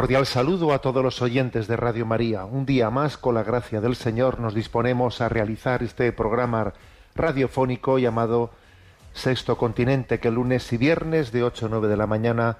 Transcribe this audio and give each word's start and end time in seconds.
Cordial 0.00 0.24
saludo 0.24 0.72
a 0.72 0.78
todos 0.78 1.04
los 1.04 1.20
oyentes 1.20 1.68
de 1.68 1.76
Radio 1.76 2.06
María. 2.06 2.46
Un 2.46 2.64
día 2.64 2.88
más, 2.88 3.18
con 3.18 3.34
la 3.34 3.42
gracia 3.42 3.82
del 3.82 3.96
Señor, 3.96 4.40
nos 4.40 4.54
disponemos 4.54 5.20
a 5.20 5.28
realizar 5.28 5.82
este 5.82 6.10
programa 6.10 6.72
radiofónico 7.14 7.98
llamado 7.98 8.50
Sexto 9.12 9.58
Continente, 9.58 10.18
que 10.18 10.30
lunes 10.30 10.72
y 10.72 10.78
viernes 10.78 11.32
de 11.32 11.42
8 11.42 11.66
a 11.66 11.68
9 11.68 11.88
de 11.88 11.98
la 11.98 12.06
mañana, 12.06 12.56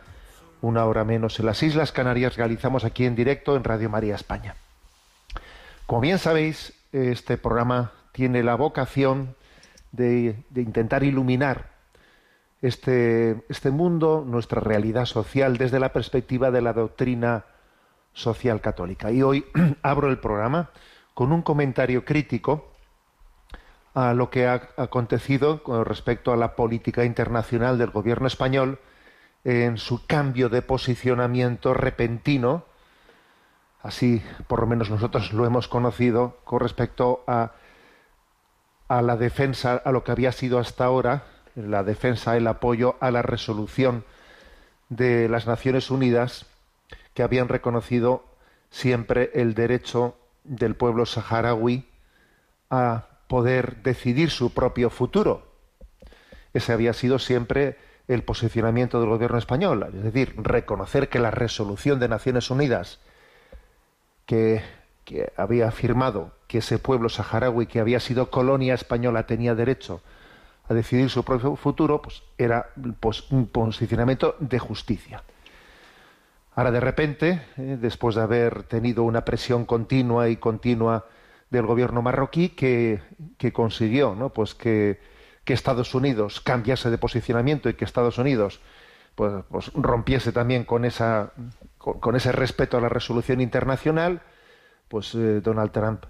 una 0.60 0.84
hora 0.84 1.02
menos 1.04 1.40
en 1.40 1.46
las 1.46 1.62
Islas 1.62 1.92
Canarias, 1.92 2.36
realizamos 2.36 2.84
aquí 2.84 3.06
en 3.06 3.16
directo 3.16 3.56
en 3.56 3.64
Radio 3.64 3.88
María 3.88 4.16
España. 4.16 4.56
Como 5.86 6.02
bien 6.02 6.18
sabéis, 6.18 6.74
este 6.92 7.38
programa 7.38 7.92
tiene 8.12 8.42
la 8.42 8.54
vocación 8.54 9.34
de, 9.92 10.36
de 10.50 10.60
intentar 10.60 11.04
iluminar 11.04 11.70
este, 12.62 13.42
este 13.48 13.70
mundo, 13.70 14.24
nuestra 14.26 14.60
realidad 14.60 15.06
social, 15.06 15.56
desde 15.56 15.80
la 15.80 15.92
perspectiva 15.92 16.50
de 16.50 16.62
la 16.62 16.72
doctrina 16.72 17.44
social 18.12 18.60
católica. 18.60 19.10
Y 19.10 19.22
hoy 19.22 19.44
abro 19.82 20.08
el 20.08 20.18
programa 20.18 20.70
con 21.14 21.32
un 21.32 21.42
comentario 21.42 22.04
crítico 22.04 22.70
a 23.94 24.14
lo 24.14 24.30
que 24.30 24.46
ha 24.46 24.70
acontecido 24.76 25.62
con 25.62 25.84
respecto 25.84 26.32
a 26.32 26.36
la 26.36 26.54
política 26.54 27.04
internacional 27.04 27.78
del 27.78 27.90
gobierno 27.90 28.26
español 28.26 28.78
en 29.44 29.78
su 29.78 30.06
cambio 30.06 30.48
de 30.48 30.62
posicionamiento 30.62 31.74
repentino, 31.74 32.64
así 33.82 34.22
por 34.46 34.60
lo 34.60 34.66
menos 34.66 34.90
nosotros 34.90 35.32
lo 35.32 35.46
hemos 35.46 35.66
conocido, 35.66 36.38
con 36.44 36.60
respecto 36.60 37.24
a, 37.26 37.52
a 38.88 39.02
la 39.02 39.16
defensa, 39.16 39.80
a 39.82 39.92
lo 39.92 40.04
que 40.04 40.12
había 40.12 40.30
sido 40.32 40.58
hasta 40.58 40.84
ahora, 40.84 41.24
la 41.54 41.82
defensa, 41.82 42.36
el 42.36 42.46
apoyo 42.46 42.96
a 43.00 43.10
la 43.10 43.22
resolución 43.22 44.04
de 44.88 45.28
las 45.28 45.46
Naciones 45.46 45.90
Unidas 45.90 46.46
que 47.14 47.22
habían 47.22 47.48
reconocido 47.48 48.24
siempre 48.70 49.30
el 49.34 49.54
derecho 49.54 50.16
del 50.44 50.74
pueblo 50.74 51.06
saharaui 51.06 51.88
a 52.70 53.06
poder 53.28 53.82
decidir 53.82 54.30
su 54.30 54.52
propio 54.52 54.90
futuro. 54.90 55.46
Ese 56.52 56.72
había 56.72 56.92
sido 56.92 57.18
siempre 57.18 57.78
el 58.08 58.24
posicionamiento 58.24 59.00
del 59.00 59.08
gobierno 59.08 59.38
español, 59.38 59.88
es 59.94 60.02
decir, 60.02 60.34
reconocer 60.36 61.08
que 61.08 61.20
la 61.20 61.30
resolución 61.30 62.00
de 62.00 62.08
Naciones 62.08 62.50
Unidas 62.50 62.98
que, 64.26 64.62
que 65.04 65.32
había 65.36 65.68
afirmado 65.68 66.32
que 66.48 66.58
ese 66.58 66.78
pueblo 66.78 67.08
saharaui 67.08 67.66
que 67.66 67.78
había 67.78 68.00
sido 68.00 68.30
colonia 68.30 68.74
española 68.74 69.26
tenía 69.26 69.54
derecho 69.54 70.02
a 70.70 70.74
decidir 70.74 71.10
su 71.10 71.24
propio 71.24 71.56
futuro, 71.56 72.00
pues 72.00 72.22
era 72.38 72.70
pues, 73.00 73.28
un 73.32 73.48
posicionamiento 73.48 74.36
de 74.38 74.60
justicia. 74.60 75.24
Ahora 76.54 76.70
de 76.70 76.78
repente, 76.78 77.42
eh, 77.56 77.76
después 77.80 78.14
de 78.14 78.22
haber 78.22 78.62
tenido 78.62 79.02
una 79.02 79.24
presión 79.24 79.64
continua 79.64 80.28
y 80.28 80.36
continua 80.36 81.06
del 81.50 81.66
gobierno 81.66 82.02
marroquí, 82.02 82.50
que, 82.50 83.02
que 83.36 83.52
consiguió, 83.52 84.14
¿no? 84.14 84.28
Pues 84.28 84.54
que, 84.54 85.00
que, 85.44 85.54
Estados 85.54 85.92
Unidos 85.92 86.40
cambiase 86.40 86.88
de 86.88 86.98
posicionamiento 86.98 87.68
y 87.68 87.74
que 87.74 87.84
Estados 87.84 88.18
Unidos 88.18 88.60
pues, 89.16 89.42
pues 89.50 89.72
rompiese 89.74 90.30
también 90.30 90.62
con 90.62 90.84
esa 90.84 91.32
con, 91.78 92.14
ese 92.14 92.30
respeto 92.30 92.76
a 92.76 92.80
la 92.80 92.88
resolución 92.88 93.40
internacional, 93.40 94.22
pues 94.86 95.16
eh, 95.16 95.40
Donald 95.40 95.72
Trump 95.72 96.04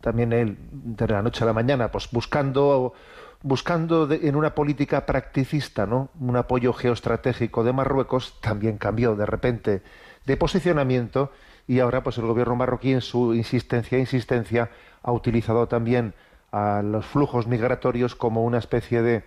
también 0.00 0.32
él 0.32 0.56
de 0.70 1.08
la 1.08 1.22
noche 1.22 1.44
a 1.44 1.46
la 1.46 1.52
mañana, 1.52 1.90
pues 1.90 2.08
buscando 2.10 2.94
buscando 3.42 4.10
en 4.10 4.36
una 4.36 4.54
política 4.54 5.04
practicista, 5.04 5.86
¿no? 5.86 6.10
Un 6.20 6.36
apoyo 6.36 6.72
geoestratégico 6.72 7.64
de 7.64 7.72
Marruecos 7.72 8.38
también 8.40 8.78
cambió 8.78 9.16
de 9.16 9.26
repente 9.26 9.82
de 10.24 10.36
posicionamiento 10.36 11.32
y 11.66 11.80
ahora 11.80 12.02
pues 12.02 12.18
el 12.18 12.26
gobierno 12.26 12.56
marroquí 12.56 12.92
en 12.92 13.00
su 13.00 13.34
insistencia 13.34 13.98
insistencia 13.98 14.70
ha 15.02 15.12
utilizado 15.12 15.66
también 15.66 16.14
a 16.52 16.82
los 16.82 17.06
flujos 17.06 17.46
migratorios 17.46 18.14
como 18.14 18.44
una 18.44 18.58
especie 18.58 19.02
de 19.02 19.24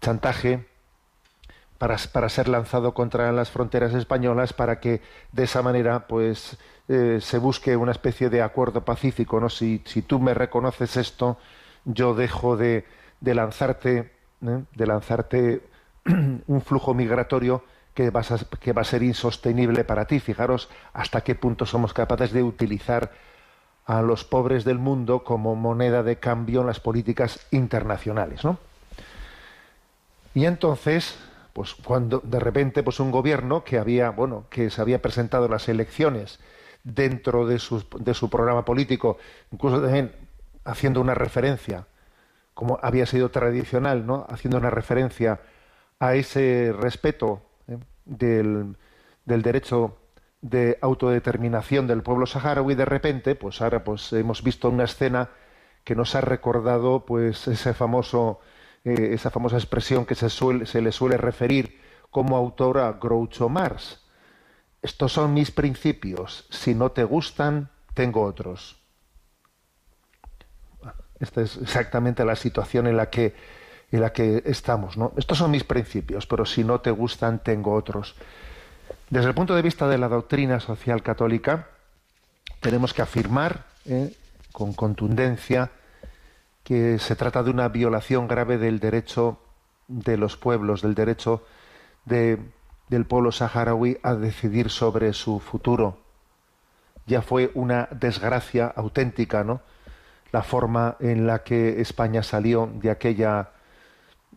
chantaje 0.00 0.66
para, 1.78 1.96
para 2.12 2.28
ser 2.28 2.48
lanzado 2.48 2.94
contra 2.94 3.32
las 3.32 3.50
fronteras 3.50 3.94
españolas 3.94 4.52
para 4.52 4.78
que 4.78 5.00
de 5.32 5.44
esa 5.44 5.62
manera 5.62 6.06
pues 6.06 6.58
eh, 6.88 7.18
se 7.20 7.38
busque 7.38 7.76
una 7.76 7.92
especie 7.92 8.30
de 8.30 8.42
acuerdo 8.42 8.84
pacífico 8.84 9.40
no 9.40 9.48
si, 9.48 9.82
si 9.84 10.02
tú 10.02 10.20
me 10.20 10.34
reconoces 10.34 10.96
esto 10.96 11.38
yo 11.84 12.14
dejo 12.14 12.56
de, 12.56 12.84
de 13.22 13.34
lanzarte, 13.34 14.10
¿eh? 14.44 14.64
de 14.74 14.86
lanzarte 14.86 15.62
un 16.06 16.60
flujo 16.60 16.92
migratorio 16.92 17.64
que, 17.94 18.08
a, 18.08 18.58
que 18.58 18.72
va 18.72 18.82
a 18.82 18.84
ser 18.84 19.02
insostenible 19.02 19.84
para 19.84 20.06
ti. 20.06 20.20
Fijaros 20.20 20.68
hasta 20.92 21.22
qué 21.22 21.34
punto 21.34 21.64
somos 21.64 21.94
capaces 21.94 22.32
de 22.32 22.42
utilizar 22.42 23.12
a 23.86 24.02
los 24.02 24.24
pobres 24.24 24.64
del 24.64 24.78
mundo 24.78 25.24
como 25.24 25.54
moneda 25.54 26.02
de 26.02 26.16
cambio 26.16 26.60
en 26.60 26.66
las 26.66 26.80
políticas 26.80 27.46
internacionales, 27.50 28.44
¿no? 28.44 28.58
Y 30.34 30.46
entonces, 30.46 31.16
pues 31.52 31.74
cuando 31.74 32.20
de 32.24 32.40
repente, 32.40 32.82
pues 32.82 33.00
un 33.00 33.10
gobierno 33.10 33.64
que 33.64 33.78
había, 33.78 34.10
bueno, 34.10 34.46
que 34.50 34.70
se 34.70 34.80
había 34.80 35.02
presentado 35.02 35.46
las 35.48 35.68
elecciones 35.68 36.40
dentro 36.84 37.46
de 37.46 37.58
su, 37.58 37.84
de 38.00 38.14
su 38.14 38.30
programa 38.30 38.64
político, 38.64 39.18
incluso 39.52 39.80
también 39.80 40.12
haciendo 40.64 41.00
una 41.00 41.14
referencia 41.14 41.86
como 42.54 42.78
había 42.82 43.06
sido 43.06 43.30
tradicional, 43.30 44.06
¿no? 44.06 44.26
haciendo 44.28 44.58
una 44.58 44.70
referencia 44.70 45.40
a 45.98 46.14
ese 46.14 46.74
respeto 46.78 47.42
¿eh? 47.68 47.78
del, 48.04 48.76
derecho 49.24 49.96
de 50.40 50.78
autodeterminación 50.82 51.86
del 51.86 52.02
pueblo 52.02 52.26
saharaui, 52.26 52.74
de 52.74 52.84
repente, 52.84 53.34
pues 53.34 53.62
ahora 53.62 53.84
pues 53.84 54.12
hemos 54.12 54.42
visto 54.42 54.68
una 54.68 54.84
escena 54.84 55.30
que 55.84 55.94
nos 55.94 56.14
ha 56.14 56.20
recordado 56.20 57.06
pues 57.06 57.46
ese 57.48 57.74
famoso, 57.74 58.40
eh, 58.84 59.10
esa 59.12 59.30
famosa 59.30 59.56
expresión 59.56 60.04
que 60.04 60.14
se, 60.14 60.28
se 60.30 60.80
le 60.80 60.92
suele 60.92 61.16
referir 61.16 61.80
como 62.10 62.36
autor 62.36 62.78
a 62.78 62.92
Groucho 62.92 63.48
Marx. 63.48 64.04
Estos 64.82 65.12
son 65.12 65.32
mis 65.32 65.52
principios. 65.52 66.46
Si 66.50 66.74
no 66.74 66.90
te 66.90 67.04
gustan, 67.04 67.70
tengo 67.94 68.22
otros. 68.22 68.81
Esta 71.22 71.40
es 71.40 71.56
exactamente 71.56 72.24
la 72.24 72.34
situación 72.34 72.88
en 72.88 72.96
la 72.96 73.08
que, 73.08 73.32
en 73.92 74.00
la 74.00 74.12
que 74.12 74.42
estamos. 74.44 74.96
¿no? 74.96 75.12
Estos 75.16 75.38
son 75.38 75.52
mis 75.52 75.62
principios, 75.62 76.26
pero 76.26 76.44
si 76.44 76.64
no 76.64 76.80
te 76.80 76.90
gustan, 76.90 77.38
tengo 77.38 77.72
otros. 77.72 78.16
Desde 79.08 79.28
el 79.28 79.34
punto 79.34 79.54
de 79.54 79.62
vista 79.62 79.86
de 79.86 79.98
la 79.98 80.08
doctrina 80.08 80.58
social 80.58 81.00
católica, 81.00 81.68
tenemos 82.58 82.92
que 82.92 83.02
afirmar 83.02 83.66
¿eh? 83.86 84.12
con 84.50 84.72
contundencia 84.72 85.70
que 86.64 86.98
se 86.98 87.14
trata 87.14 87.44
de 87.44 87.50
una 87.50 87.68
violación 87.68 88.26
grave 88.26 88.58
del 88.58 88.80
derecho 88.80 89.38
de 89.86 90.16
los 90.16 90.36
pueblos, 90.36 90.82
del 90.82 90.96
derecho 90.96 91.44
de, 92.04 92.38
del 92.88 93.04
pueblo 93.06 93.30
saharaui 93.30 93.98
a 94.02 94.14
decidir 94.14 94.70
sobre 94.70 95.12
su 95.12 95.38
futuro. 95.38 95.98
Ya 97.06 97.22
fue 97.22 97.52
una 97.54 97.88
desgracia 97.92 98.66
auténtica, 98.66 99.44
¿no? 99.44 99.60
La 100.32 100.42
forma 100.42 100.96
en 101.00 101.26
la 101.26 101.42
que 101.42 101.80
España 101.80 102.22
salió 102.22 102.70
de 102.74 102.90
aquella 102.90 103.50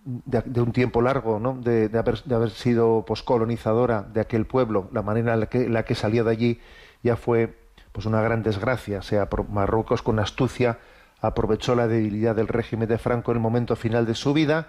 de, 0.06 0.62
un 0.62 0.72
tiempo 0.72 1.02
largo, 1.02 1.40
¿no? 1.40 1.56
de, 1.56 1.90
de, 1.90 1.98
haber, 1.98 2.50
sido 2.52 3.06
poscolonizadora 3.06 4.04
de 4.04 4.22
aquel 4.22 4.46
pueblo, 4.46 4.90
la 4.92 5.02
manera 5.02 5.34
en 5.34 5.40
la 5.40 5.46
que, 5.48 5.68
la 5.68 5.84
que 5.84 5.96
salió 5.96 6.24
de 6.24 6.32
allí 6.32 6.62
ya 7.02 7.16
fue 7.16 7.58
pues 7.92 8.06
una 8.06 8.22
gran 8.22 8.44
desgracia. 8.44 9.00
O 9.00 9.02
sea, 9.02 9.28
Marruecos 9.50 10.02
con 10.02 10.20
astucia 10.20 10.78
aprovechó 11.22 11.74
la 11.74 11.88
debilidad 11.88 12.36
del 12.36 12.50
régimen 12.50 12.88
de 12.88 12.98
Franco 12.98 13.32
en 13.32 13.38
el 13.38 13.42
momento 13.42 13.76
final 13.76 14.06
de 14.06 14.14
su 14.14 14.34
vida 14.34 14.68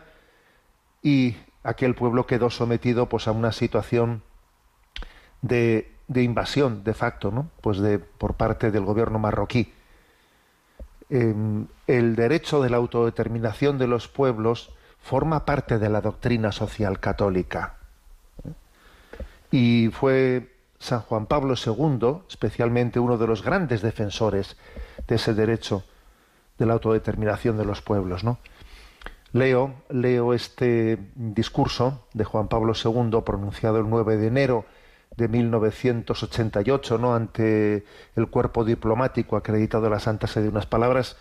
y 1.02 1.36
aquel 1.64 1.94
pueblo 1.94 2.26
quedó 2.26 2.48
sometido 2.48 3.08
pues 3.08 3.28
a 3.28 3.32
una 3.32 3.52
situación 3.52 4.22
de 5.42 5.96
de 6.08 6.22
invasión 6.22 6.84
de 6.84 6.94
facto, 6.94 7.30
¿no? 7.30 7.50
Pues 7.60 7.78
de 7.78 7.98
por 7.98 8.34
parte 8.34 8.70
del 8.70 8.84
gobierno 8.84 9.18
marroquí. 9.18 9.72
Em, 11.08 11.66
el 11.86 12.16
derecho 12.16 12.60
de 12.60 12.70
la 12.70 12.78
autodeterminación 12.78 13.78
de 13.78 13.86
los 13.86 14.08
pueblos 14.08 14.70
forma 15.00 15.44
parte 15.44 15.78
de 15.78 15.88
la 15.88 16.00
doctrina 16.00 16.50
social 16.50 16.98
católica. 16.98 17.76
Y 19.52 19.90
fue 19.92 20.56
San 20.80 21.00
Juan 21.00 21.26
Pablo 21.26 21.54
II, 21.54 22.22
especialmente 22.28 22.98
uno 22.98 23.16
de 23.16 23.26
los 23.28 23.42
grandes 23.42 23.82
defensores 23.82 24.56
de 25.06 25.14
ese 25.14 25.32
derecho 25.32 25.84
de 26.58 26.66
la 26.66 26.74
autodeterminación 26.74 27.56
de 27.56 27.64
los 27.64 27.82
pueblos, 27.82 28.24
¿no? 28.24 28.38
Leo, 29.32 29.74
leo 29.90 30.32
este 30.34 30.98
discurso 31.14 32.06
de 32.14 32.24
Juan 32.24 32.48
Pablo 32.48 32.72
II 32.72 33.20
pronunciado 33.24 33.78
el 33.78 33.88
9 33.88 34.16
de 34.16 34.26
enero 34.26 34.64
de 35.16 35.28
1988, 35.28 36.98
¿no? 36.98 37.14
ante 37.14 37.84
el 38.14 38.28
cuerpo 38.28 38.64
diplomático 38.64 39.36
acreditado 39.36 39.86
a 39.86 39.90
la 39.90 40.00
Santa 40.00 40.26
Sede, 40.26 40.48
unas 40.48 40.66
palabras 40.66 41.16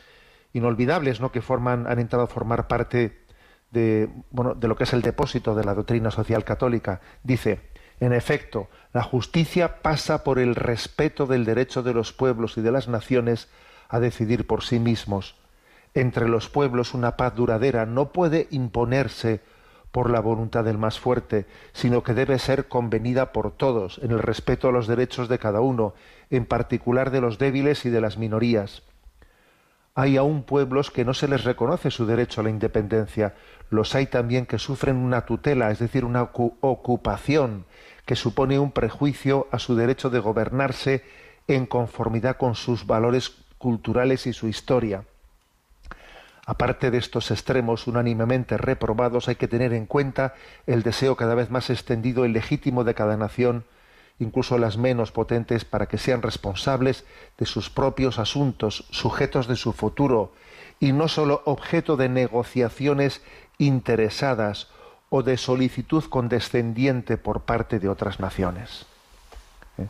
inolvidables, 0.54 1.22
¿no? 1.22 1.32
que 1.32 1.42
forman, 1.42 1.88
han 1.88 2.00
entrado 2.00 2.26
a 2.26 2.28
formar 2.28 2.68
parte 2.68 3.24
de, 3.72 4.10
bueno, 4.32 4.54
de 4.54 4.68
lo 4.68 4.76
que 4.76 4.84
es 4.84 4.94
el 4.94 5.02
depósito 5.02 5.56
de 5.56 5.64
la 5.64 5.74
doctrina 5.74 6.12
social 6.12 6.44
católica. 6.44 7.02
Dice, 7.24 7.62
en 8.00 8.14
efecto, 8.14 8.70
la 8.94 9.04
justicia 9.04 9.82
pasa 9.82 10.24
por 10.24 10.40
el 10.40 10.56
respeto 10.56 11.26
del 11.26 11.46
derecho 11.46 11.84
de 11.84 11.94
los 11.94 12.14
pueblos 12.14 12.58
y 12.58 12.62
de 12.62 12.72
las 12.72 12.88
naciones 12.88 13.50
a 13.88 14.00
decidir 14.00 14.48
por 14.48 14.64
sí 14.64 14.80
mismos. 14.80 15.36
Entre 15.94 16.28
los 16.28 16.50
pueblos 16.50 16.94
una 16.94 17.16
paz 17.16 17.36
duradera 17.36 17.86
no 17.86 18.12
puede 18.12 18.48
imponerse 18.52 19.42
por 19.96 20.10
la 20.10 20.20
voluntad 20.20 20.66
del 20.66 20.78
más 20.78 21.00
fuerte, 21.00 21.46
sino 21.72 22.04
que 22.04 22.14
debe 22.14 22.38
ser 22.38 22.68
convenida 22.68 23.32
por 23.32 23.54
todos, 23.54 23.98
en 24.04 24.12
el 24.12 24.20
respeto 24.20 24.68
a 24.68 24.74
los 24.74 24.88
derechos 24.88 25.30
de 25.30 25.40
cada 25.40 25.62
uno, 25.62 25.94
en 26.30 26.46
particular 26.46 27.12
de 27.12 27.22
los 27.22 27.38
débiles 27.38 27.86
y 27.86 27.90
de 27.90 28.02
las 28.02 28.18
minorías. 28.18 28.84
Hay 29.94 30.18
aún 30.18 30.44
pueblos 30.44 30.92
que 30.92 31.06
no 31.06 31.14
se 31.14 31.30
les 31.30 31.46
reconoce 31.46 31.92
su 31.92 32.06
derecho 32.06 32.42
a 32.42 32.44
la 32.44 32.50
independencia. 32.50 33.36
Los 33.70 33.96
hay 33.96 34.08
también 34.08 34.46
que 34.46 34.60
sufren 34.60 34.98
una 34.98 35.26
tutela, 35.26 35.72
es 35.72 35.80
decir, 35.80 36.04
una 36.04 36.24
ocupación, 36.24 37.64
que 38.06 38.18
supone 38.18 38.60
un 38.60 38.74
prejuicio 38.74 39.48
a 39.50 39.60
su 39.60 39.78
derecho 39.78 40.10
de 40.10 40.20
gobernarse 40.20 41.06
en 41.48 41.66
conformidad 41.66 42.36
con 42.36 42.56
sus 42.56 42.86
valores 42.86 43.46
culturales 43.58 44.28
y 44.28 44.34
su 44.34 44.50
historia. 44.50 45.06
Aparte 46.46 46.92
de 46.92 47.00
estos 47.00 47.32
extremos 47.32 47.88
unánimemente 47.88 48.58
reprobados, 48.58 49.28
hay 49.28 49.36
que 49.36 49.48
tener 49.48 49.74
en 49.74 49.88
cuenta 49.88 50.36
el 50.68 50.84
deseo 50.84 51.16
cada 51.16 51.34
vez 51.34 51.50
más 51.50 51.70
extendido 51.72 52.26
y 52.26 52.32
legítimo 52.32 52.84
de 52.84 52.94
cada 52.94 53.18
nación, 53.18 53.66
incluso 54.20 54.60
las 54.60 54.78
menos 54.78 55.12
potentes, 55.12 55.66
para 55.66 55.88
que 55.88 55.98
sean 55.98 56.22
responsables 56.22 57.04
de 57.40 57.48
sus 57.48 57.72
propios 57.72 58.20
asuntos, 58.20 58.86
sujetos 58.92 59.48
de 59.48 59.56
su 59.56 59.74
futuro, 59.74 60.34
y 60.80 60.92
no 60.92 61.08
sólo 61.08 61.42
objeto 61.46 61.98
de 61.98 62.10
negociaciones 62.10 63.24
interesadas 63.58 64.70
o 65.10 65.24
de 65.24 65.38
solicitud 65.38 66.04
condescendiente 66.04 67.18
por 67.18 67.42
parte 67.42 67.80
de 67.80 67.90
otras 67.90 68.20
naciones. 68.20 68.86
¿Eh? 69.80 69.88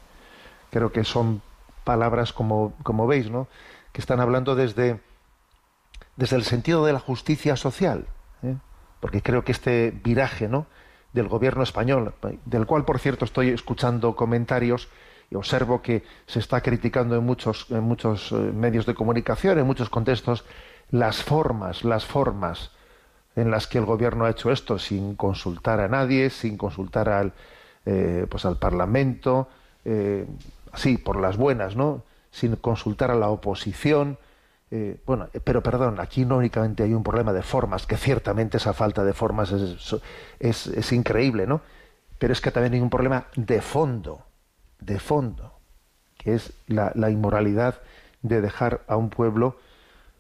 Creo 0.72 0.92
que 0.94 1.04
son 1.04 1.42
palabras, 1.84 2.32
como, 2.32 2.74
como 2.84 3.08
veis, 3.08 3.30
¿no? 3.30 3.48
que 3.92 4.02
están 4.02 4.20
hablando 4.20 4.56
desde 4.56 5.00
desde 6.16 6.36
el 6.36 6.44
sentido 6.44 6.86
de 6.86 6.94
la 6.94 7.00
justicia 7.00 7.56
social, 7.56 8.08
¿eh? 8.44 8.56
porque 9.00 9.22
creo 9.22 9.44
que 9.44 9.52
este 9.52 9.92
viraje 10.04 10.48
¿no? 10.48 10.68
del 11.14 11.28
gobierno 11.28 11.64
español, 11.64 12.14
del 12.46 12.66
cual 12.66 12.86
por 12.86 13.00
cierto 13.00 13.26
estoy 13.26 13.50
escuchando 13.50 14.16
comentarios 14.16 14.90
y 15.30 15.36
observo 15.36 15.82
que 15.82 16.04
se 16.28 16.40
está 16.40 16.62
criticando 16.62 17.16
en 17.16 17.26
muchos, 17.26 17.68
en 17.70 17.84
muchos 17.84 18.32
eh, 18.32 18.36
medios 18.36 18.86
de 18.86 18.96
comunicación, 18.96 19.60
en 19.60 19.66
muchos 19.66 19.90
contextos, 19.90 20.46
las 20.92 21.24
formas, 21.24 21.84
las 21.84 22.06
formas 22.06 22.72
en 23.36 23.52
las 23.52 23.68
que 23.68 23.80
el 23.80 23.86
gobierno 23.86 24.26
ha 24.26 24.30
hecho 24.30 24.52
esto, 24.52 24.80
sin 24.80 25.16
consultar 25.16 25.82
a 25.82 25.90
nadie, 25.90 26.30
sin 26.30 26.58
consultar 26.58 27.10
al, 27.10 27.34
eh, 27.86 28.28
pues 28.30 28.46
al 28.46 28.58
Parlamento, 28.58 29.50
así, 30.72 30.98
por 30.98 31.20
las 31.20 31.38
buenas, 31.38 31.76
¿no? 31.76 32.04
sin 32.32 32.56
consultar 32.56 33.12
a 33.12 33.16
la 33.16 33.30
oposición, 33.30 34.18
eh, 34.72 35.00
bueno, 35.06 35.30
eh, 35.34 35.40
pero 35.44 35.62
perdón, 35.62 36.00
aquí 36.00 36.26
no 36.26 36.38
únicamente 36.38 36.84
hay 36.84 36.94
un 36.94 37.04
problema 37.04 37.34
de 37.34 37.44
formas, 37.44 37.86
que 37.86 37.98
ciertamente 37.98 38.58
esa 38.58 38.74
falta 38.74 39.04
de 39.04 39.14
formas 39.14 39.52
es, 39.52 40.68
es, 40.68 40.92
increíble, 40.92 41.46
¿no? 41.46 41.62
Pero 42.18 42.34
es 42.34 42.42
que 42.42 42.52
también 42.52 42.74
hay 42.74 42.80
un 42.80 42.90
problema 42.90 43.28
de 43.36 43.62
fondo, 43.62 44.26
de 44.80 45.00
fondo, 45.00 45.60
que 46.18 46.34
es 46.34 46.54
la, 46.68 46.92
inmoralidad 47.10 47.82
de 48.22 48.42
dejar 48.42 48.82
a 48.88 48.96
un 48.98 49.10
pueblo 49.10 49.58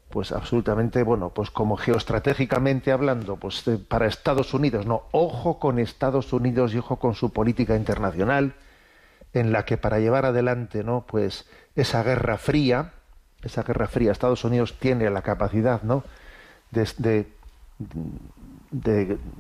pues 0.10 0.32
absolutamente, 0.32 1.04
bueno, 1.04 1.32
pues 1.32 1.50
como 1.50 1.76
geoestratégicamente 1.76 2.92
hablando, 2.92 3.38
pues 3.38 3.66
para 3.90 4.06
Estados 4.06 4.54
Unidos, 4.54 4.86
no, 4.86 5.04
ojo 5.12 5.60
con 5.60 5.80
Estados 5.80 6.32
Unidos 6.32 6.74
y 6.74 6.78
ojo 6.78 7.00
con 7.00 7.16
su 7.16 7.34
política 7.34 7.76
internacional, 7.76 8.54
en 9.34 9.52
la 9.52 9.66
que 9.66 9.78
para 9.78 10.00
llevar 10.00 10.26
adelante, 10.26 10.84
¿no? 10.84 11.06
Pues 11.06 11.50
esa 11.76 12.04
guerra 12.04 12.38
fría, 12.38 12.94
esa 13.46 13.64
guerra 13.64 13.88
fría, 13.88 14.12
Estados 14.12 14.44
Unidos 14.44 14.76
tiene 14.80 15.10
la 15.10 15.22
capacidad 15.22 15.82
¿no? 15.84 16.04
de, 16.72 17.28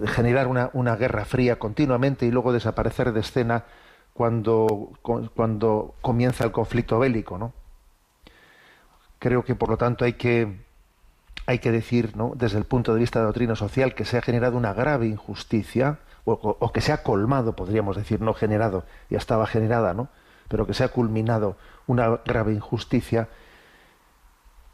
generar 0.06 0.48
una, 0.48 0.69
una, 0.74 0.96
guerra 0.96 1.25
fría 1.25 1.57
continuamente 1.57 2.25
y 2.25 2.31
luego 2.31 2.54
desaparecer 2.54 3.12
de 3.12 3.19
escena 3.19 3.63
cuando, 4.13 4.92
cuando 5.02 5.96
comienza 6.02 6.44
el 6.44 6.52
conflicto 6.52 7.00
bélico. 7.00 7.38
¿no? 7.38 7.52
Creo 9.19 9.44
que 9.44 9.56
por 9.56 9.69
lo 9.69 9.78
tanto 9.78 10.06
hay 10.06 10.13
que, 10.13 10.63
hay 11.48 11.60
que 11.60 11.72
decir, 11.72 12.16
¿no? 12.16 12.34
desde 12.36 12.60
el 12.60 12.66
punto 12.66 12.94
de 12.94 13.00
vista 13.00 13.19
de 13.19 13.25
doctrina 13.25 13.56
social, 13.56 13.96
que 13.96 14.06
se 14.06 14.18
ha 14.18 14.22
generado 14.22 14.56
una 14.56 14.74
grave 14.74 15.08
injusticia, 15.08 16.00
o, 16.28 16.34
o 16.34 16.72
que 16.72 16.81
se 16.81 16.92
ha 16.92 17.04
colmado, 17.04 17.56
podríamos 17.56 17.96
decir, 17.96 18.19
no 18.22 18.34
generado, 18.34 18.86
ya 19.10 19.18
estaba 19.18 19.46
generada, 19.46 19.94
¿no? 19.94 20.10
pero 20.48 20.66
que 20.66 20.74
se 20.74 20.84
ha 20.84 20.90
culminado 20.90 21.58
una 21.88 22.19
grave 22.25 22.54
injusticia 22.54 23.28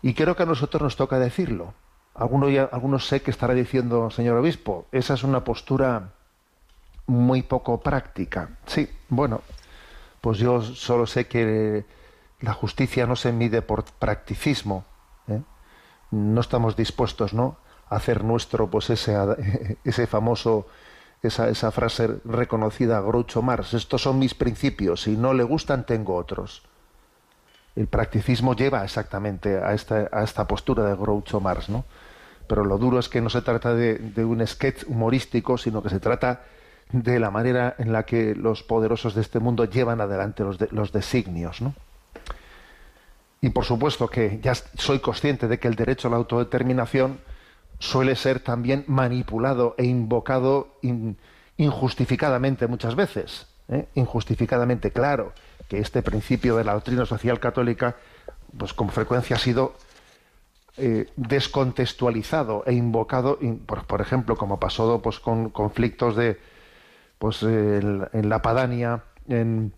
y 0.01 0.13
creo 0.13 0.35
que 0.35 0.43
a 0.43 0.47
nosotros 0.47 0.81
nos 0.81 0.95
toca 0.95 1.19
decirlo. 1.19 1.73
Algunos, 2.13 2.51
ya, 2.51 2.63
algunos 2.71 3.07
sé 3.07 3.21
que 3.21 3.31
estará 3.31 3.53
diciendo, 3.53 4.09
señor 4.09 4.37
obispo, 4.37 4.87
esa 4.91 5.13
es 5.13 5.23
una 5.23 5.43
postura 5.43 6.13
muy 7.07 7.43
poco 7.43 7.79
práctica. 7.79 8.57
Sí, 8.65 8.89
bueno, 9.09 9.41
pues 10.19 10.37
yo 10.39 10.61
solo 10.61 11.05
sé 11.05 11.27
que 11.27 11.85
la 12.39 12.53
justicia 12.53 13.05
no 13.05 13.15
se 13.15 13.31
mide 13.31 13.61
por 13.61 13.83
practicismo. 13.83 14.85
¿eh? 15.27 15.41
No 16.11 16.41
estamos 16.41 16.75
dispuestos, 16.75 17.33
¿no? 17.33 17.57
a 17.89 17.97
hacer 17.97 18.23
nuestro, 18.23 18.69
pues 18.69 18.89
ese, 18.89 19.15
ese 19.83 20.07
famoso, 20.07 20.67
esa, 21.21 21.49
esa 21.49 21.71
frase 21.71 22.19
reconocida 22.25 22.97
a 22.97 23.01
Groucho 23.01 23.41
Marx. 23.41 23.73
Estos 23.73 24.01
son 24.01 24.19
mis 24.19 24.33
principios. 24.33 25.03
Si 25.03 25.15
no 25.15 25.33
le 25.33 25.43
gustan, 25.43 25.85
tengo 25.85 26.15
otros 26.15 26.63
el 27.75 27.87
practicismo 27.87 28.55
lleva 28.55 28.83
exactamente 28.83 29.57
a 29.57 29.73
esta, 29.73 30.09
a 30.11 30.23
esta 30.23 30.47
postura 30.47 30.83
de 30.83 30.95
Groucho 30.95 31.39
Marx, 31.39 31.69
¿no? 31.69 31.85
Pero 32.47 32.65
lo 32.65 32.77
duro 32.77 32.99
es 32.99 33.07
que 33.07 33.21
no 33.21 33.29
se 33.29 33.41
trata 33.41 33.73
de, 33.73 34.25
un 34.25 34.45
sketch 34.45 34.83
humorístico, 34.87 35.57
sino 35.57 35.81
que 35.81 35.89
se 35.89 35.99
trata 35.99 36.41
de 36.91 37.19
la 37.19 37.31
manera 37.31 37.75
en 37.77 37.93
la 37.93 38.03
que 38.03 38.35
los 38.35 38.63
poderosos 38.63 39.15
de 39.15 39.21
este 39.21 39.39
mundo 39.39 39.63
llevan 39.63 40.01
adelante 40.01 40.43
los, 40.43 40.59
los 40.71 40.91
designios, 40.91 41.61
¿no? 41.61 41.73
Y 43.39 43.49
por 43.49 43.63
supuesto 43.63 44.07
que 44.07 44.39
ya 44.41 44.53
soy 44.53 44.99
consciente 44.99 45.47
de 45.47 45.59
que 45.59 45.67
el 45.67 45.75
derecho 45.75 46.09
a 46.09 46.11
la 46.11 46.17
autodeterminación 46.17 47.19
suele 47.79 48.15
ser 48.15 48.41
también 48.41 48.83
manipulado 48.87 49.73
e 49.77 49.85
invocado 49.85 50.75
injustificadamente 51.57 52.67
muchas 52.67 52.95
veces. 52.95 53.47
¿eh? 53.69 53.87
Injustificadamente, 53.95 54.91
claro 54.91 55.33
que 55.71 55.79
este 55.79 56.01
principio 56.01 56.57
de 56.57 56.65
la 56.65 56.73
doctrina 56.73 57.05
social 57.05 57.39
católica, 57.39 57.95
pues 58.57 58.73
con 58.73 58.89
frecuencia 58.89 59.37
ha 59.37 59.39
sido 59.39 59.73
eh, 60.75 61.07
descontextualizado 61.15 62.65
e 62.65 62.73
invocado, 62.73 63.39
por, 63.87 64.01
ejemplo, 64.01 64.35
como 64.35 64.59
pasó 64.59 65.01
pues, 65.01 65.21
con 65.21 65.49
conflictos 65.49 66.17
de, 66.17 66.37
pues, 67.19 67.41
en, 67.43 68.09
la 68.11 68.41
Padania, 68.41 69.03
en, 69.29 69.71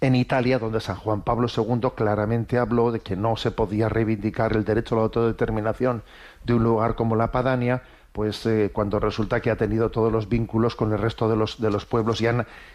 en 0.00 0.14
Italia, 0.14 0.58
donde 0.58 0.80
San 0.80 0.96
Juan 0.96 1.20
Pablo 1.20 1.48
II 1.54 1.90
claramente 1.94 2.56
habló 2.56 2.90
de 2.90 3.00
que 3.00 3.14
no 3.14 3.36
se 3.36 3.50
podía 3.50 3.90
reivindicar 3.90 4.56
el 4.56 4.64
derecho 4.64 4.94
a 4.94 4.98
la 5.00 5.04
autodeterminación 5.04 6.02
de 6.44 6.54
un 6.54 6.64
lugar 6.64 6.94
como 6.94 7.14
la 7.14 7.30
Padania, 7.30 7.82
pues 8.12 8.44
eh, 8.46 8.70
cuando 8.72 8.98
resulta 8.98 9.40
que 9.40 9.50
ha 9.50 9.56
tenido 9.56 9.90
todos 9.90 10.12
los 10.12 10.28
vínculos 10.28 10.74
con 10.74 10.92
el 10.92 10.98
resto 10.98 11.28
de 11.28 11.36
los, 11.36 11.60
de 11.60 11.70
los 11.70 11.86
pueblos 11.86 12.20
y, 12.20 12.26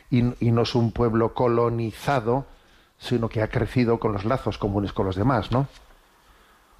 y, 0.09 0.51
no 0.51 0.61
es 0.61 0.75
un 0.75 0.91
pueblo 0.91 1.33
colonizado, 1.33 2.45
sino 2.97 3.27
que 3.27 3.41
ha 3.41 3.49
crecido 3.49 3.99
con 3.99 4.13
los 4.13 4.25
lazos 4.25 4.57
comunes 4.57 4.93
con 4.93 5.05
los 5.05 5.15
demás, 5.15 5.51
¿no? 5.51 5.67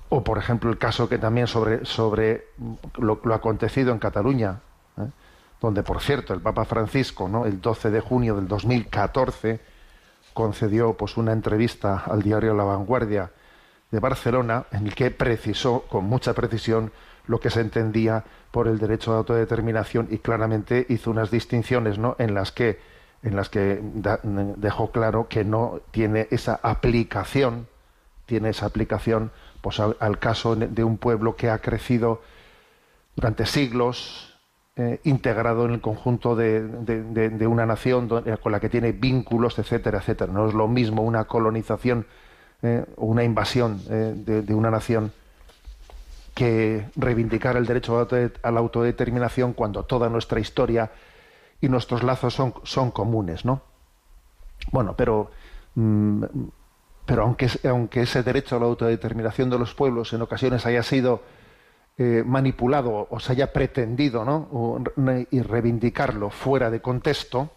O, 0.09 0.23
por 0.23 0.37
ejemplo, 0.37 0.69
el 0.69 0.77
caso 0.77 1.09
que 1.09 1.17
también 1.17 1.47
sobre, 1.47 1.83
sobre 1.83 2.49
lo, 2.97 3.19
lo 3.23 3.33
acontecido 3.33 3.91
en 3.91 3.99
Cataluña, 3.99 4.61
¿eh? 4.97 5.09
donde, 5.59 5.83
por 5.83 5.99
cierto, 5.99 6.33
el 6.33 6.41
Papa 6.41 6.63
Francisco, 6.63 7.27
¿no? 7.27 7.45
el 7.45 7.59
12 7.59 7.89
de 7.89 7.99
junio 7.99 8.35
del 8.35 8.47
2014, 8.47 9.59
concedió 10.33 10.93
pues 10.93 11.17
una 11.17 11.31
entrevista 11.31 12.03
al 12.05 12.21
diario 12.21 12.53
La 12.53 12.63
Vanguardia 12.63 13.31
de 13.89 13.99
Barcelona 13.99 14.65
en 14.71 14.87
el 14.87 14.95
que 14.95 15.09
precisó 15.09 15.85
con 15.89 16.05
mucha 16.05 16.33
precisión 16.33 16.91
lo 17.27 17.39
que 17.39 17.49
se 17.49 17.61
entendía 17.61 18.23
por 18.51 18.67
el 18.67 18.77
derecho 18.77 19.11
de 19.11 19.17
autodeterminación 19.17 20.07
y 20.11 20.19
claramente 20.19 20.85
hizo 20.89 21.11
unas 21.11 21.31
distinciones 21.31 21.97
¿no? 21.97 22.15
en 22.19 22.33
las 22.33 22.51
que 22.51 22.79
en 23.23 23.35
las 23.35 23.49
que 23.49 23.81
dejó 24.57 24.91
claro 24.91 25.27
que 25.27 25.43
no 25.43 25.79
tiene 25.91 26.27
esa 26.29 26.59
aplicación 26.61 27.67
tiene 28.25 28.49
esa 28.49 28.67
aplicación 28.67 29.31
pues 29.61 29.79
al, 29.79 30.19
caso 30.19 30.55
de 30.55 30.83
un 30.83 30.97
pueblo 30.97 31.35
que 31.35 31.49
ha 31.49 31.57
crecido 31.57 32.21
durante 33.15 33.45
siglos 33.47 34.37
eh, 34.75 34.99
integrado 35.05 35.65
en 35.65 35.71
el 35.71 35.81
conjunto 35.81 36.35
de, 36.35 37.47
una 37.47 37.65
nación 37.65 38.09
con 38.09 38.51
la 38.51 38.59
que 38.59 38.69
tiene 38.69 38.91
vínculos 38.91 39.57
etcétera 39.57 39.99
etcétera 39.99 40.31
no 40.31 40.47
es 40.47 40.53
lo 40.53 40.67
mismo 40.67 41.01
una 41.01 41.25
colonización 41.25 42.05
eh, 42.61 42.85
una 42.97 43.23
invasión 43.23 43.81
eh, 43.89 44.13
de, 44.15 44.53
una 44.53 44.69
nación 44.69 45.11
que 46.35 46.89
reivindicar 46.97 47.55
el 47.55 47.65
derecho 47.65 48.07
a 48.43 48.51
la 48.51 48.59
autodeterminación 48.59 49.53
cuando 49.53 49.83
toda 49.83 50.09
nuestra 50.09 50.39
historia 50.39 50.91
y 51.61 51.69
nuestros 51.69 52.03
lazos 52.03 52.33
son, 52.33 52.53
son 52.63 52.91
comunes, 52.91 53.45
¿no? 53.45 53.61
Bueno, 54.71 54.95
pero, 54.97 55.31
mm, 55.75 56.23
pero 57.05 57.23
aunque, 57.23 57.49
aunque 57.63 58.01
ese 58.01 58.21
derecho 58.21 58.57
a 58.57 58.59
la 58.59 58.65
autodeterminación 58.65 59.49
de 59.49 59.57
los 59.57 59.73
pueblos 59.73 60.11
en 60.11 60.21
ocasiones 60.21 60.65
haya 60.65 60.83
sido 60.83 61.21
eh, 61.97 62.23
manipulado 62.25 63.07
o 63.09 63.19
se 63.21 63.31
haya 63.31 63.53
pretendido 63.53 64.25
¿no? 64.25 64.83
y 65.31 65.41
reivindicarlo 65.41 66.29
fuera 66.29 66.69
de 66.69 66.81
contexto, 66.81 67.51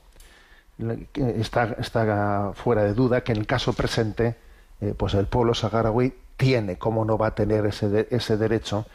está, 1.15 1.75
está 1.81 2.53
fuera 2.55 2.85
de 2.85 2.95
duda 2.95 3.25
que 3.25 3.33
en 3.33 3.39
el 3.39 3.47
caso 3.49 3.73
presente 3.73 4.37
eh, 4.81 4.95
pues 4.97 5.15
el 5.15 5.27
pueblo 5.27 5.55
saharaui 5.55 6.15
tiene, 6.39 6.79
cómo 6.79 7.05
no 7.05 7.19
va 7.19 7.29
a 7.29 7.35
tener 7.35 7.67
ese, 7.67 8.09
ese 8.11 8.39
derecho, 8.39 8.87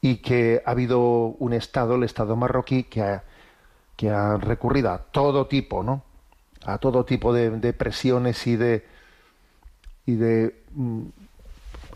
y 0.00 0.16
que 0.16 0.62
ha 0.66 0.72
habido 0.72 1.00
un 1.38 1.52
Estado, 1.52 1.94
el 1.94 2.02
Estado 2.02 2.34
marroquí, 2.34 2.84
que 2.84 3.02
ha, 3.02 3.22
que 3.94 4.10
ha 4.10 4.36
recurrido 4.36 4.90
a 4.90 4.98
todo 4.98 5.46
tipo, 5.46 5.84
¿no? 5.84 6.02
A 6.64 6.78
todo 6.78 7.04
tipo 7.04 7.32
de, 7.32 7.72
presiones 7.72 8.46
y 8.46 8.56
de 8.56 8.84
y 10.06 10.14
de 10.14 10.62
mm, 10.72 11.02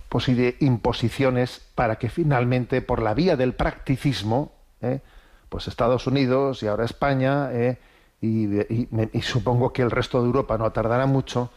pues 0.08 0.26
de 0.26 0.56
imposiciones 0.60 1.62
para 1.74 1.96
que 1.96 2.10
finalmente 2.10 2.82
por 2.82 3.00
la 3.00 3.14
vía 3.14 3.34
del 3.34 3.54
practicismo, 3.54 4.52
¿eh? 4.82 5.00
pues 5.48 5.68
Estados 5.68 6.06
Unidos 6.06 6.62
y 6.62 6.66
ahora 6.66 6.84
España 6.84 7.50
¿eh? 7.52 7.78
y, 8.20 9.22
supongo 9.22 9.72
que 9.72 9.80
el 9.80 9.90
resto 9.90 10.20
de 10.20 10.26
Europa 10.26 10.58
no 10.58 10.70
tardará 10.70 11.06
mucho, 11.06 11.50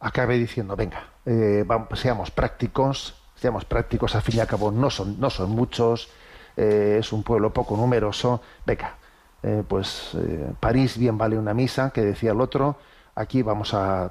acabe 0.00 0.36
diciendo, 0.36 0.76
venga, 0.76 1.13
eh, 1.26 1.64
seamos 1.94 2.30
prácticos, 2.30 3.14
seamos 3.36 3.64
prácticos, 3.64 4.14
al 4.14 4.22
fin 4.22 4.36
y 4.36 4.40
al 4.40 4.46
cabo 4.46 4.70
no 4.70 4.90
son, 4.90 5.18
no 5.20 5.30
son 5.30 5.50
muchos, 5.50 6.08
eh, 6.56 6.98
es 7.00 7.12
un 7.12 7.22
pueblo 7.22 7.52
poco 7.52 7.76
numeroso, 7.76 8.40
venga, 8.66 8.96
eh, 9.42 9.62
pues 9.66 10.16
París 10.60 10.96
bien 10.98 11.18
vale 11.18 11.38
una 11.38 11.54
misa, 11.54 11.90
que 11.90 12.02
decía 12.02 12.32
el 12.32 12.40
otro, 12.40 12.76
aquí 13.14 13.42
vamos 13.42 13.74
a 13.74 14.10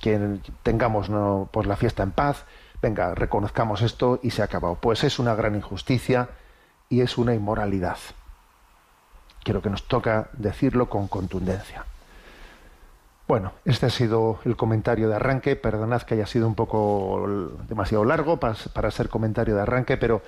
que 0.00 0.40
tengamos 0.62 1.10
pues 1.50 1.66
la 1.66 1.76
fiesta 1.76 2.02
en 2.02 2.10
paz, 2.10 2.44
venga, 2.82 3.14
reconozcamos 3.14 3.80
esto 3.80 4.20
y 4.22 4.30
se 4.30 4.42
ha 4.42 4.44
acabado. 4.44 4.74
Pues 4.74 5.04
es 5.04 5.18
una 5.18 5.34
gran 5.34 5.54
injusticia 5.54 6.28
y 6.90 7.00
es 7.00 7.16
una 7.16 7.34
inmoralidad. 7.34 7.96
Creo 9.42 9.62
que 9.62 9.70
nos 9.70 9.88
toca 9.88 10.28
decirlo 10.34 10.90
con 10.90 11.08
contundencia. 11.08 11.86
Bueno, 13.26 13.52
este 13.64 13.86
ha 13.86 13.90
sido 13.90 14.38
el 14.44 14.56
comentario 14.56 15.08
de 15.08 15.16
arranque. 15.16 15.56
Perdonad 15.56 16.02
que 16.02 16.14
haya 16.14 16.26
sido 16.26 16.46
un 16.46 16.54
poco 16.54 17.26
demasiado 17.68 18.04
largo 18.04 18.38
para, 18.38 18.90
ser 18.90 19.08
comentario 19.08 19.54
de 19.54 19.62
arranque, 19.62 19.96
pero 19.96 20.22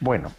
Bueno, 0.00 0.32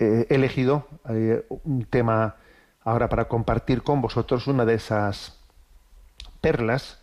mm, 0.00 0.20
he 0.28 0.34
elegido 0.34 0.86
eh, 1.08 1.44
un 1.64 1.84
tema 1.84 2.36
ahora 2.82 3.08
para 3.08 3.26
compartir 3.26 3.82
con 3.82 4.00
vosotros 4.00 4.46
una 4.46 4.64
de 4.64 4.74
esas 4.74 5.38
perlas 6.40 7.02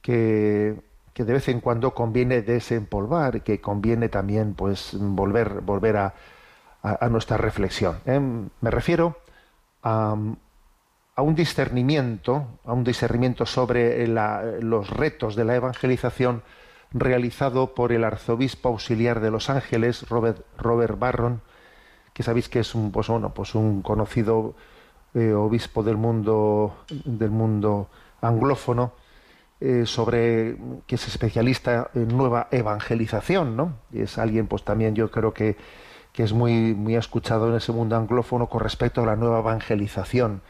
que, 0.00 0.80
que 1.12 1.24
de 1.24 1.32
vez 1.32 1.48
en 1.48 1.60
cuando 1.60 1.94
conviene 1.94 2.42
desempolvar, 2.42 3.42
que 3.42 3.60
conviene 3.60 4.08
también 4.08 4.54
pues 4.54 4.96
volver, 4.98 5.60
volver 5.60 5.96
a, 5.96 6.14
a, 6.82 7.08
nuestra 7.08 7.36
reflexión. 7.36 7.98
¿eh? 8.06 8.18
Me 8.18 8.70
refiero 8.70 9.18
a, 9.82 10.16
a, 11.14 11.22
un 11.22 11.34
discernimiento, 11.34 12.58
a 12.64 12.72
un 12.72 12.84
discernimiento 12.84 13.44
sobre 13.46 14.06
los 14.06 14.90
retos 14.90 15.36
de 15.36 15.44
la 15.44 15.56
evangelización 15.56 16.42
realizado 16.92 17.74
por 17.74 17.92
el 17.92 18.04
arzobispo 18.04 18.70
auxiliar 18.70 19.20
de 19.20 19.30
Los 19.30 19.48
Ángeles, 19.50 20.08
Robert, 20.08 20.44
Robert 20.58 20.98
Barron, 20.98 21.42
que 22.12 22.22
sabéis 22.22 22.48
que 22.48 22.60
es 22.60 22.74
un, 22.74 22.90
pues, 22.92 23.08
bueno, 23.08 23.32
pues 23.34 23.54
un 23.54 23.82
conocido 23.82 24.54
eh, 25.14 25.32
obispo 25.32 25.82
del 25.82 25.96
mundo, 25.96 26.84
del 27.04 27.30
mundo 27.30 27.88
anglófono, 28.20 28.92
eh, 29.60 29.84
sobre 29.84 30.56
que 30.86 30.94
es 30.94 31.08
especialista 31.08 31.90
en 31.94 32.08
nueva 32.08 32.48
evangelización, 32.50 33.56
¿no? 33.56 33.74
Y 33.92 34.00
es 34.02 34.16
alguien, 34.18 34.46
pues 34.46 34.64
también 34.64 34.94
yo 34.94 35.10
creo 35.10 35.34
que, 35.34 35.56
que 36.12 36.22
es 36.22 36.32
muy, 36.32 36.74
muy 36.74 36.96
escuchado 36.96 37.48
en 37.48 37.56
ese 37.56 37.72
mundo 37.72 37.96
anglófono 37.96 38.48
con 38.48 38.60
respecto 38.60 39.02
a 39.02 39.06
la 39.06 39.16
nueva 39.16 39.40
evangelización. 39.40 40.42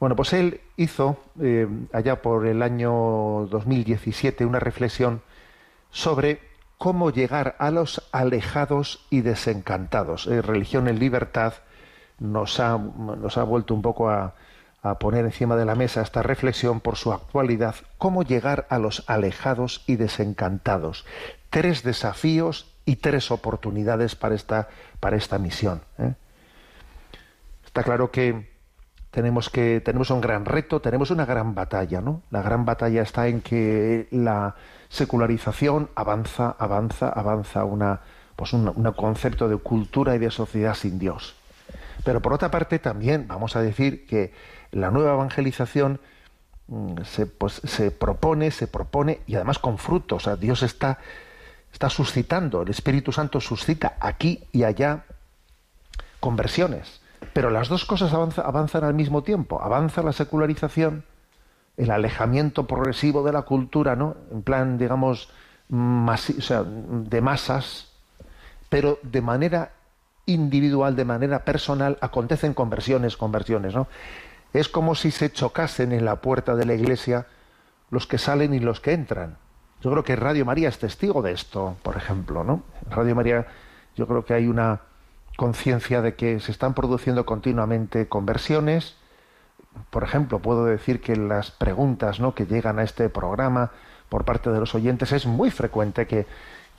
Bueno, 0.00 0.16
pues 0.16 0.32
él 0.32 0.62
hizo 0.76 1.18
eh, 1.40 1.68
allá 1.92 2.22
por 2.22 2.46
el 2.46 2.62
año 2.62 3.46
2017 3.50 4.46
una 4.46 4.58
reflexión 4.58 5.22
sobre 5.90 6.40
cómo 6.80 7.10
llegar 7.10 7.56
a 7.58 7.70
los 7.70 8.08
alejados 8.10 9.04
y 9.10 9.20
desencantados. 9.20 10.26
Eh, 10.26 10.40
religión 10.40 10.88
en 10.88 10.98
libertad 10.98 11.52
nos 12.18 12.58
ha, 12.58 12.78
nos 12.78 13.36
ha 13.36 13.42
vuelto 13.42 13.74
un 13.74 13.82
poco 13.82 14.08
a, 14.08 14.34
poner 14.98 15.26
encima 15.26 15.56
de 15.56 15.66
la 15.66 15.74
mesa 15.74 16.00
esta 16.00 16.22
reflexión 16.22 16.80
por 16.80 16.96
su 16.96 17.12
actualidad, 17.12 17.74
cómo 17.98 18.22
llegar 18.22 18.66
a 18.70 18.78
los 18.78 19.04
alejados 19.08 19.84
y 19.86 19.96
desencantados. 19.96 21.04
Tres 21.50 21.82
desafíos 21.82 22.72
y 22.86 22.96
tres 22.96 23.30
oportunidades 23.30 24.16
para 24.16 24.34
esta, 24.34 24.68
para 25.00 25.18
esta 25.18 25.36
misión. 25.36 25.82
¿eh? 25.98 26.14
Está 27.66 27.82
claro 27.82 28.10
que 28.10 28.48
tenemos 29.10 29.50
que 29.50 29.82
tenemos 29.82 30.08
un 30.08 30.22
gran 30.22 30.46
reto, 30.46 30.80
tenemos 30.80 31.10
una 31.10 31.26
gran 31.26 31.54
batalla, 31.54 32.00
¿no? 32.00 32.22
La 32.30 32.40
gran 32.40 32.64
batalla 32.64 33.02
está 33.02 33.28
en 33.28 33.42
que 33.42 34.08
la 34.12 34.54
secularización 34.90 35.88
avanza, 35.94 36.54
avanza, 36.58 37.08
avanza 37.08 37.64
una, 37.64 38.00
pues 38.36 38.52
un, 38.52 38.66
concepto 38.92 39.48
de 39.48 39.56
cultura 39.56 40.14
y 40.16 40.18
de 40.18 40.30
sociedad 40.30 40.74
sin 40.74 40.98
Dios. 40.98 41.36
Pero 42.04 42.20
por 42.20 42.32
otra 42.32 42.50
parte 42.50 42.78
también 42.78 43.26
vamos 43.28 43.56
a 43.56 43.62
decir 43.62 44.04
que 44.06 44.34
la 44.72 44.90
nueva 44.90 45.14
evangelización 45.14 46.00
mm, 46.66 47.02
se, 47.04 47.26
pues, 47.26 47.60
se 47.64 47.92
propone, 47.92 48.50
se 48.50 48.66
propone 48.66 49.20
y 49.26 49.36
además 49.36 49.58
con 49.58 49.78
frutos. 49.78 50.22
O 50.22 50.24
sea, 50.24 50.36
Dios 50.36 50.62
está, 50.62 50.98
está 51.72 51.88
suscitando, 51.88 52.62
el 52.62 52.70
Espíritu 52.70 53.12
Santo 53.12 53.40
suscita 53.40 53.96
aquí 54.00 54.44
y 54.50 54.64
allá 54.64 55.04
conversiones. 56.18 57.00
Pero 57.32 57.50
las 57.50 57.68
dos 57.68 57.84
cosas 57.84 58.12
avanzan 58.12 58.82
al 58.82 58.94
mismo 58.94 59.22
tiempo. 59.22 59.62
Avanza 59.62 60.02
la 60.02 60.12
secularización 60.12 61.04
el 61.80 61.90
alejamiento 61.90 62.66
progresivo 62.66 63.22
de 63.22 63.32
la 63.32 63.42
cultura, 63.42 63.96
¿no? 63.96 64.16
En 64.30 64.42
plan, 64.42 64.78
digamos, 64.78 65.30
de 65.68 67.20
masas, 67.20 67.88
pero 68.68 68.98
de 69.02 69.20
manera 69.20 69.72
individual, 70.26 70.96
de 70.96 71.04
manera 71.04 71.44
personal, 71.44 71.98
acontecen 72.00 72.54
conversiones, 72.54 73.16
conversiones, 73.16 73.74
¿no? 73.74 73.88
es 74.52 74.68
como 74.68 74.94
si 74.94 75.10
se 75.10 75.30
chocasen 75.30 75.92
en 75.92 76.04
la 76.04 76.16
puerta 76.16 76.56
de 76.56 76.64
la 76.64 76.74
iglesia 76.74 77.26
los 77.90 78.06
que 78.06 78.18
salen 78.18 78.54
y 78.54 78.60
los 78.60 78.80
que 78.80 78.92
entran. 78.92 79.36
Yo 79.80 79.90
creo 79.90 80.04
que 80.04 80.16
Radio 80.16 80.44
María 80.44 80.68
es 80.68 80.78
testigo 80.78 81.22
de 81.22 81.32
esto, 81.32 81.76
por 81.82 81.96
ejemplo, 81.96 82.44
¿no? 82.44 82.62
Radio 82.90 83.14
María 83.14 83.46
yo 83.96 84.06
creo 84.06 84.24
que 84.24 84.34
hay 84.34 84.46
una 84.46 84.80
conciencia 85.36 86.02
de 86.02 86.14
que 86.14 86.38
se 86.40 86.52
están 86.52 86.74
produciendo 86.74 87.24
continuamente 87.24 88.08
conversiones. 88.08 88.96
Por 89.90 90.02
ejemplo, 90.02 90.40
puedo 90.40 90.64
decir 90.64 91.00
que 91.00 91.16
las 91.16 91.50
preguntas 91.50 92.20
que 92.34 92.46
llegan 92.46 92.78
a 92.78 92.82
este 92.82 93.08
programa 93.08 93.70
por 94.08 94.24
parte 94.24 94.50
de 94.50 94.58
los 94.58 94.74
oyentes 94.74 95.12
es 95.12 95.26
muy 95.26 95.50
frecuente 95.50 96.06
que, 96.06 96.26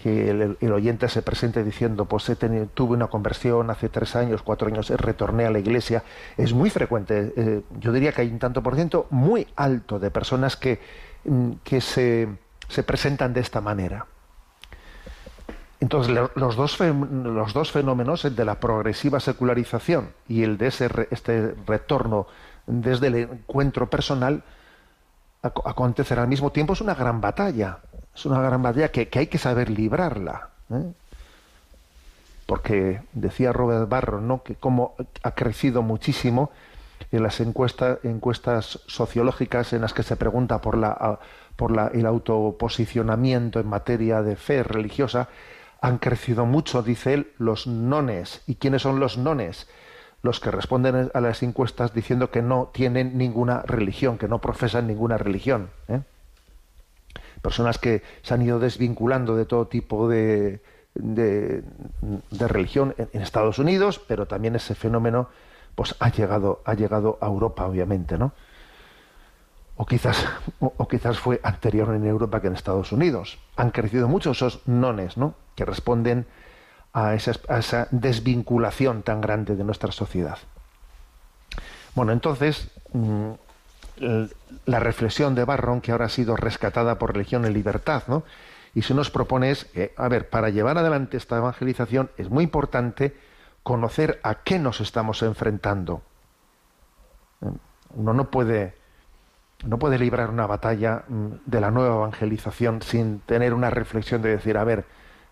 el, 0.04 0.72
oyente 0.72 1.08
se 1.10 1.22
presente 1.22 1.64
diciendo, 1.64 2.06
pues 2.06 2.26
tuve 2.74 2.96
una 2.96 3.08
conversión 3.08 3.70
hace 3.70 3.88
tres 3.88 4.16
años, 4.16 4.42
cuatro 4.42 4.68
años, 4.68 4.90
retorné 4.90 5.46
a 5.46 5.52
la 5.52 5.60
iglesia. 5.60 6.04
Es 6.38 6.54
muy 6.54 6.72
frecuente. 6.72 7.34
Eh, 7.36 7.62
yo 7.80 7.92
diría 7.92 8.12
que 8.12 8.22
hay 8.22 8.30
un 8.30 8.40
tanto 8.40 8.64
por 8.64 8.76
ciento 8.76 9.06
muy 9.12 9.48
alto 9.56 10.00
de 10.00 10.10
personas 10.10 10.56
que, 10.56 10.80
mm, 11.24 11.52
se, 11.80 12.30
se 12.68 12.84
presentan 12.84 13.34
de 13.34 13.42
esta 13.42 13.62
manera. 13.62 14.08
Entonces, 15.82 16.16
los 16.36 16.56
dos, 16.56 16.80
los 16.80 17.54
dos 17.54 17.72
fenómenos, 17.72 18.24
el 18.26 18.36
de 18.36 18.46
la 18.46 18.60
progresiva 18.60 19.20
secularización 19.20 20.10
y 20.28 20.44
el 20.44 20.58
de 20.60 20.68
ese 20.68 20.90
este 21.10 21.56
retorno 21.66 22.28
desde 22.72 23.08
el 23.08 23.16
encuentro 23.16 23.90
personal, 23.90 24.44
acontecerá 25.42 26.22
al 26.22 26.30
mismo 26.30 26.52
tiempo, 26.52 26.74
es 26.74 26.82
una 26.82 26.96
gran 26.96 27.20
batalla. 27.20 27.80
Es 28.16 28.26
una 28.26 28.42
gran 28.42 28.62
batalla 28.62 28.90
que, 28.90 29.10
hay 29.14 29.28
que 29.28 29.38
saber 29.38 29.70
librarla. 29.70 30.50
¿eh? 30.70 30.94
Porque 32.46 33.02
decía 33.14 33.52
Robert 33.52 33.90
Barro, 33.90 34.22
¿no? 34.22 34.44
que 34.44 34.56
como 34.56 34.96
ha 35.24 35.32
crecido 35.32 35.82
muchísimo 35.82 36.52
en 37.12 37.24
las 37.24 37.40
encuestas, 37.42 38.00
encuestas 38.04 38.80
sociológicas 38.88 39.74
en 39.74 39.82
las 39.82 39.94
que 39.94 40.04
se 40.04 40.16
pregunta 40.16 40.62
por, 40.62 40.78
la, 40.78 41.20
por 41.58 41.72
la, 41.72 41.88
el 41.88 42.06
autoposicionamiento 42.06 43.60
en 43.60 43.68
materia 43.68 44.22
de 44.22 44.36
fe 44.38 44.64
religiosa, 44.64 45.28
han 45.82 45.98
crecido 45.98 46.46
mucho, 46.46 46.84
dice 46.84 47.14
él, 47.16 47.32
los 47.38 47.68
nones. 47.68 48.44
¿Y 48.48 48.56
quiénes 48.56 48.84
son 48.84 49.00
los 49.00 49.18
nones? 49.18 49.68
Los 50.22 50.40
que 50.40 50.52
responden 50.52 51.10
a 51.14 51.22
las 51.22 51.42
encuestas 51.42 51.94
diciendo 51.94 52.30
que 52.30 52.42
no 52.42 52.70
tienen 52.74 53.18
ninguna 53.18 53.64
religión, 53.64 54.18
que 54.18 54.28
no 54.28 54.40
profesan 54.40 54.88
ninguna 54.88 55.18
religión. 55.18 55.70
¿eh? 55.88 56.02
Personas 57.42 57.80
que 57.80 58.04
se 58.22 58.34
han 58.34 58.42
ido 58.44 58.60
desvinculando 58.60 59.36
de 59.36 59.46
todo 59.46 59.68
tipo 59.68 60.08
de, 60.08 60.62
de, 60.94 61.64
religión 62.40 62.94
en, 62.98 63.10
en, 63.14 63.22
Estados 63.22 63.58
Unidos, 63.58 64.00
pero 64.08 64.28
también 64.28 64.56
ese 64.56 64.76
fenómeno 64.76 65.30
pues 65.74 65.96
ha 66.00 66.10
llegado, 66.10 66.62
ha 66.66 66.76
llegado 66.76 67.18
a 67.22 67.26
Europa, 67.26 67.66
obviamente, 67.66 68.18
¿no? 68.18 68.34
o 69.82 69.86
quizás, 69.86 70.28
o, 70.60 70.88
quizás 70.88 71.18
fue 71.18 71.40
anterior 71.42 71.96
en 71.96 72.06
Europa 72.06 72.40
que 72.40 72.46
en 72.46 72.54
Estados 72.54 72.92
Unidos. 72.92 73.40
Han 73.56 73.72
crecido 73.72 74.08
mucho 74.08 74.30
esos 74.30 74.62
nones, 74.68 75.18
¿no? 75.18 75.34
Que 75.56 75.66
responden 75.66 76.28
a 76.94 77.14
esa, 77.16 77.88
desvinculación 77.92 79.04
tan 79.04 79.22
grande 79.22 79.56
de 79.56 79.64
nuestra 79.64 79.92
sociedad. 79.92 80.38
Bueno, 81.96 82.12
entonces, 82.12 82.70
mm, 82.94 83.32
la 84.66 84.80
reflexión 84.80 85.36
de 85.36 85.46
Barron, 85.46 85.82
que 85.82 85.92
ahora 85.92 86.06
ha 86.06 86.10
sido 86.10 86.36
rescatada 86.36 86.98
por 86.98 87.14
Religión 87.14 87.46
en 87.46 87.54
Libertad, 87.54 88.04
¿no? 88.08 88.24
Y 88.74 88.84
se 88.84 88.94
nos 88.94 89.12
propone 89.12 89.52
es, 89.52 89.68
a 89.98 90.08
ver, 90.08 90.30
para 90.30 90.50
llevar 90.50 90.78
adelante 90.78 91.18
esta 91.18 91.38
evangelización 91.38 92.10
es 92.18 92.30
muy 92.30 92.46
importante 92.46 93.16
conocer 93.64 94.20
a 94.24 94.36
qué 94.36 94.60
nos 94.60 94.82
estamos 94.82 95.22
enfrentando. 95.22 96.02
Uno 97.94 98.14
no 98.14 98.30
puede 98.32 98.82
no 99.66 99.78
puede 99.78 100.00
librar 100.00 100.30
una 100.30 100.48
batalla 100.48 101.04
mm, 101.08 101.28
de 101.46 101.62
la 101.62 101.72
nueva 101.72 101.96
evangelización 101.96 102.82
sin 102.82 103.20
tener 103.22 103.54
una 103.54 103.70
reflexión 103.70 104.22
de 104.22 104.30
decir, 104.30 104.58
a 104.58 104.64
ver, 104.64 104.86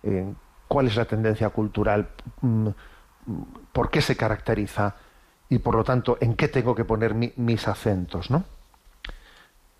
eh, 0.03 0.33
¿cuál 0.69 0.87
es 0.87 0.95
la 0.95 1.03
tendencia 1.03 1.49
cultural? 1.49 2.07
Mm, 2.39 2.69
¿Por 3.73 3.91
qué 3.91 4.01
se 4.01 4.15
caracteriza? 4.15 4.95
Y 5.49 5.59
por 5.59 5.75
lo 5.75 5.83
tanto, 5.83 6.17
¿en 6.21 6.35
qué 6.35 6.47
tengo 6.47 6.73
que 6.73 6.85
poner 6.85 7.13
mis 7.13 7.67
acentos? 7.67 8.31
¿no? 8.31 8.45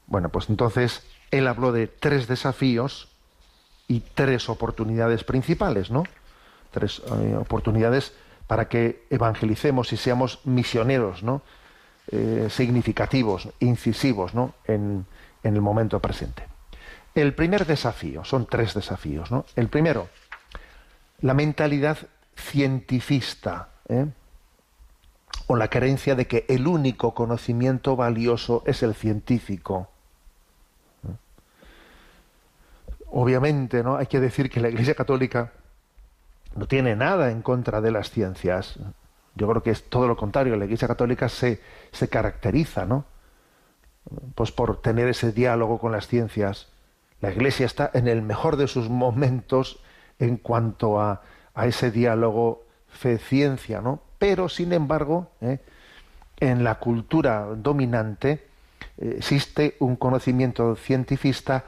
Bueno, 0.08 0.28
pues 0.28 0.50
entonces 0.50 1.08
él 1.32 1.48
habló 1.48 1.72
de 1.72 1.88
tres 1.88 2.28
desafíos 2.28 3.08
y 3.88 4.02
tres 4.02 4.50
oportunidades 4.50 5.24
principales, 5.24 5.90
¿no? 5.90 6.04
Tres 6.72 7.02
eh, 7.22 7.38
oportunidades 7.38 8.14
para 8.48 8.68
que 8.68 9.06
evangelicemos 9.10 9.94
y 9.94 9.98
seamos 9.98 10.42
misioneros, 10.44 11.24
¿no? 11.24 11.42
Eh, 12.12 12.48
significativos, 12.50 13.50
incisivos 13.60 14.34
¿no? 14.34 14.56
en, 14.66 15.06
el 15.44 15.62
momento 15.62 16.00
presente. 16.00 16.44
El 17.14 17.36
primer 17.36 17.68
desafío, 17.68 18.26
son 18.26 18.48
tres 18.48 18.74
desafíos. 18.74 19.30
¿no? 19.30 19.46
El 19.56 19.68
primero, 19.68 20.10
la 21.22 21.34
mentalidad 21.34 21.98
cientifista, 22.36 23.70
¿eh? 23.88 24.08
o 25.48 25.56
la 25.56 25.68
creencia 25.68 26.16
de 26.16 26.28
que 26.28 26.46
el 26.48 26.68
único 26.68 27.14
conocimiento 27.14 27.96
valioso 27.96 28.64
es 28.66 28.84
el 28.84 28.94
científico. 28.94 29.90
Obviamente, 33.08 33.84
¿no? 33.84 33.98
Hay 33.98 34.06
que 34.06 34.20
decir 34.20 34.50
que 34.50 34.60
la 34.60 34.70
Iglesia 34.70 34.94
Católica 34.94 35.52
no 36.56 36.68
tiene 36.68 36.96
nada 36.96 37.32
en 37.32 37.42
contra 37.42 37.82
de 37.82 37.92
las 37.92 38.12
ciencias. 38.12 38.78
Yo 39.34 39.50
creo 39.50 39.64
que 39.64 39.72
es 39.72 39.90
todo 39.90 40.08
lo 40.08 40.16
contrario. 40.16 40.56
La 40.56 40.66
Iglesia 40.66 40.88
Católica 40.88 41.28
se, 41.30 41.60
se 41.92 42.08
caracteriza, 42.08 42.86
¿no? 42.86 43.06
Pues 44.36 44.52
por 44.52 44.82
tener 44.82 45.08
ese 45.08 45.32
diálogo 45.32 45.80
con 45.80 45.92
las 45.92 46.08
ciencias. 46.08 46.68
La 47.22 47.32
Iglesia 47.32 47.66
está 47.66 47.90
en 47.94 48.08
el 48.08 48.22
mejor 48.22 48.56
de 48.56 48.68
sus 48.68 48.90
momentos 48.90 49.82
en 50.20 50.38
cuanto 50.38 51.00
a, 51.00 51.22
a 51.56 51.66
ese 51.66 51.92
diálogo 51.92 52.66
fe-ciencia, 52.88 53.82
¿no? 53.82 54.02
Pero, 54.18 54.50
sin 54.50 54.74
embargo, 54.74 55.32
¿eh? 55.42 55.60
en 56.40 56.64
la 56.64 56.76
cultura 56.76 57.48
dominante 57.56 58.48
eh, 58.98 59.16
existe 59.18 59.76
un 59.80 59.96
conocimiento 59.96 60.76
cientifista 60.76 61.66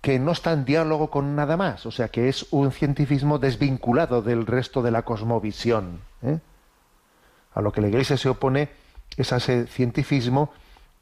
que 0.00 0.18
no 0.18 0.32
está 0.32 0.52
en 0.52 0.64
diálogo 0.64 1.10
con 1.10 1.36
nada 1.36 1.56
más, 1.56 1.86
o 1.86 1.92
sea, 1.92 2.08
que 2.08 2.28
es 2.28 2.46
un 2.50 2.72
cientifismo 2.72 3.38
desvinculado 3.38 4.20
del 4.20 4.46
resto 4.46 4.82
de 4.82 4.90
la 4.90 5.02
cosmovisión. 5.02 6.00
¿eh? 6.22 6.40
A 7.54 7.60
lo 7.60 7.70
que 7.70 7.80
la 7.80 7.88
Iglesia 7.88 8.16
se 8.16 8.28
opone 8.28 8.70
es 9.16 9.32
a 9.32 9.36
ese 9.36 9.66
cientifismo 9.66 10.52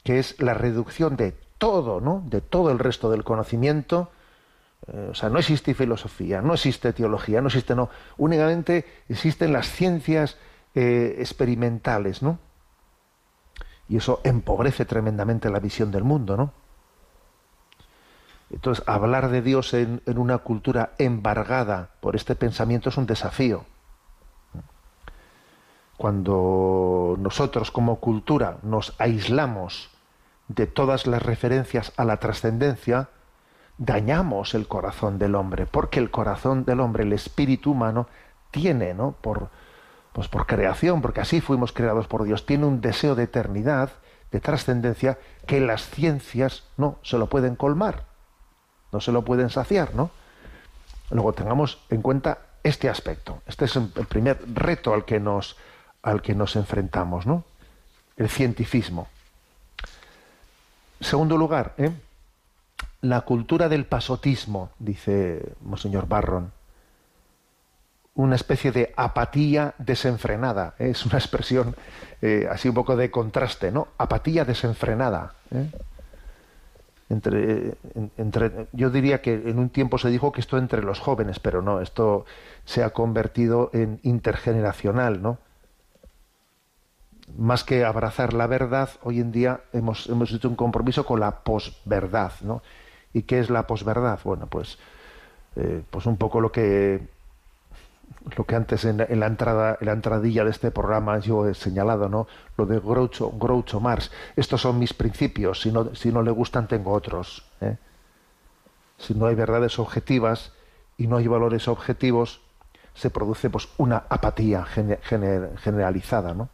que 0.04 0.18
es 0.18 0.40
la 0.40 0.52
reducción 0.52 1.16
de 1.16 1.34
todo, 1.56 2.00
¿no? 2.00 2.22
De 2.26 2.40
todo 2.40 2.70
el 2.70 2.78
resto 2.78 3.10
del 3.10 3.24
conocimiento. 3.24 4.10
Eh, 4.92 5.08
o 5.10 5.14
sea, 5.14 5.28
no 5.28 5.38
existe 5.38 5.74
filosofía, 5.74 6.42
no 6.42 6.54
existe 6.54 6.92
teología, 6.92 7.40
no 7.40 7.48
existe, 7.48 7.74
no. 7.74 7.90
Únicamente 8.16 8.84
existen 9.08 9.52
las 9.52 9.68
ciencias 9.70 10.36
eh, 10.74 11.16
experimentales, 11.18 12.22
¿no? 12.22 12.38
Y 13.88 13.96
eso 13.96 14.20
empobrece 14.24 14.84
tremendamente 14.84 15.50
la 15.50 15.58
visión 15.58 15.90
del 15.90 16.04
mundo, 16.04 16.36
¿no? 16.36 16.52
Entonces, 18.50 18.84
hablar 18.86 19.30
de 19.30 19.42
Dios 19.42 19.74
en 19.74 20.00
una 20.06 20.38
cultura 20.38 20.92
embargada 20.98 21.90
por 22.00 22.16
este 22.16 22.34
pensamiento 22.34 22.88
es 22.88 22.96
un 22.96 23.06
desafío 23.06 23.64
cuando 26.00 27.16
nosotros 27.18 27.70
como 27.70 27.96
cultura 27.96 28.56
nos 28.62 28.94
aislamos 28.96 29.90
de 30.48 30.66
todas 30.66 31.06
las 31.06 31.22
referencias 31.22 31.92
a 31.98 32.06
la 32.06 32.16
trascendencia, 32.16 33.10
dañamos 33.80 34.52
el 34.54 34.68
corazón 34.68 35.18
del 35.18 35.34
hombre, 35.34 35.64
porque 35.64 36.00
el 36.00 36.10
corazón 36.10 36.66
del 36.66 36.80
hombre, 36.80 37.02
el 37.02 37.14
espíritu 37.14 37.72
humano, 37.72 38.08
tiene, 38.50 38.92
¿no? 38.92 39.12
Por, 39.12 39.48
pues 40.12 40.28
por 40.28 40.46
creación, 40.46 41.00
porque 41.00 41.22
así 41.22 41.40
fuimos 41.40 41.72
creados 41.72 42.06
por 42.06 42.24
Dios, 42.24 42.44
tiene 42.44 42.66
un 42.66 42.82
deseo 42.82 43.14
de 43.14 43.22
eternidad, 43.24 43.90
de 44.30 44.40
trascendencia, 44.40 45.18
que 45.46 45.60
las 45.60 45.88
ciencias 45.88 46.64
no 46.76 46.98
se 47.02 47.16
lo 47.16 47.28
pueden 47.28 47.56
colmar, 47.56 48.04
no 48.92 49.00
se 49.00 49.12
lo 49.12 49.24
pueden 49.24 49.48
saciar, 49.48 49.94
¿no? 49.94 50.10
Luego 51.10 51.32
tengamos 51.32 51.82
en 51.88 52.02
cuenta 52.02 52.38
este 52.62 52.90
aspecto. 52.90 53.40
Este 53.46 53.64
es 53.64 53.74
el 53.76 53.88
primer 53.88 54.38
reto 54.54 54.92
al 54.92 55.06
que 55.06 55.18
nos 55.18 55.56
al 56.02 56.22
que 56.22 56.34
nos 56.34 56.54
enfrentamos, 56.56 57.26
¿no? 57.26 57.44
El 58.16 58.28
cientifismo. 58.28 59.08
Segundo 61.00 61.36
lugar, 61.36 61.74
¿eh? 61.78 61.90
La 63.00 63.22
cultura 63.22 63.68
del 63.68 63.86
pasotismo, 63.86 64.70
dice 64.78 65.54
Monseñor 65.62 66.06
Barron. 66.06 66.52
Una 68.14 68.34
especie 68.34 68.72
de 68.72 68.92
apatía 68.96 69.74
desenfrenada. 69.78 70.74
¿eh? 70.78 70.90
Es 70.90 71.06
una 71.06 71.18
expresión 71.18 71.74
eh, 72.20 72.46
así 72.50 72.68
un 72.68 72.74
poco 72.74 72.96
de 72.96 73.10
contraste, 73.10 73.70
¿no? 73.70 73.88
Apatía 73.96 74.44
desenfrenada. 74.44 75.34
¿eh? 75.52 75.70
Entre, 77.08 77.74
entre, 78.18 78.68
yo 78.72 78.90
diría 78.90 79.20
que 79.20 79.34
en 79.34 79.58
un 79.58 79.70
tiempo 79.70 79.98
se 79.98 80.10
dijo 80.10 80.30
que 80.30 80.40
esto 80.40 80.58
entre 80.58 80.82
los 80.82 81.00
jóvenes, 81.00 81.40
pero 81.40 81.60
no, 81.62 81.80
esto 81.80 82.24
se 82.64 82.84
ha 82.84 82.90
convertido 82.90 83.70
en 83.72 83.98
intergeneracional, 84.02 85.20
¿no? 85.20 85.38
más 87.36 87.64
que 87.64 87.84
abrazar 87.84 88.32
la 88.32 88.46
verdad, 88.46 88.90
hoy 89.02 89.20
en 89.20 89.32
día 89.32 89.60
hemos, 89.72 90.08
hemos 90.08 90.32
hecho 90.32 90.48
un 90.48 90.56
compromiso 90.56 91.04
con 91.06 91.20
la 91.20 91.42
posverdad, 91.42 92.32
¿no? 92.42 92.62
¿Y 93.12 93.22
qué 93.22 93.40
es 93.40 93.50
la 93.50 93.66
posverdad? 93.66 94.20
Bueno, 94.24 94.46
pues, 94.46 94.78
eh, 95.56 95.82
pues 95.90 96.06
un 96.06 96.16
poco 96.16 96.40
lo 96.40 96.52
que 96.52 97.08
lo 98.36 98.44
que 98.44 98.54
antes 98.54 98.84
en, 98.84 98.98
la 98.98 99.26
entrada, 99.26 99.78
en 99.80 99.86
la 99.86 99.92
entradilla 99.92 100.44
de 100.44 100.50
este 100.50 100.70
programa 100.70 101.18
yo 101.18 101.48
he 101.48 101.54
señalado, 101.54 102.08
¿no? 102.08 102.26
Lo 102.56 102.66
de 102.66 102.78
Groucho, 102.78 103.30
Groucho 103.30 103.80
Marx. 103.80 104.10
Estos 104.36 104.60
son 104.60 104.78
mis 104.78 104.92
principios. 104.92 105.62
Si 105.62 105.72
no, 105.72 105.94
si 105.94 106.12
no 106.12 106.22
le 106.22 106.30
gustan, 106.30 106.68
tengo 106.68 106.92
otros. 106.92 107.44
¿eh? 107.60 107.76
Si 108.98 109.14
no 109.14 109.26
hay 109.26 109.34
verdades 109.34 109.78
objetivas 109.78 110.52
y 110.98 111.06
no 111.06 111.16
hay 111.16 111.26
valores 111.26 111.66
objetivos, 111.68 112.40
se 112.94 113.10
produce 113.10 113.48
pues 113.48 113.68
una 113.78 114.04
apatía 114.08 114.64
gener, 114.64 115.00
generalizada, 115.58 116.34
¿no? 116.34 116.48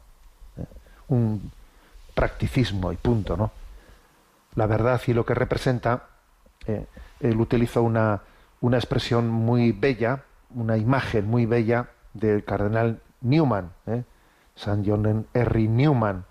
¿Eh? 0.56 0.64
Un 1.08 1.50
practicismo 2.14 2.92
y 2.92 2.96
punto, 2.96 3.36
¿no? 3.36 3.50
La 4.54 4.66
verdad 4.66 5.00
y 5.06 5.12
lo 5.12 5.26
que 5.26 5.34
representa, 5.34 6.04
eh, 6.66 6.86
él 7.20 7.40
utiliza 7.40 7.80
una, 7.80 8.22
una 8.60 8.76
expresión 8.76 9.28
muy 9.28 9.72
bella, 9.72 10.24
una 10.50 10.76
imagen 10.76 11.26
muy 11.26 11.46
bella 11.46 11.90
del 12.14 12.44
cardenal 12.44 13.00
Newman, 13.20 13.72
¿eh? 13.86 14.04
San 14.54 14.84
John 14.86 15.26
Henry 15.34 15.68
Newman. 15.68 16.24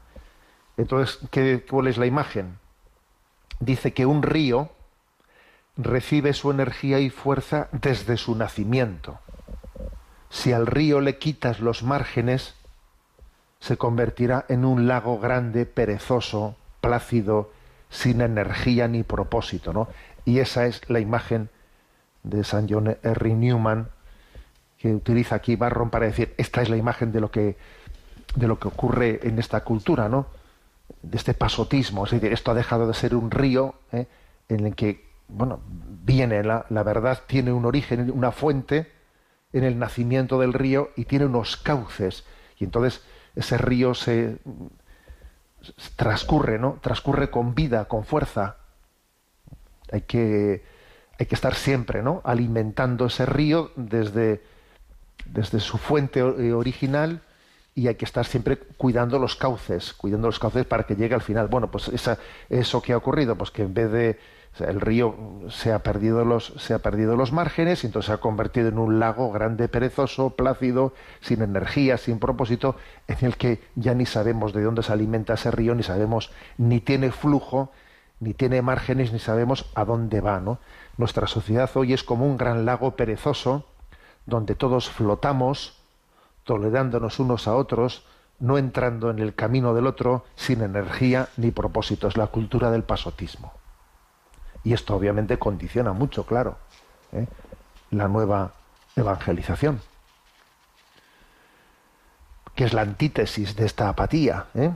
Entonces, 0.77 1.19
¿qué, 1.29 1.65
¿cuál 1.69 1.87
es 1.87 1.97
la 1.97 2.05
imagen? 2.05 2.57
Dice 3.59 3.93
que 3.93 4.05
un 4.05 4.23
río 4.23 4.69
recibe 5.77 6.33
su 6.33 6.51
energía 6.51 6.99
y 6.99 7.09
fuerza 7.09 7.69
desde 7.71 8.17
su 8.17 8.35
nacimiento. 8.35 9.19
Si 10.29 10.51
al 10.51 10.67
río 10.67 11.01
le 11.01 11.17
quitas 11.17 11.59
los 11.59 11.83
márgenes, 11.83 12.55
se 13.59 13.77
convertirá 13.77 14.45
en 14.49 14.65
un 14.65 14.87
lago 14.87 15.19
grande, 15.19 15.65
perezoso, 15.65 16.55
plácido, 16.81 17.51
sin 17.89 18.21
energía 18.21 18.87
ni 18.87 19.03
propósito, 19.03 19.71
¿no? 19.71 19.87
Y 20.25 20.39
esa 20.39 20.65
es 20.65 20.81
la 20.89 20.99
imagen 20.99 21.49
de 22.23 22.43
San 22.43 22.67
John 22.67 22.97
Henry 23.03 23.33
Newman 23.33 23.89
que 24.77 24.93
utiliza 24.93 25.35
aquí 25.35 25.55
Barron 25.55 25.89
para 25.89 26.07
decir 26.07 26.33
esta 26.37 26.61
es 26.61 26.69
la 26.69 26.77
imagen 26.77 27.11
de 27.11 27.21
lo 27.21 27.31
que 27.31 27.57
de 28.35 28.47
lo 28.47 28.59
que 28.59 28.67
ocurre 28.67 29.19
en 29.23 29.39
esta 29.39 29.63
cultura, 29.63 30.09
¿no? 30.09 30.27
De 31.01 31.17
este 31.17 31.33
pasotismo, 31.33 32.05
es 32.05 32.11
decir, 32.11 32.33
esto 32.33 32.51
ha 32.51 32.53
dejado 32.53 32.87
de 32.87 32.93
ser 32.93 33.15
un 33.15 33.31
río 33.31 33.75
¿eh? 33.91 34.07
en 34.49 34.65
el 34.65 34.75
que 34.75 35.05
bueno 35.27 35.61
viene 35.67 36.43
la, 36.43 36.65
la 36.69 36.83
verdad 36.83 37.21
tiene 37.27 37.53
un 37.53 37.65
origen, 37.65 38.11
una 38.11 38.31
fuente 38.31 38.91
en 39.53 39.63
el 39.63 39.79
nacimiento 39.79 40.39
del 40.39 40.53
río 40.53 40.89
y 40.95 41.05
tiene 41.05 41.25
unos 41.25 41.55
cauces 41.57 42.25
y 42.57 42.65
entonces 42.65 43.01
ese 43.35 43.57
río 43.57 43.93
se 43.93 44.37
transcurre, 45.95 46.59
¿no? 46.59 46.77
Transcurre 46.81 47.29
con 47.29 47.55
vida, 47.55 47.85
con 47.85 48.05
fuerza. 48.05 48.57
Hay 49.91 50.01
que 50.01 50.63
hay 51.17 51.25
que 51.25 51.35
estar 51.35 51.55
siempre, 51.55 52.03
¿no? 52.03 52.21
Alimentando 52.23 53.05
ese 53.05 53.25
río 53.25 53.71
desde 53.75 54.41
desde 55.25 55.59
su 55.59 55.77
fuente 55.77 56.21
original 56.21 57.21
y 57.73 57.87
hay 57.87 57.95
que 57.95 58.05
estar 58.05 58.25
siempre 58.25 58.57
cuidando 58.57 59.19
los 59.19 59.35
cauces, 59.35 59.93
cuidando 59.93 60.27
los 60.27 60.39
cauces 60.39 60.65
para 60.65 60.83
que 60.83 60.95
llegue 60.95 61.13
al 61.13 61.21
final. 61.21 61.47
Bueno, 61.47 61.69
pues 61.69 61.89
esa, 61.89 62.17
eso 62.49 62.81
que 62.81 62.93
ha 62.93 62.97
ocurrido, 62.97 63.35
pues 63.35 63.51
que 63.51 63.63
en 63.63 63.73
vez 63.73 63.91
de 63.91 64.19
el 64.59 64.79
río 64.79 65.41
se 65.49 65.73
ha 65.73 65.79
perdido 65.79 66.23
los 66.23 66.53
se 66.57 66.73
ha 66.73 66.79
perdido 66.79 67.17
los 67.17 67.33
márgenes 67.33 67.83
y 67.83 67.87
entonces 67.87 68.07
se 68.07 68.13
ha 68.13 68.17
convertido 68.17 68.69
en 68.69 68.77
un 68.77 68.99
lago 68.99 69.29
grande, 69.31 69.67
perezoso, 69.67 70.29
plácido, 70.29 70.93
sin 71.19 71.41
energía, 71.41 71.97
sin 71.97 72.19
propósito, 72.19 72.77
en 73.07 73.17
el 73.21 73.35
que 73.35 73.61
ya 73.75 73.93
ni 73.93 74.05
sabemos 74.05 74.53
de 74.53 74.63
dónde 74.63 74.81
se 74.81 74.93
alimenta 74.93 75.33
ese 75.33 75.51
río, 75.51 75.75
ni 75.75 75.83
sabemos 75.83 76.31
ni 76.57 76.79
tiene 76.79 77.11
flujo, 77.11 77.71
ni 78.19 78.33
tiene 78.33 78.61
márgenes, 78.61 79.11
ni 79.11 79.19
sabemos 79.19 79.65
a 79.75 79.85
dónde 79.85 80.21
va, 80.21 80.39
¿no? 80.39 80.59
Nuestra 80.97 81.27
sociedad 81.27 81.69
hoy 81.75 81.93
es 81.93 82.03
como 82.03 82.25
un 82.25 82.37
gran 82.37 82.65
lago 82.65 82.95
perezoso 82.95 83.65
donde 84.25 84.55
todos 84.55 84.89
flotamos, 84.89 85.77
tolerándonos 86.43 87.19
unos 87.19 87.47
a 87.47 87.55
otros, 87.55 88.05
no 88.39 88.57
entrando 88.57 89.09
en 89.09 89.19
el 89.19 89.35
camino 89.35 89.73
del 89.73 89.87
otro 89.87 90.25
sin 90.35 90.61
energía 90.61 91.29
ni 91.37 91.51
propósito. 91.51 92.07
Es 92.07 92.17
la 92.17 92.27
cultura 92.27 92.71
del 92.71 92.83
pasotismo. 92.83 93.53
Y 94.63 94.73
esto 94.73 94.95
obviamente 94.95 95.37
condiciona 95.37 95.93
mucho, 95.93 96.25
claro, 96.25 96.57
¿eh? 97.11 97.27
la 97.91 98.07
nueva 98.07 98.53
evangelización, 98.95 99.81
que 102.55 102.63
es 102.63 102.73
la 102.73 102.81
antítesis 102.81 103.55
de 103.55 103.65
esta 103.65 103.89
apatía. 103.89 104.47
¿eh? 104.55 104.71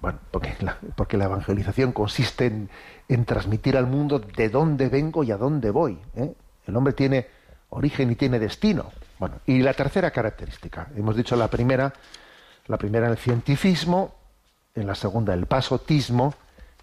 Bueno, 0.00 0.18
porque 0.30 0.56
la, 0.60 0.78
porque 0.96 1.16
la 1.16 1.24
evangelización 1.24 1.92
consiste 1.92 2.46
en, 2.46 2.70
en, 3.08 3.24
transmitir 3.24 3.76
al 3.76 3.86
mundo 3.86 4.18
de 4.18 4.48
dónde 4.48 4.88
vengo 4.88 5.24
y 5.24 5.30
a 5.30 5.36
dónde 5.36 5.70
voy. 5.70 5.98
¿eh? 6.16 6.34
El 6.66 6.76
hombre 6.76 6.94
tiene 6.94 7.26
origen 7.70 8.10
y 8.10 8.14
tiene 8.14 8.38
destino. 8.38 8.90
Bueno, 9.18 9.36
y 9.46 9.60
la 9.60 9.74
tercera 9.74 10.10
característica, 10.10 10.88
hemos 10.96 11.16
dicho 11.16 11.36
la 11.36 11.48
primera, 11.48 11.92
la 12.66 12.78
primera 12.78 13.08
el 13.08 13.18
cientificismo, 13.18 14.14
en 14.74 14.86
la 14.86 14.94
segunda 14.94 15.34
el 15.34 15.46
pasotismo 15.46 16.34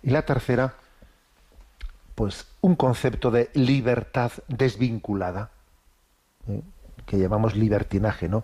y 0.03 0.09
la 0.11 0.23
tercera 0.23 0.75
pues 2.15 2.47
un 2.61 2.75
concepto 2.75 3.29
de 3.29 3.49
libertad 3.53 4.31
desvinculada, 4.47 5.51
¿eh? 6.47 6.61
que 7.05 7.17
llamamos 7.17 7.55
libertinaje, 7.55 8.27
¿no? 8.27 8.43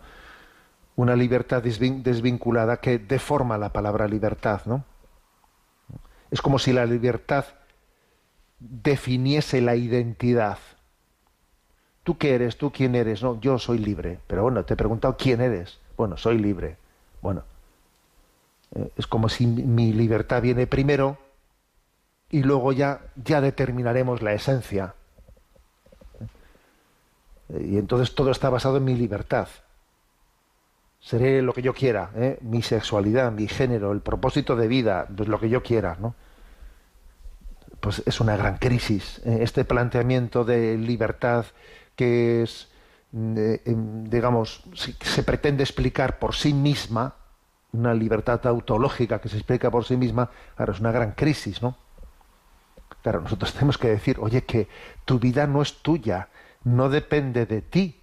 Una 0.95 1.15
libertad 1.15 1.63
desvin 1.63 2.03
desvinculada 2.03 2.77
que 2.77 2.99
deforma 2.99 3.57
la 3.57 3.73
palabra 3.73 4.07
libertad, 4.07 4.61
¿no? 4.65 4.85
Es 6.29 6.41
como 6.41 6.59
si 6.59 6.73
la 6.73 6.85
libertad 6.85 7.45
definiese 8.59 9.61
la 9.61 9.75
identidad. 9.75 10.57
¿Tú 12.03 12.17
qué 12.17 12.35
eres? 12.35 12.57
¿Tú 12.57 12.71
quién 12.71 12.95
eres? 12.95 13.23
No, 13.23 13.39
yo 13.39 13.59
soy 13.59 13.77
libre. 13.77 14.19
Pero 14.27 14.43
bueno, 14.43 14.63
te 14.65 14.73
he 14.73 14.77
preguntado 14.77 15.15
quién 15.17 15.41
eres. 15.41 15.79
Bueno, 15.95 16.17
soy 16.17 16.37
libre. 16.37 16.77
Bueno, 17.21 17.43
eh, 18.75 18.91
es 18.97 19.07
como 19.07 19.29
si 19.29 19.47
mi 19.47 19.93
libertad 19.93 20.41
viene 20.41 20.67
primero 20.67 21.17
y 22.29 22.43
luego 22.43 22.71
ya, 22.71 23.01
ya 23.15 23.41
determinaremos 23.41 24.21
la 24.21 24.33
esencia. 24.33 24.95
Eh, 27.49 27.67
y 27.71 27.77
entonces 27.77 28.15
todo 28.15 28.31
está 28.31 28.49
basado 28.49 28.77
en 28.77 28.85
mi 28.85 28.95
libertad. 28.95 29.47
Seré 31.03 31.41
lo 31.41 31.51
que 31.51 31.61
yo 31.61 31.73
quiera, 31.73 32.11
¿eh? 32.15 32.37
mi 32.41 32.61
sexualidad, 32.61 33.29
mi 33.33 33.49
género, 33.49 33.91
el 33.91 33.99
propósito 33.99 34.55
de 34.55 34.69
vida, 34.69 35.05
pues 35.13 35.27
lo 35.27 35.37
que 35.37 35.49
yo 35.49 35.61
quiera, 35.61 35.97
¿no? 35.99 36.15
Pues 37.81 38.01
es 38.05 38.21
una 38.21 38.37
gran 38.37 38.55
crisis. 38.55 39.19
¿eh? 39.25 39.39
Este 39.41 39.65
planteamiento 39.65 40.45
de 40.45 40.77
libertad 40.77 41.45
que 41.97 42.43
es, 42.43 42.69
eh, 43.13 43.61
digamos, 43.65 44.63
se 45.01 45.23
pretende 45.23 45.63
explicar 45.63 46.19
por 46.19 46.35
sí 46.35 46.53
misma, 46.53 47.15
una 47.73 47.93
libertad 47.93 48.39
tautológica 48.39 49.19
que 49.19 49.27
se 49.27 49.35
explica 49.35 49.69
por 49.69 49.83
sí 49.83 49.97
misma, 49.97 50.29
claro, 50.55 50.71
es 50.71 50.79
una 50.79 50.93
gran 50.93 51.11
crisis, 51.11 51.61
¿no? 51.61 51.75
Claro, 53.01 53.19
nosotros 53.19 53.51
tenemos 53.51 53.77
que 53.77 53.89
decir, 53.89 54.17
oye, 54.21 54.45
que 54.45 54.69
tu 55.03 55.19
vida 55.19 55.47
no 55.47 55.61
es 55.61 55.81
tuya, 55.81 56.29
no 56.63 56.87
depende 56.87 57.45
de 57.45 57.61
ti. 57.61 57.99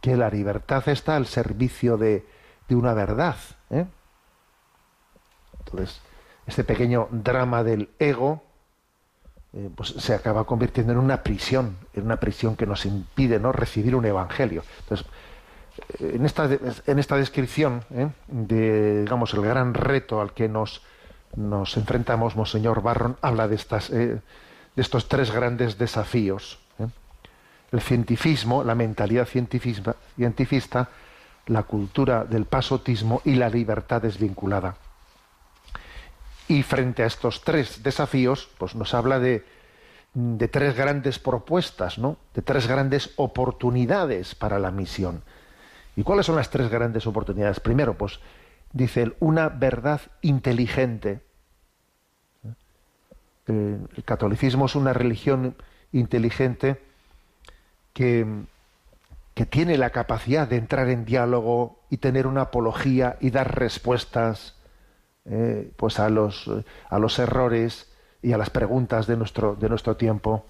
Que 0.00 0.16
la 0.16 0.30
libertad 0.30 0.88
está 0.88 1.16
al 1.16 1.26
servicio 1.26 1.96
de, 1.96 2.24
de 2.68 2.76
una 2.76 2.94
verdad. 2.94 3.36
¿eh? 3.70 3.86
Entonces, 5.58 6.00
este 6.46 6.64
pequeño 6.64 7.08
drama 7.10 7.62
del 7.62 7.90
ego, 7.98 8.42
eh, 9.52 9.68
pues 9.74 9.90
se 9.90 10.14
acaba 10.14 10.44
convirtiendo 10.44 10.92
en 10.92 10.98
una 10.98 11.22
prisión, 11.22 11.76
en 11.94 12.04
una 12.04 12.16
prisión 12.18 12.56
que 12.56 12.66
nos 12.66 12.86
impide 12.86 13.38
¿no? 13.38 13.52
recibir 13.52 13.94
un 13.94 14.06
evangelio. 14.06 14.62
Entonces, 14.80 15.06
en 15.98 16.24
esta, 16.24 16.48
en 16.86 16.98
esta 16.98 17.16
descripción 17.16 17.84
¿eh? 17.90 18.08
de, 18.28 19.02
digamos, 19.02 19.34
el 19.34 19.42
gran 19.42 19.74
reto 19.74 20.20
al 20.20 20.32
que 20.32 20.48
nos, 20.48 20.82
nos 21.36 21.76
enfrentamos, 21.76 22.36
Monseñor 22.36 22.82
Barron 22.82 23.16
habla 23.22 23.48
de, 23.48 23.56
estas, 23.56 23.90
eh, 23.90 24.20
de 24.76 24.82
estos 24.82 25.08
tres 25.08 25.32
grandes 25.32 25.78
desafíos. 25.78 26.59
¿Eh? 27.70 27.76
El 27.76 27.80
cientifismo, 27.80 28.64
la 28.64 28.74
mentalidad 28.74 29.26
cientifista, 29.26 30.88
la 31.46 31.62
cultura 31.62 32.24
del 32.24 32.44
pasotismo 32.44 33.22
y 33.24 33.34
la 33.34 33.48
libertad 33.48 34.02
desvinculada. 34.02 34.76
Y 36.48 36.62
frente 36.62 37.02
a 37.02 37.06
estos 37.06 37.42
tres 37.42 37.82
desafíos, 37.82 38.48
pues 38.58 38.74
nos 38.74 38.92
habla 38.94 39.20
de, 39.20 39.44
de 40.14 40.48
tres 40.48 40.76
grandes 40.76 41.18
propuestas, 41.18 41.98
¿no? 41.98 42.16
de 42.34 42.42
tres 42.42 42.66
grandes 42.66 43.12
oportunidades 43.16 44.34
para 44.34 44.58
la 44.58 44.70
misión. 44.70 45.22
¿Y 45.96 46.02
cuáles 46.02 46.26
son 46.26 46.36
las 46.36 46.50
tres 46.50 46.68
grandes 46.70 47.06
oportunidades? 47.06 47.60
Primero, 47.60 47.94
pues 47.94 48.20
dice 48.72 49.02
él, 49.02 49.16
una 49.20 49.48
verdad 49.48 50.00
inteligente. 50.22 51.20
El 53.46 53.88
catolicismo 54.04 54.66
es 54.66 54.74
una 54.76 54.92
religión 54.92 55.56
inteligente 55.92 56.80
que, 57.92 58.26
que 59.34 59.46
tiene 59.46 59.78
la 59.78 59.90
capacidad 59.90 60.48
de 60.48 60.56
entrar 60.56 60.88
en 60.88 61.04
diálogo 61.04 61.80
y 61.90 61.98
tener 61.98 62.26
una 62.26 62.42
apología 62.42 63.16
y 63.20 63.30
dar 63.30 63.58
respuestas 63.58 64.56
eh, 65.24 65.72
pues 65.76 65.98
a 65.98 66.08
los, 66.08 66.50
a 66.88 66.98
los 66.98 67.18
errores 67.18 67.92
y 68.22 68.32
a 68.32 68.38
las 68.38 68.50
preguntas 68.50 69.06
de 69.06 69.16
nuestro, 69.16 69.54
de 69.56 69.68
nuestro 69.68 69.96
tiempo. 69.96 70.44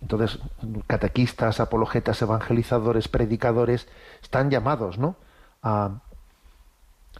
Entonces, 0.00 0.40
catequistas, 0.86 1.60
apologetas, 1.60 2.20
evangelizadores, 2.22 3.08
predicadores, 3.08 3.88
están 4.20 4.50
llamados 4.50 4.98
¿no? 4.98 5.16
a, 5.62 6.00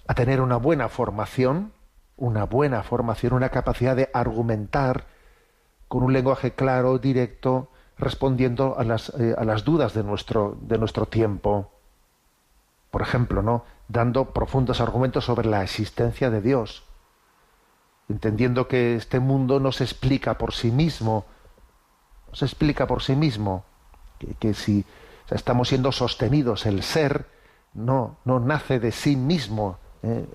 a 0.07 0.15
tener 0.15 0.41
una 0.41 0.57
buena 0.57 0.89
formación, 0.89 1.73
una 2.17 2.45
buena 2.45 2.83
formación, 2.83 3.35
una 3.35 3.51
capacidad 3.51 3.95
de 3.95 4.11
argumentar 4.13 5.07
con 5.89 6.03
un 6.03 6.13
lenguaje 6.13 6.53
claro, 6.53 6.99
directo, 6.99 7.69
respondiendo 8.03 8.77
a 8.79 8.85
las, 8.85 9.11
eh, 9.19 9.35
a 9.39 9.45
las 9.45 9.65
dudas 9.65 9.95
de 9.95 10.03
nuestro, 10.03 10.59
de 10.61 10.77
nuestro 10.77 11.07
tiempo. 11.07 11.71
Por 12.91 13.01
ejemplo, 13.01 13.43
¿no? 13.43 13.65
dando 13.89 14.31
profundos 14.31 14.81
argumentos 14.81 15.25
sobre 15.25 15.49
la 15.49 15.63
existencia 15.63 16.29
de 16.31 16.41
Dios, 16.41 16.83
entendiendo 18.09 18.69
que 18.69 18.97
este 18.97 19.21
mundo 19.21 19.61
no 19.61 19.71
se 19.71 19.85
explica 19.85 20.37
por 20.37 20.53
sí 20.53 20.71
mismo, 20.71 21.25
no 22.29 22.35
se 22.35 22.45
explica 22.45 22.87
por 22.87 23.03
sí 23.03 23.15
mismo, 23.15 23.65
que, 24.39 24.55
si 24.55 24.85
estamos 25.31 25.69
siendo 25.69 25.93
sostenidos, 25.93 26.67
el 26.67 26.83
ser 26.83 27.27
no, 27.75 28.17
no 28.25 28.41
nace 28.41 28.81
de 28.81 28.93
sí 28.93 29.17
mismo, 29.17 29.79
¿eh? 30.03 30.27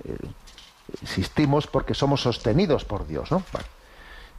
existimos 1.01 1.67
porque 1.67 1.93
somos 1.93 2.21
sostenidos 2.21 2.86
por 2.86 3.08
Dios, 3.08 3.32
¿no? 3.32 3.43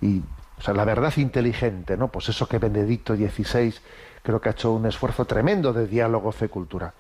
Y 0.01 0.23
o 0.59 0.63
sea, 0.63 0.75
la 0.75 0.85
verdad 0.85 1.13
inteligente, 1.17 1.97
¿no? 1.97 2.09
Pues 2.09 2.29
eso 2.29 2.49
que 2.49 2.59
Benedicto 2.59 3.15
XVI 3.15 3.75
creo 4.23 4.41
que 4.41 4.49
ha 4.49 4.53
hecho 4.53 4.73
un 4.73 4.87
esfuerzo 4.87 5.25
tremendo 5.25 5.73
de 5.73 5.87
diálogo 5.87 6.33
fe-cultura. 6.33 6.93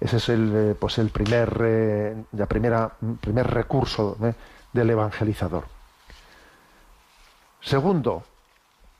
Ese 0.00 0.16
es 0.16 0.28
el, 0.30 0.52
eh, 0.54 0.74
pues 0.78 0.98
el 0.98 1.10
primer, 1.10 1.56
eh, 1.62 2.24
la 2.32 2.46
primera, 2.46 2.92
primer 3.20 3.46
recurso 3.46 4.16
¿eh? 4.22 4.34
del 4.72 4.90
evangelizador. 4.90 5.64
Segundo, 7.60 8.24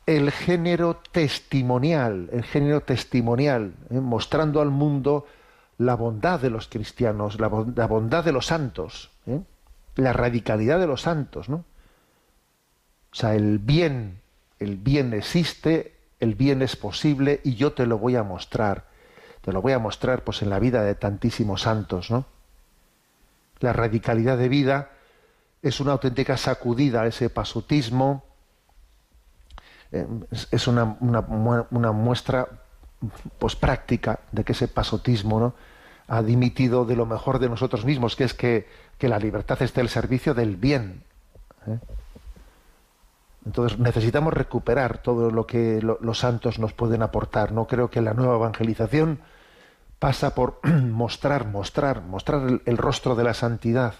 el 0.07 0.31
género 0.31 1.01
testimonial, 1.11 2.29
el 2.33 2.45
género 2.45 2.83
testimonial, 2.83 3.75
mostrando 3.91 4.61
al 4.61 4.71
mundo 4.71 5.27
la 5.79 5.97
bondad 5.97 6.39
de 6.39 6.51
los 6.51 6.69
cristianos, 6.69 7.41
la, 7.41 7.49
bondad 7.49 8.25
de 8.25 8.33
los 8.33 8.47
santos, 8.47 9.11
la 9.97 10.13
radicalidad 10.13 10.79
de 10.79 10.87
los 10.87 11.03
santos, 11.03 11.49
¿no? 11.49 11.65
O 13.13 13.15
sea, 13.15 13.35
el 13.35 13.59
bien, 13.59 14.21
el 14.59 14.77
bien 14.77 15.13
existe, 15.13 15.95
el 16.19 16.35
bien 16.35 16.63
es 16.63 16.77
posible 16.77 17.41
y 17.45 17.57
yo 17.57 17.73
te 17.73 17.87
lo 17.87 17.99
voy 17.99 18.17
a 18.17 18.23
mostrar. 18.23 18.85
Te 19.43 19.53
lo 19.53 19.61
voy 19.61 19.73
a 19.73 19.79
mostrar 19.79 20.23
pues 20.23 20.41
en 20.43 20.51
la 20.51 20.59
vida 20.59 20.83
de 20.83 20.95
tantísimos 20.95 21.63
santos, 21.63 22.11
¿no? 22.11 22.25
La 23.61 23.73
radicalidad 23.73 24.39
de 24.39 24.49
vida 24.49 24.91
es 25.63 25.79
una 25.81 25.93
auténtica 25.93 26.37
sacudida 26.37 27.03
a 27.03 27.07
ese 27.07 27.31
pasutismo, 27.31 28.25
eh, 29.93 30.07
es 30.51 30.67
una, 30.67 30.97
una, 31.01 31.93
muestra 31.93 32.49
pues 33.39 33.55
práctica 33.57 34.21
de 34.33 34.43
que 34.43 34.53
ese 34.53 34.69
pasotismo 34.69 35.39
¿no? 35.39 35.55
ha 36.09 36.23
dimitido 36.23 36.85
de 36.85 36.97
lo 36.97 37.07
mejor 37.07 37.39
de 37.39 37.49
nosotros 37.49 37.85
mismos, 37.85 38.17
que 38.17 38.25
es 38.25 38.35
que, 38.35 38.69
que 38.99 39.09
la 39.09 39.19
libertad 39.19 39.61
esté 39.63 39.81
al 39.81 39.89
servicio 39.89 40.35
del 40.35 40.57
bien. 40.57 41.05
¿eh? 41.67 41.79
Entonces 43.45 43.79
necesitamos 43.79 44.33
recuperar 44.33 44.99
todo 44.99 45.31
lo 45.31 45.47
que 45.47 45.81
los 45.83 46.19
santos 46.19 46.59
nos 46.59 46.73
pueden 46.73 47.03
aportar. 47.03 47.53
No 47.53 47.67
creo 47.67 47.91
que 47.91 48.01
la 48.01 48.15
nueva 48.15 48.37
evangelización 48.37 49.19
pasa 49.99 50.35
por 50.35 50.61
mostrar, 50.69 51.47
mostrar, 51.47 52.03
mostrar 52.03 52.61
el, 52.65 52.79
rostro 52.79 53.15
de 53.15 53.25
la 53.25 53.35
santidad, 53.35 53.95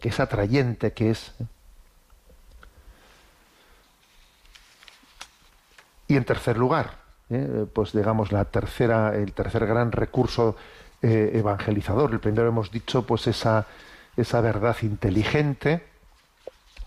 que 0.00 0.10
es 0.10 0.20
atrayente, 0.20 0.92
que 0.92 1.10
es. 1.10 1.34
¿eh? 1.40 1.44
Y 6.08 6.16
en 6.16 6.24
tercer 6.24 6.56
lugar, 6.56 6.98
¿eh? 7.30 7.66
pues 7.72 7.92
digamos 7.92 8.30
la 8.30 8.44
tercera, 8.44 9.16
el 9.16 9.32
tercer 9.32 9.66
gran 9.66 9.90
recurso 9.90 10.54
eh, 11.02 11.32
evangelizador. 11.34 12.12
El 12.12 12.20
primero 12.20 12.46
hemos 12.46 12.70
dicho, 12.70 13.04
pues 13.04 13.26
esa, 13.26 13.66
esa 14.16 14.40
verdad 14.40 14.76
inteligente 14.82 15.95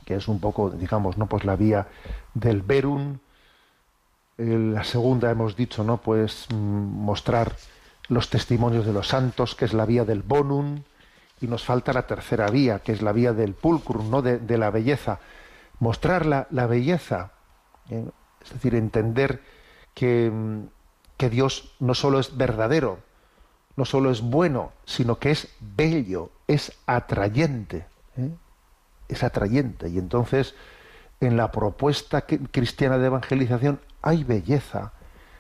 que 0.10 0.16
es 0.16 0.28
un 0.28 0.40
poco, 0.40 0.72
digamos, 0.72 1.20
no 1.20 1.28
pues 1.28 1.46
la 1.46 1.56
vía 1.56 1.86
del 2.34 2.64
verum. 2.64 3.20
La 4.38 4.84
segunda 4.84 5.30
hemos 5.30 5.56
dicho, 5.56 5.84
¿no? 5.84 5.98
Pues 5.98 6.48
mm, 6.50 6.56
mostrar 6.56 7.56
los 8.08 8.32
testimonios 8.32 8.88
de 8.88 8.94
los 8.94 9.08
santos, 9.08 9.54
que 9.54 9.66
es 9.66 9.74
la 9.74 9.86
vía 9.86 10.06
del 10.06 10.24
bonum, 10.24 10.82
y 11.40 11.46
nos 11.46 11.64
falta 11.64 11.94
la 11.94 12.08
tercera 12.08 12.50
vía, 12.50 12.80
que 12.80 12.92
es 12.92 13.04
la 13.04 13.12
vía 13.12 13.34
del 13.34 13.54
pulcrum, 13.54 14.10
¿no? 14.10 14.24
De, 14.24 14.58
la 14.58 14.72
belleza. 14.72 15.20
Mostrar 15.80 16.26
la, 16.26 16.48
belleza, 16.66 17.34
¿eh? 17.92 18.10
es 18.44 18.50
decir, 18.50 18.74
entender 18.74 19.44
que, 19.94 20.32
mm, 20.34 20.70
que 21.18 21.30
Dios 21.30 21.76
no 21.80 21.94
solo 21.94 22.20
es 22.20 22.36
verdadero, 22.36 22.98
no 23.76 23.86
solo 23.86 24.10
es 24.10 24.22
bueno, 24.22 24.72
sino 24.86 25.20
que 25.20 25.30
es 25.30 25.50
bello, 25.60 26.32
es 26.48 26.74
atrayente. 26.88 27.86
¿eh? 28.18 28.32
Es 29.10 29.24
atrayente. 29.24 29.90
Y 29.90 29.98
entonces, 29.98 30.56
en 31.20 31.36
la 31.36 31.52
propuesta 31.52 32.22
cristiana 32.22 32.98
de 32.98 33.08
evangelización 33.08 33.80
hay 34.02 34.24
belleza. 34.24 34.94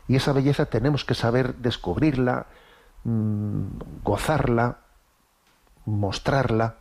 Y 0.07 0.15
esa 0.15 0.33
belleza 0.33 0.65
tenemos 0.65 1.05
que 1.05 1.13
saber 1.13 1.55
descubrirla, 1.55 2.47
mm, 3.03 3.67
gozarla, 4.03 4.79
mostrarla. 5.85 6.75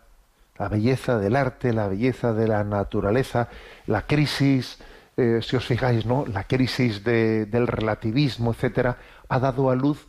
La 0.59 0.68
belleza 0.68 1.18
del 1.18 1.37
arte, 1.37 1.72
la 1.72 1.87
belleza 1.87 2.33
de 2.33 2.48
la 2.48 2.64
naturaleza, 2.64 3.48
la 3.87 4.07
crisis, 4.07 4.79
eh, 5.16 5.38
si 5.40 5.55
os 5.55 5.64
fijáis, 5.64 6.05
¿no? 6.05 6.27
La 6.27 6.44
crisis 6.44 7.05
del 7.05 7.66
relativismo, 7.68 8.51
etcétera, 8.51 8.98
ha 9.29 9.38
dado 9.38 9.70
a 9.70 9.77
luz 9.77 10.09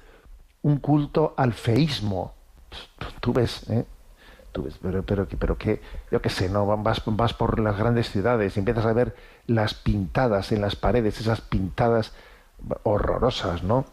un 0.63 0.78
culto 0.78 1.36
al 1.38 1.54
feísmo. 1.54 2.34
Tú 3.20 3.34
ves, 3.34 3.70
¿eh? 3.70 3.86
Pero, 4.81 5.03
pero, 5.03 5.57
que, 5.57 5.81
yo 6.12 6.21
qué 6.21 6.29
sé, 6.29 6.49
¿no? 6.49 6.65
Vas, 6.65 7.01
vas 7.05 7.33
por 7.33 7.59
las 7.59 7.77
grandes 7.77 8.09
ciudades 8.09 8.55
y 8.55 8.59
empiezas 8.59 8.85
a 8.85 8.93
ver 8.93 9.15
las 9.47 9.73
pintadas 9.73 10.51
en 10.51 10.62
las 10.62 10.75
paredes, 10.75 11.19
esas 11.19 11.41
pintadas 11.41 12.13
horrorosas, 12.83 13.63
¿no? 13.63 13.85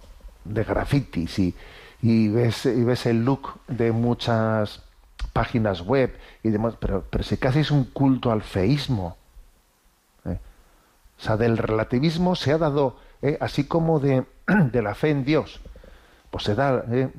De 0.44 0.64
grafitis 0.64 1.38
y, 1.38 1.54
y, 2.02 2.28
ves, 2.28 2.66
y 2.66 2.84
ves 2.84 3.06
el 3.06 3.24
look 3.24 3.60
de 3.68 3.92
muchas 3.92 4.82
páginas 5.32 5.82
web 5.82 6.16
y 6.42 6.50
demás, 6.50 6.74
pero, 6.80 7.04
pero 7.10 7.24
si 7.24 7.36
casi 7.36 7.60
es 7.60 7.70
un 7.70 7.84
culto 7.84 8.30
al 8.30 8.42
feísmo. 8.42 9.16
¿eh? 10.24 10.38
O 11.18 11.22
sea, 11.22 11.36
del 11.36 11.58
relativismo 11.58 12.34
se 12.36 12.52
ha 12.52 12.58
dado, 12.58 12.96
¿eh? 13.22 13.36
así 13.40 13.64
como 13.64 14.00
de, 14.00 14.24
de 14.46 14.82
la 14.82 14.94
fe 14.94 15.10
en 15.10 15.24
Dios, 15.24 15.60
pues 16.30 16.44
se 16.44 16.54
da 16.54 16.84
¿eh? 16.90 17.10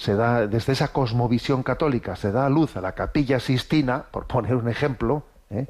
Se 0.00 0.14
da, 0.14 0.46
desde 0.46 0.72
esa 0.72 0.94
cosmovisión 0.94 1.62
católica, 1.62 2.16
se 2.16 2.32
da 2.32 2.46
a 2.46 2.48
luz 2.48 2.74
a 2.74 2.80
la 2.80 2.92
capilla 2.92 3.38
sistina, 3.38 4.06
por 4.10 4.26
poner 4.26 4.54
un 4.54 4.70
ejemplo, 4.70 5.24
¿eh? 5.50 5.66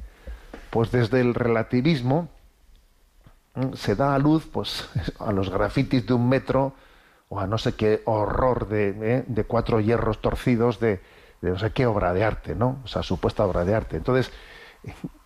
pues 0.70 0.92
desde 0.92 1.20
el 1.20 1.34
relativismo 1.34 2.28
se 3.74 3.96
da 3.96 4.14
a 4.14 4.20
luz 4.20 4.46
pues, 4.46 4.88
a 5.18 5.32
los 5.32 5.50
grafitis 5.50 6.06
de 6.06 6.14
un 6.14 6.28
metro 6.28 6.74
o 7.28 7.40
a 7.40 7.48
no 7.48 7.58
sé 7.58 7.74
qué 7.74 8.02
horror 8.04 8.68
de, 8.68 9.24
¿eh? 9.26 9.44
cuatro 9.48 9.80
hierros 9.80 10.20
torcidos 10.20 10.78
de, 10.78 11.00
no 11.42 11.58
sé 11.58 11.72
qué 11.72 11.86
obra 11.86 12.12
de 12.12 12.22
arte, 12.22 12.54
¿no? 12.54 12.78
O 12.84 12.86
sea, 12.86 13.02
supuesta 13.02 13.44
obra 13.44 13.64
de 13.64 13.74
arte. 13.74 13.96
Entonces, 13.96 14.30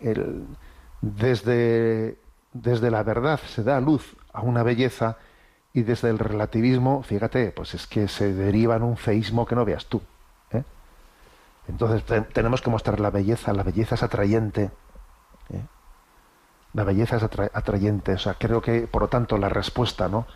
desde, 1.03 2.17
desde 2.55 2.90
la 2.90 3.03
verdad 3.03 3.38
se 3.49 3.62
da 3.62 3.77
a 3.77 3.81
luz 3.83 4.17
a 4.33 4.40
una 4.40 4.62
belleza 4.62 5.19
y 5.77 5.83
desde 5.83 6.09
el 6.09 6.21
relativismo, 6.21 7.03
fíjate, 7.03 7.51
pues 7.51 7.75
es 7.75 7.89
que 7.89 8.07
se 8.07 8.33
deriva 8.33 8.77
en 8.77 8.85
un 8.85 8.97
feísmo 8.97 9.45
que 9.45 9.57
no 9.57 9.65
veas 9.65 9.87
tú. 9.87 10.01
¿eh? 10.53 10.63
Entonces 11.67 12.05
tenemos 12.33 12.63
que 12.63 12.71
mostrar 12.71 13.01
la 13.01 13.11
belleza, 13.11 13.53
la 13.53 13.65
belleza 13.65 13.97
es 13.97 14.05
atrayente. 14.05 14.71
¿eh? 15.53 15.65
La 16.75 16.85
belleza 16.85 17.17
es 17.17 17.25
atrayente. 17.25 18.13
O 18.13 18.19
sea, 18.19 18.35
creo 18.35 18.63
que, 18.63 18.87
por 18.87 19.03
lo 19.03 19.09
tanto, 19.09 19.37
la 19.37 19.49
respuesta 19.49 20.09
¿no? 20.09 20.29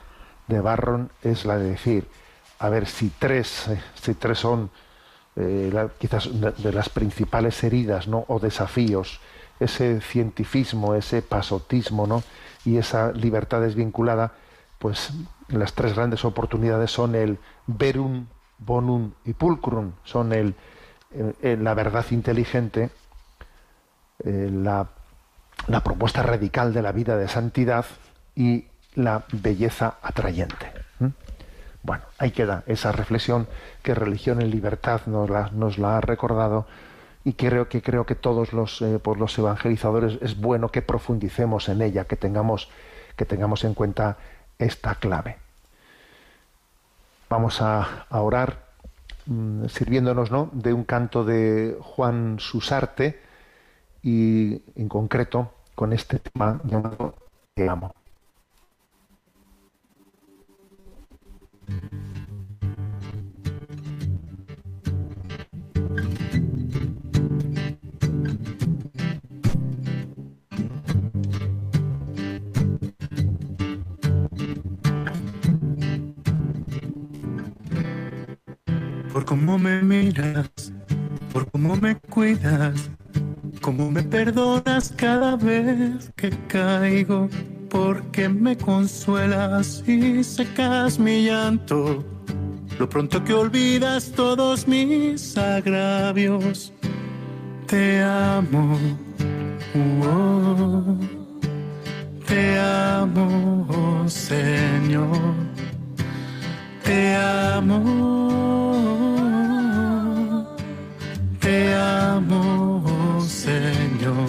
de 0.49 0.61
Barron 0.61 1.13
es 1.23 1.45
la 1.45 1.57
de 1.57 1.71
decir, 1.71 2.09
a 2.59 2.69
ver, 2.69 2.87
si 2.87 3.11
tres, 3.11 3.69
eh, 3.69 3.81
si 3.95 4.15
tres 4.15 4.39
son 4.41 4.71
quizás 5.99 6.29
de 6.33 6.73
las 6.73 6.89
principales 6.89 7.63
heridas 7.63 8.09
¿no? 8.09 8.25
o 8.27 8.41
desafíos, 8.41 9.21
ese 9.61 10.01
cientifismo, 10.01 10.97
ese 10.97 11.23
pasotismo 11.23 12.09
¿no? 12.09 12.25
y 12.65 12.79
esa 12.79 13.13
libertad 13.13 13.61
desvinculada, 13.61 14.33
pues 14.79 15.13
las 15.49 15.73
tres 15.75 15.95
grandes 15.95 16.25
oportunidades 16.25 16.91
son 16.91 17.15
el 17.15 17.39
verum, 17.67 18.27
bonum 18.59 19.13
y 19.25 19.33
pulcrum, 19.33 19.93
son 20.05 20.33
el, 20.33 20.55
la 21.43 21.75
verdad 21.75 22.05
inteligente, 22.11 22.91
eh, 24.25 24.51
la, 24.53 24.89
la, 25.67 25.81
propuesta 25.81 26.23
radical 26.23 26.73
de 26.73 26.83
la 26.83 26.93
vida 26.93 27.17
de 27.17 27.29
santidad 27.29 27.87
y 28.35 28.67
la 28.95 29.25
belleza 29.33 29.99
atrayente. 30.03 30.73
Bueno, 31.83 32.03
ahí 32.19 32.33
queda 32.33 32.65
esa 32.67 32.93
reflexión 32.93 33.47
que 33.83 33.95
Religión 33.95 34.43
en 34.43 34.51
Libertad 34.51 35.03
nos 35.07 35.31
la, 35.31 35.51
nos 35.53 35.79
la 35.79 35.97
ha 35.97 36.01
recordado 36.01 36.67
y 37.25 37.35
creo 37.35 37.69
que 37.69 37.83
creo 37.83 38.05
que 38.05 38.15
todos 38.15 38.53
los, 38.53 38.83
eh, 38.83 38.99
por 38.99 39.19
los 39.19 39.39
evangelizadores 39.39 40.19
es 40.21 40.39
bueno 40.39 40.71
que 40.71 40.83
profundicemos 40.83 41.69
en 41.69 41.81
ella, 41.83 42.05
que 42.05 42.17
tengamos, 42.17 42.69
que 43.17 43.25
tengamos 43.25 43.65
en 43.65 43.75
cuenta 43.75 44.19
esta 44.59 44.95
clave. 44.97 45.37
Vamos 47.29 47.61
a, 47.61 48.07
orar 48.11 48.67
mm, 49.27 49.67
sirviéndonos 49.67 50.31
¿no? 50.31 50.51
de 50.53 50.73
un 50.73 50.85
canto 50.85 51.25
de 51.25 51.77
Juan 51.81 52.39
Susarte 52.39 53.21
y 54.03 54.63
en 54.77 54.89
concreto 54.89 55.53
con 55.75 55.93
este 55.93 56.19
tema 56.19 56.61
llamado 56.65 57.15
Te 57.55 57.69
amo. 57.69 57.95
Cómo 79.29 79.59
me 79.59 79.83
miras, 79.83 80.73
por 81.35 81.51
cómo 81.51 81.77
me 81.77 81.95
cuidas, 81.97 82.89
cómo 83.61 83.91
me 83.91 84.03
perdonas 84.03 84.91
cada 84.97 85.37
vez 85.37 86.11
que 86.17 86.31
caigo, 86.47 87.29
porque 87.69 88.27
me 88.31 88.57
consuelas 88.57 89.85
y 89.87 90.25
secas 90.25 90.99
mi 90.99 91.27
llanto. 91.27 92.03
Lo 92.79 92.89
pronto 92.89 93.23
que 93.23 93.35
olvidas 93.35 94.11
todos 94.13 94.67
mis 94.67 95.37
agravios, 95.37 96.73
te 97.67 98.03
amo. 98.03 98.79
oh, 100.03 100.97
te 102.27 102.59
amo, 102.59 104.07
Señor. 104.09 105.35
Te 106.83 107.15
amo, 107.15 108.39
te 111.49 111.75
amo, 111.75 113.21
Señor. 113.27 114.29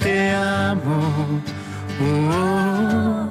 Te 0.00 0.30
amo, 0.30 0.98
oh, 2.00 3.30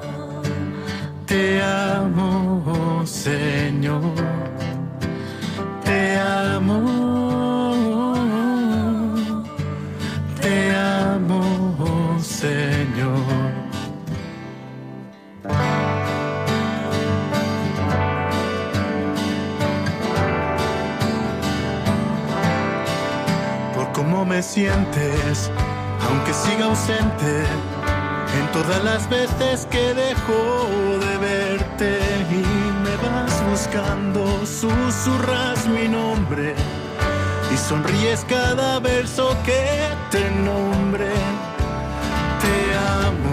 te 1.26 1.62
amo, 1.62 3.02
Señor. 3.06 4.14
Te 5.84 6.20
amo, 6.20 7.31
me 24.32 24.42
sientes, 24.42 25.52
aunque 26.08 26.34
siga 26.34 26.66
ausente, 26.68 27.44
en 28.40 28.52
todas 28.54 28.82
las 28.82 29.10
veces 29.10 29.68
que 29.70 29.94
dejo 29.94 30.40
de 31.06 31.18
verte 31.18 32.00
y 32.32 32.42
me 32.86 32.96
vas 33.04 33.34
buscando, 33.50 34.24
susurras 34.46 35.68
mi 35.68 35.90
nombre 35.90 36.56
y 37.54 37.58
sonríes 37.58 38.26
cada 38.30 38.80
verso 38.80 39.36
que 39.44 39.90
te 40.12 40.24
nombre. 40.50 41.12
Te 42.44 42.56
amo, 43.04 43.31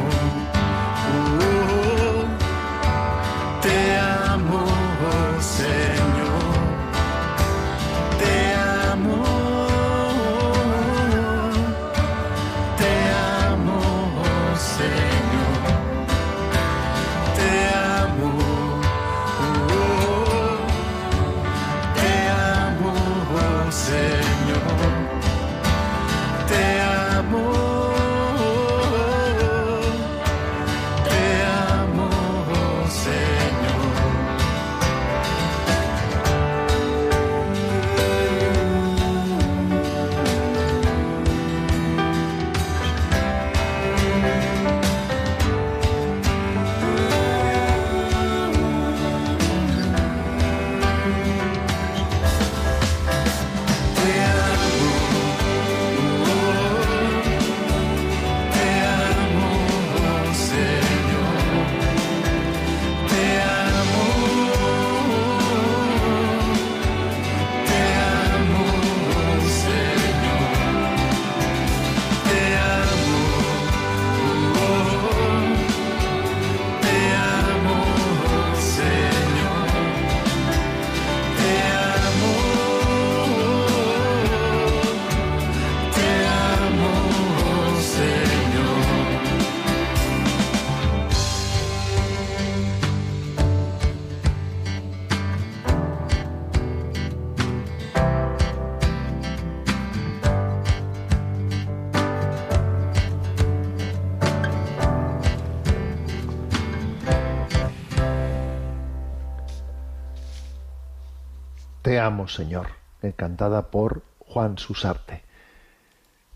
amo, 112.08 112.26
Señor, 112.26 112.68
eh, 113.02 113.12
cantada 113.14 113.70
por 113.70 114.02
Juan 114.18 114.56
Susarte. 114.56 115.22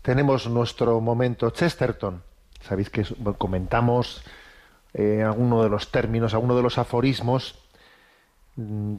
Tenemos 0.03 0.47
nuestro 0.47 1.01
momento 1.01 1.49
Chesterton. 1.49 2.21
Sabéis 2.61 2.89
que 2.89 3.03
comentamos 3.37 4.23
eh, 4.93 5.23
alguno 5.23 5.63
de 5.63 5.69
los 5.69 5.91
términos, 5.91 6.33
alguno 6.33 6.55
de 6.55 6.61
los 6.61 6.77
aforismos 6.77 7.55
mm, 8.55 8.95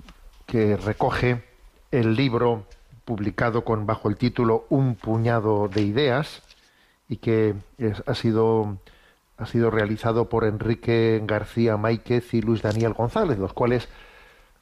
que 0.46 0.76
recoge 0.76 1.44
el 1.92 2.16
libro 2.16 2.66
publicado 3.04 3.64
con 3.64 3.86
bajo 3.86 4.08
el 4.08 4.16
título 4.16 4.66
Un 4.68 4.96
puñado 4.96 5.68
de 5.68 5.82
ideas 5.82 6.42
y 7.08 7.18
que 7.18 7.54
ha 8.06 8.14
sido 8.14 8.78
ha 9.36 9.46
sido 9.46 9.70
realizado 9.70 10.28
por 10.28 10.44
Enrique 10.44 11.20
García 11.24 11.76
Máiquez 11.76 12.34
y 12.34 12.40
Luis 12.40 12.62
Daniel 12.62 12.94
González, 12.94 13.38
los 13.38 13.52
cuales 13.52 13.88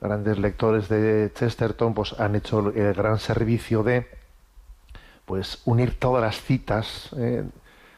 grandes 0.03 0.39
lectores 0.39 0.89
de 0.89 1.31
Chesterton 1.33 1.95
pues 1.95 2.19
han 2.19 2.35
hecho 2.35 2.73
el 2.75 2.93
gran 2.93 3.19
servicio 3.19 3.83
de 3.85 4.09
pues 5.25 5.63
unir 5.65 5.99
todas 5.99 6.21
las 6.21 6.43
citas 6.43 7.11
eh, 7.17 7.45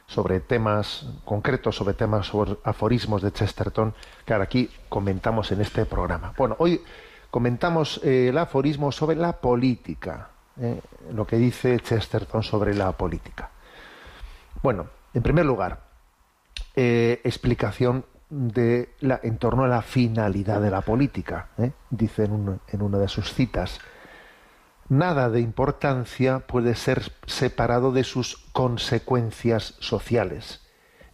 sobre 0.06 0.40
temas 0.40 1.06
concretos, 1.24 1.76
sobre 1.76 1.94
temas 1.94 2.26
sobre 2.26 2.58
aforismos 2.62 3.22
de 3.22 3.32
Chesterton, 3.32 3.94
que 4.26 4.34
ahora 4.34 4.44
aquí 4.44 4.70
comentamos 4.90 5.50
en 5.50 5.62
este 5.62 5.86
programa. 5.86 6.34
Bueno, 6.36 6.56
hoy 6.58 6.82
comentamos 7.30 8.00
eh, 8.04 8.28
el 8.28 8.36
aforismo 8.36 8.92
sobre 8.92 9.16
la 9.16 9.32
política, 9.40 10.28
eh, 10.60 10.80
lo 11.12 11.26
que 11.26 11.36
dice 11.36 11.80
Chesterton 11.80 12.42
sobre 12.42 12.74
la 12.74 12.92
política. 12.92 13.50
Bueno, 14.62 14.86
en 15.14 15.22
primer 15.22 15.46
lugar, 15.46 15.80
explicación 16.76 18.04
de 18.36 18.92
la, 19.00 19.20
en 19.22 19.38
torno 19.38 19.62
a 19.62 19.68
la 19.68 19.82
finalidad 19.82 20.60
de 20.60 20.70
la 20.70 20.80
política. 20.80 21.48
¿eh? 21.58 21.70
Dice 21.90 22.24
en, 22.24 22.32
un- 22.32 22.60
en 22.68 22.82
una 22.82 22.98
de 22.98 23.06
sus 23.08 23.32
citas, 23.32 23.78
nada 24.88 25.30
de 25.30 25.40
importancia 25.40 26.40
puede 26.40 26.74
ser 26.74 27.12
separado 27.26 27.92
de 27.92 28.02
sus 28.02 28.36
consecuencias 28.52 29.74
sociales. 29.78 30.60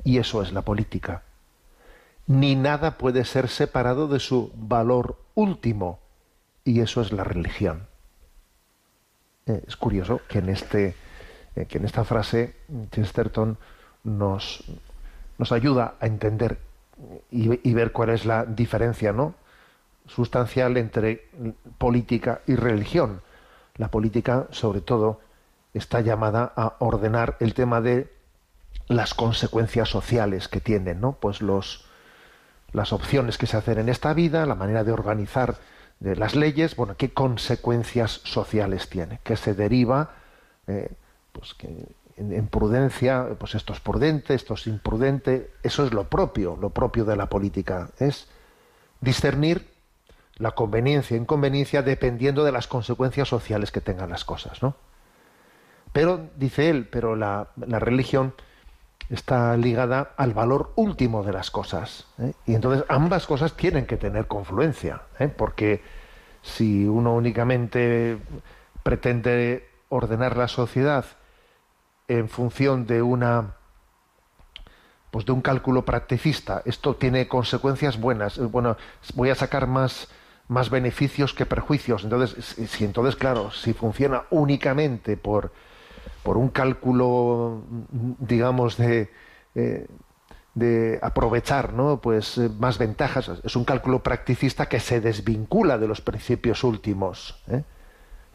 Y 0.02 0.16
eso 0.16 0.40
es 0.40 0.52
la 0.52 0.62
política. 0.62 1.22
Ni 2.26 2.54
nada 2.56 2.96
puede 2.96 3.24
ser 3.26 3.48
separado 3.48 4.08
de 4.08 4.18
su 4.18 4.50
valor 4.56 5.18
último. 5.34 6.00
Y 6.64 6.80
eso 6.80 7.02
es 7.02 7.12
la 7.12 7.24
religión. 7.24 7.86
Eh, 9.44 9.62
es 9.66 9.76
curioso 9.76 10.20
que 10.26 10.38
en, 10.38 10.48
este, 10.48 10.94
eh, 11.54 11.66
que 11.66 11.76
en 11.78 11.84
esta 11.84 12.04
frase 12.04 12.56
Chesterton 12.92 13.58
nos, 14.04 14.64
nos 15.36 15.52
ayuda 15.52 15.96
a 16.00 16.06
entender 16.06 16.58
y, 17.30 17.74
ver 17.74 17.92
cuál 17.92 18.10
es 18.10 18.26
la 18.26 18.44
diferencia 18.44 19.12
¿no? 19.12 19.34
sustancial 20.06 20.76
entre 20.76 21.28
política 21.78 22.40
y 22.46 22.56
religión. 22.56 23.22
La 23.76 23.88
política, 23.88 24.46
sobre 24.50 24.80
todo, 24.80 25.20
está 25.72 26.00
llamada 26.00 26.52
a 26.56 26.74
ordenar 26.80 27.36
el 27.40 27.54
tema 27.54 27.80
de 27.80 28.12
las 28.88 29.14
consecuencias 29.14 29.88
sociales 29.88 30.48
que 30.48 30.60
tienen, 30.60 31.00
¿no? 31.00 31.12
Pues 31.12 31.40
los, 31.40 31.86
las 32.72 32.92
opciones 32.92 33.38
que 33.38 33.46
se 33.46 33.56
hacen 33.56 33.78
en 33.78 33.88
esta 33.88 34.12
vida, 34.12 34.46
la 34.46 34.56
manera 34.56 34.84
de 34.84 34.92
organizar 34.92 35.56
de 36.00 36.16
las 36.16 36.34
leyes, 36.34 36.74
bueno, 36.76 36.96
qué 36.96 37.12
consecuencias 37.12 38.20
sociales 38.24 38.88
tiene, 38.88 39.20
que 39.22 39.36
se 39.36 39.54
deriva, 39.54 40.10
eh, 40.66 40.90
pues 41.32 41.54
que 41.54 41.68
en, 42.20 42.32
en 42.32 42.46
prudencia, 42.46 43.28
pues 43.38 43.54
esto 43.54 43.72
es 43.72 43.80
prudente, 43.80 44.34
esto 44.34 44.54
es 44.54 44.66
imprudente, 44.66 45.50
eso 45.62 45.84
es 45.84 45.92
lo 45.92 46.04
propio, 46.04 46.56
lo 46.60 46.70
propio 46.70 47.04
de 47.04 47.16
la 47.16 47.26
política, 47.26 47.90
es 47.98 48.28
discernir 49.00 49.70
la 50.36 50.52
conveniencia 50.52 51.16
e 51.16 51.20
inconveniencia 51.20 51.82
dependiendo 51.82 52.44
de 52.44 52.52
las 52.52 52.66
consecuencias 52.66 53.28
sociales 53.28 53.72
que 53.72 53.80
tengan 53.80 54.10
las 54.10 54.24
cosas, 54.24 54.62
¿no? 54.62 54.74
Pero, 55.92 56.28
dice 56.36 56.70
él, 56.70 56.86
pero 56.86 57.16
la, 57.16 57.48
la 57.56 57.80
religión 57.80 58.34
está 59.10 59.56
ligada 59.56 60.12
al 60.16 60.32
valor 60.32 60.72
último 60.76 61.22
de 61.22 61.32
las 61.32 61.50
cosas. 61.50 62.06
¿eh? 62.18 62.32
Y 62.46 62.54
entonces 62.54 62.84
ambas 62.88 63.26
cosas 63.26 63.54
tienen 63.54 63.86
que 63.86 63.96
tener 63.96 64.26
confluencia, 64.26 65.02
¿eh? 65.18 65.28
porque 65.28 65.82
si 66.42 66.86
uno 66.86 67.14
únicamente 67.14 68.18
pretende 68.82 69.68
ordenar 69.88 70.36
la 70.36 70.48
sociedad 70.48 71.04
en 72.10 72.28
función 72.28 72.86
de 72.86 73.02
una 73.02 73.54
pues 75.10 75.26
de 75.26 75.32
un 75.32 75.40
cálculo 75.40 75.84
practicista, 75.84 76.62
esto 76.64 76.94
tiene 76.94 77.26
consecuencias 77.26 77.98
buenas. 77.98 78.38
Eh, 78.38 78.42
Bueno, 78.42 78.76
voy 79.14 79.30
a 79.30 79.34
sacar 79.34 79.66
más 79.66 80.08
más 80.50 80.68
beneficios 80.68 81.32
que 81.32 81.46
perjuicios. 81.46 82.02
Entonces, 82.02 82.44
si, 82.68 82.84
entonces, 82.84 83.14
claro, 83.14 83.52
si 83.52 83.72
funciona 83.72 84.24
únicamente 84.30 85.16
por, 85.16 85.52
por 86.24 86.36
un 86.36 86.48
cálculo, 86.48 87.62
mm, 87.68 88.12
digamos, 88.18 88.76
de, 88.76 89.10
eh, 89.54 89.86
de 90.54 90.98
aprovechar 91.02 91.72
¿no? 91.72 92.00
pues, 92.00 92.36
eh, 92.36 92.50
más 92.58 92.78
ventajas, 92.78 93.30
es 93.44 93.54
un 93.54 93.64
cálculo 93.64 94.02
practicista 94.02 94.66
que 94.66 94.80
se 94.80 95.00
desvincula 95.00 95.78
de 95.78 95.86
los 95.86 96.00
principios 96.00 96.64
últimos. 96.64 97.40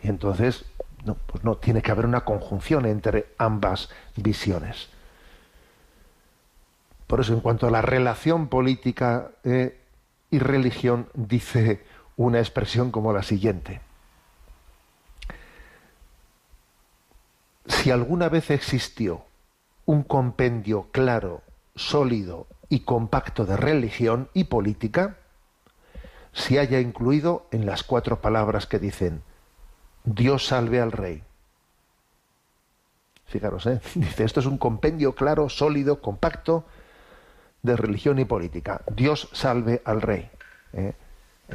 Y 0.01 0.07
entonces, 0.07 0.63
no, 1.05 1.15
pues 1.15 1.43
no, 1.43 1.57
tiene 1.57 1.81
que 1.81 1.91
haber 1.91 2.05
una 2.05 2.25
conjunción 2.25 2.85
entre 2.85 3.27
ambas 3.37 3.89
visiones. 4.15 4.89
Por 7.07 7.19
eso, 7.21 7.33
en 7.33 7.39
cuanto 7.39 7.67
a 7.67 7.71
la 7.71 7.81
relación 7.81 8.47
política 8.47 9.31
eh, 9.43 9.79
y 10.31 10.39
religión, 10.39 11.07
dice 11.13 11.83
una 12.17 12.39
expresión 12.39 12.91
como 12.91 13.13
la 13.13 13.23
siguiente. 13.23 13.81
Si 17.67 17.91
alguna 17.91 18.29
vez 18.29 18.49
existió 18.49 19.25
un 19.85 20.03
compendio 20.03 20.87
claro, 20.91 21.43
sólido 21.75 22.47
y 22.69 22.79
compacto 22.81 23.45
de 23.45 23.57
religión 23.57 24.29
y 24.33 24.45
política, 24.45 25.17
se 26.33 26.59
haya 26.59 26.79
incluido 26.79 27.47
en 27.51 27.65
las 27.65 27.83
cuatro 27.83 28.21
palabras 28.21 28.65
que 28.65 28.79
dicen 28.79 29.21
Dios 30.05 30.47
salve 30.47 30.79
al 30.79 30.91
rey. 30.91 31.23
Fijaros, 33.25 33.65
¿eh? 33.65 33.81
dice, 33.95 34.23
esto 34.23 34.39
es 34.39 34.45
un 34.45 34.57
compendio 34.57 35.13
claro, 35.13 35.49
sólido, 35.49 36.01
compacto 36.01 36.65
de 37.63 37.75
religión 37.75 38.19
y 38.19 38.25
política. 38.25 38.81
Dios 38.95 39.29
salve 39.33 39.81
al 39.83 40.01
rey. 40.01 40.29
¿eh? 40.73 40.93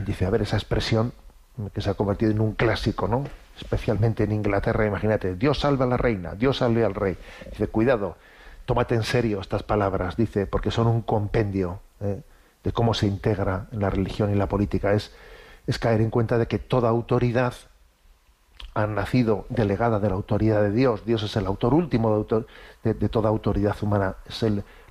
Dice, 0.04 0.26
a 0.26 0.30
ver, 0.30 0.42
esa 0.42 0.56
expresión 0.56 1.12
que 1.72 1.80
se 1.80 1.90
ha 1.90 1.94
convertido 1.94 2.32
en 2.32 2.40
un 2.40 2.54
clásico, 2.54 3.06
¿no? 3.06 3.24
Especialmente 3.56 4.24
en 4.24 4.32
Inglaterra, 4.32 4.86
imagínate, 4.86 5.34
Dios 5.34 5.60
salve 5.60 5.84
a 5.84 5.86
la 5.86 5.96
reina, 5.96 6.34
Dios 6.34 6.58
salve 6.58 6.84
al 6.84 6.94
rey. 6.94 7.16
Dice, 7.50 7.68
cuidado, 7.68 8.16
tómate 8.64 8.94
en 8.94 9.02
serio 9.02 9.40
estas 9.40 9.62
palabras, 9.62 10.16
dice, 10.16 10.46
porque 10.46 10.70
son 10.70 10.86
un 10.86 11.02
compendio 11.02 11.80
¿eh? 12.00 12.22
de 12.64 12.72
cómo 12.72 12.94
se 12.94 13.06
integra 13.06 13.66
la 13.72 13.90
religión 13.90 14.32
y 14.32 14.36
la 14.36 14.48
política. 14.48 14.94
Es, 14.94 15.12
es 15.66 15.78
caer 15.78 16.00
en 16.00 16.10
cuenta 16.10 16.38
de 16.38 16.46
que 16.46 16.58
toda 16.58 16.88
autoridad 16.88 17.52
ha 18.74 18.86
nacido 18.86 19.46
delegada 19.48 19.98
de 19.98 20.08
la 20.08 20.14
autoridad 20.14 20.62
de 20.62 20.70
Dios. 20.70 21.04
Dios 21.04 21.22
es 21.22 21.36
el 21.36 21.46
autor 21.46 21.74
último 21.74 22.26
de, 22.82 23.08
toda 23.08 23.28
autoridad 23.28 23.76
humana, 23.82 24.16
es 24.26 24.44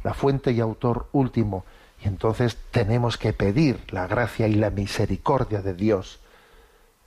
la 0.04 0.14
fuente 0.14 0.52
y 0.52 0.60
autor 0.60 1.08
último. 1.12 1.66
Y 2.04 2.08
entonces 2.08 2.58
tenemos 2.72 3.18
que 3.18 3.34
pedir 3.34 3.82
la 3.92 4.08
gracia 4.08 4.48
y 4.48 4.56
la 4.56 4.70
misericordia 4.70 5.62
de 5.62 5.74
Dios 5.74 6.20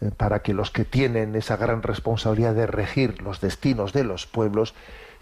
eh, 0.01 0.11
para 0.11 0.41
que 0.41 0.55
los 0.55 0.71
que 0.71 0.85
tienen 0.85 1.35
esa 1.35 1.57
gran 1.57 1.83
responsabilidad 1.83 2.55
de 2.55 2.67
regir 2.67 3.23
los 3.23 3.41
destinos 3.41 3.93
de 3.93 4.05
los 4.05 4.27
pueblos 4.27 4.75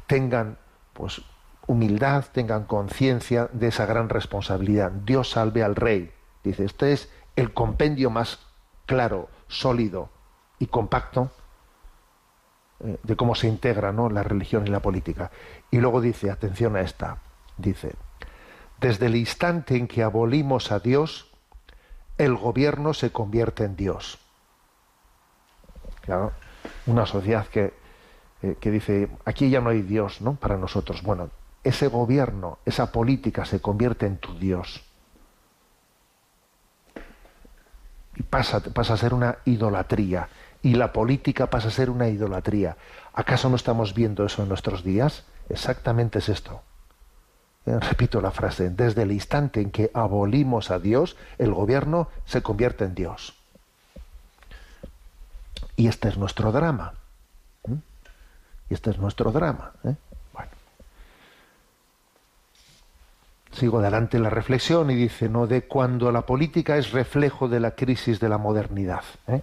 tengan 0.06 0.58
pues 0.92 1.22
humildad, 1.66 2.24
tengan 2.32 2.64
conciencia 2.64 3.48
de 3.52 3.68
esa 3.68 3.86
gran 3.86 4.08
responsabilidad. 4.08 4.90
Dios 4.90 5.30
salve 5.30 5.62
al 5.62 5.76
rey. 5.76 6.12
Dice, 6.42 6.64
este 6.64 6.92
es 6.92 7.10
el 7.36 7.52
compendio 7.52 8.10
más 8.10 8.40
claro, 8.86 9.28
sólido 9.46 10.08
y 10.58 10.66
compacto 10.66 11.30
de 12.80 13.16
cómo 13.16 13.34
se 13.34 13.46
integra 13.46 13.92
¿no? 13.92 14.08
la 14.08 14.22
religión 14.22 14.66
y 14.66 14.70
la 14.70 14.80
política. 14.80 15.30
Y 15.70 15.78
luego 15.78 16.00
dice, 16.00 16.30
atención 16.30 16.76
a 16.76 16.80
esta, 16.80 17.18
dice, 17.58 17.94
desde 18.80 19.06
el 19.06 19.16
instante 19.16 19.76
en 19.76 19.86
que 19.86 20.02
abolimos 20.02 20.72
a 20.72 20.80
Dios, 20.80 21.30
el 22.16 22.34
gobierno 22.36 22.94
se 22.94 23.12
convierte 23.12 23.64
en 23.64 23.76
Dios. 23.76 24.18
Claro, 26.02 26.32
una 26.86 27.06
sociedad 27.06 27.46
que, 27.46 27.74
eh, 28.42 28.56
que 28.58 28.70
dice, 28.70 29.08
aquí 29.24 29.50
ya 29.50 29.60
no 29.60 29.70
hay 29.70 29.82
Dios, 29.82 30.20
¿no? 30.20 30.34
Para 30.34 30.56
nosotros. 30.56 31.02
Bueno, 31.02 31.30
ese 31.62 31.88
gobierno, 31.88 32.58
esa 32.64 32.90
política 32.90 33.44
se 33.44 33.60
convierte 33.60 34.06
en 34.06 34.16
tu 34.16 34.38
Dios. 34.38 34.82
Y 38.16 38.22
pasa, 38.22 38.60
pasa 38.60 38.94
a 38.94 38.96
ser 38.96 39.14
una 39.14 39.38
idolatría. 39.44 40.28
Y 40.62 40.74
la 40.74 40.92
política 40.92 41.48
pasa 41.48 41.68
a 41.68 41.70
ser 41.70 41.90
una 41.90 42.08
idolatría. 42.08 42.76
¿Acaso 43.14 43.48
no 43.48 43.56
estamos 43.56 43.94
viendo 43.94 44.24
eso 44.24 44.42
en 44.42 44.48
nuestros 44.48 44.84
días? 44.84 45.24
Exactamente 45.48 46.18
es 46.18 46.28
esto. 46.28 46.62
Eh, 47.66 47.78
Repito 47.78 48.20
la 48.20 48.30
frase, 48.30 48.70
desde 48.70 49.02
el 49.02 49.12
instante 49.12 49.60
en 49.60 49.70
que 49.70 49.90
abolimos 49.94 50.70
a 50.70 50.78
Dios, 50.78 51.16
el 51.38 51.52
gobierno 51.52 52.08
se 52.24 52.42
convierte 52.42 52.84
en 52.84 52.94
Dios. 52.94 53.34
Y 55.76 55.88
este 55.88 56.08
es 56.08 56.16
nuestro 56.16 56.52
drama. 56.52 56.94
¿Mm? 57.66 57.74
Y 58.70 58.74
este 58.74 58.90
es 58.90 58.98
nuestro 58.98 59.32
drama. 59.32 59.72
¿eh? 59.84 59.94
Bueno. 60.32 60.50
Sigo 63.52 63.78
adelante 63.78 64.18
la 64.18 64.30
reflexión 64.30 64.90
y 64.90 64.94
dice, 64.94 65.28
no, 65.28 65.46
de 65.46 65.62
cuando 65.62 66.12
la 66.12 66.22
política 66.22 66.76
es 66.76 66.92
reflejo 66.92 67.48
de 67.48 67.60
la 67.60 67.72
crisis 67.72 68.20
de 68.20 68.28
la 68.28 68.38
modernidad. 68.38 69.04
¿eh? 69.26 69.42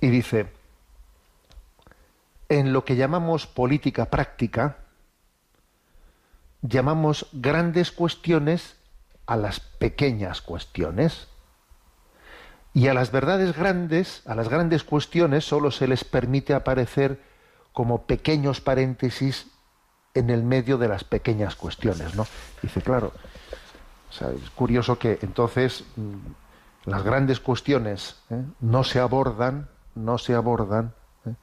Y 0.00 0.08
dice, 0.08 0.48
en 2.48 2.72
lo 2.72 2.84
que 2.84 2.96
llamamos 2.96 3.46
política 3.46 4.06
práctica, 4.06 4.78
llamamos 6.62 7.26
grandes 7.32 7.92
cuestiones 7.92 8.76
a 9.26 9.36
las 9.36 9.60
pequeñas 9.60 10.40
cuestiones. 10.40 11.28
Y 12.72 12.88
a 12.88 12.94
las 12.94 13.12
verdades 13.12 13.56
grandes, 13.56 14.22
a 14.26 14.34
las 14.34 14.48
grandes 14.48 14.82
cuestiones, 14.82 15.44
solo 15.44 15.70
se 15.70 15.86
les 15.86 16.02
permite 16.02 16.54
aparecer 16.54 17.20
como 17.72 18.06
pequeños 18.06 18.60
paréntesis 18.60 19.46
en 20.14 20.30
el 20.30 20.42
medio 20.42 20.78
de 20.78 20.88
las 20.88 21.04
pequeñas 21.04 21.56
cuestiones, 21.56 22.14
¿no? 22.14 22.26
Dice, 22.62 22.82
claro, 22.82 23.12
es 24.10 24.50
curioso 24.50 24.98
que 24.98 25.18
entonces 25.22 25.84
mm, 25.96 26.90
las 26.90 27.02
grandes 27.02 27.40
cuestiones 27.40 28.16
¿eh? 28.30 28.42
no 28.60 28.84
se 28.84 29.00
abordan, 29.00 29.68
no 29.94 30.18
se 30.18 30.34
abordan, 30.34 30.94
¿eh? 31.26 31.34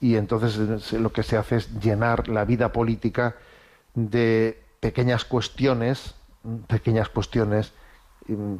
y 0.00 0.16
entonces 0.16 0.92
eh, 0.92 0.98
lo 0.98 1.12
que 1.12 1.22
se 1.22 1.36
hace 1.36 1.56
es 1.56 1.80
llenar 1.80 2.28
la 2.28 2.44
vida 2.44 2.72
política 2.72 3.36
de 3.94 4.62
pequeñas 4.80 5.24
cuestiones 5.24 6.14
mm, 6.42 6.56
pequeñas 6.68 7.08
cuestiones 7.08 7.72
mm, 8.28 8.56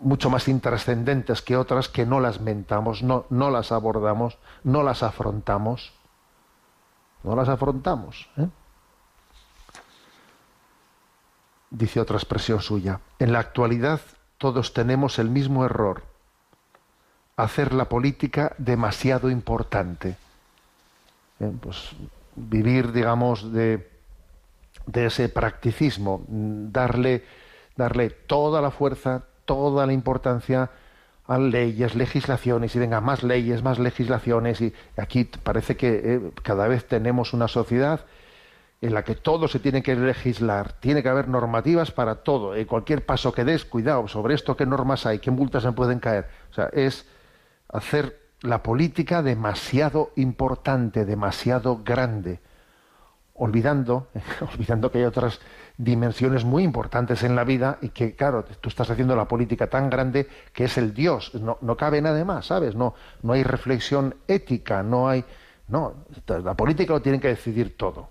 mucho 0.00 0.30
más 0.30 0.48
intrascendentes 0.48 1.42
que 1.42 1.56
otras 1.56 1.88
que 1.88 2.04
no 2.04 2.20
las 2.20 2.40
mentamos, 2.40 3.02
no, 3.02 3.26
no 3.30 3.50
las 3.50 3.72
abordamos, 3.72 4.38
no 4.62 4.82
las 4.82 5.02
afrontamos. 5.02 5.92
No 7.24 7.34
las 7.34 7.48
afrontamos. 7.48 8.28
¿eh? 8.36 8.46
Dice 11.70 12.00
otra 12.00 12.16
expresión 12.16 12.60
suya. 12.60 13.00
En 13.18 13.32
la 13.32 13.40
actualidad 13.40 14.00
todos 14.38 14.74
tenemos 14.74 15.18
el 15.18 15.30
mismo 15.30 15.64
error. 15.64 16.04
Hacer 17.36 17.74
la 17.74 17.88
política 17.88 18.54
demasiado 18.58 19.30
importante. 19.30 20.16
¿Eh? 21.40 21.52
Pues 21.60 21.90
vivir, 22.36 22.92
digamos, 22.92 23.52
de, 23.52 23.88
ese 24.92 25.28
practicismo, 25.28 26.24
darle, 26.28 27.24
darle 27.76 28.10
toda 28.10 28.60
la 28.60 28.70
fuerza, 28.70 29.24
toda 29.44 29.86
la 29.86 29.92
importancia 29.92 30.70
a 31.26 31.38
leyes, 31.38 31.94
legislaciones, 31.94 32.76
y 32.76 32.78
venga, 32.78 33.00
más 33.00 33.22
leyes, 33.22 33.62
más 33.62 33.78
legislaciones, 33.78 34.60
y 34.60 34.74
aquí 34.96 35.24
parece 35.24 35.76
que 35.76 36.00
eh, 36.04 36.20
cada 36.42 36.68
vez 36.68 36.86
tenemos 36.86 37.32
una 37.32 37.48
sociedad 37.48 38.00
en 38.82 38.92
la 38.92 39.02
que 39.02 39.14
todo 39.14 39.48
se 39.48 39.58
tiene 39.58 39.82
que 39.82 39.96
legislar, 39.96 40.72
tiene 40.72 41.02
que 41.02 41.08
haber 41.08 41.28
normativas 41.28 41.90
para 41.90 42.16
todo, 42.16 42.54
en 42.54 42.66
cualquier 42.66 43.06
paso 43.06 43.32
que 43.32 43.44
des, 43.44 43.64
cuidado, 43.64 44.06
sobre 44.08 44.34
esto 44.34 44.56
qué 44.56 44.66
normas 44.66 45.06
hay, 45.06 45.18
qué 45.18 45.30
multas 45.30 45.62
se 45.62 45.72
pueden 45.72 46.00
caer. 46.00 46.28
O 46.50 46.54
sea, 46.54 46.68
es 46.74 47.06
hacer 47.74 48.20
la 48.40 48.62
política 48.62 49.22
demasiado 49.22 50.12
importante, 50.16 51.04
demasiado 51.04 51.82
grande, 51.84 52.40
olvidando, 53.34 54.08
olvidando 54.54 54.90
que 54.90 54.98
hay 54.98 55.04
otras 55.04 55.40
dimensiones 55.76 56.44
muy 56.44 56.62
importantes 56.62 57.24
en 57.24 57.34
la 57.34 57.42
vida 57.42 57.78
y 57.82 57.88
que, 57.88 58.14
claro, 58.14 58.44
tú 58.44 58.68
estás 58.68 58.90
haciendo 58.90 59.16
la 59.16 59.26
política 59.26 59.68
tan 59.68 59.90
grande 59.90 60.28
que 60.52 60.64
es 60.64 60.78
el 60.78 60.94
Dios, 60.94 61.34
no, 61.34 61.58
no 61.62 61.76
cabe 61.76 62.00
nada 62.00 62.24
más, 62.24 62.46
¿sabes? 62.46 62.76
No, 62.76 62.94
no 63.22 63.32
hay 63.32 63.42
reflexión 63.42 64.14
ética, 64.28 64.82
no 64.82 65.08
hay... 65.08 65.24
No, 65.66 65.94
la 66.28 66.54
política 66.54 66.92
lo 66.92 67.02
tiene 67.02 67.18
que 67.18 67.28
decidir 67.28 67.76
todo. 67.76 68.10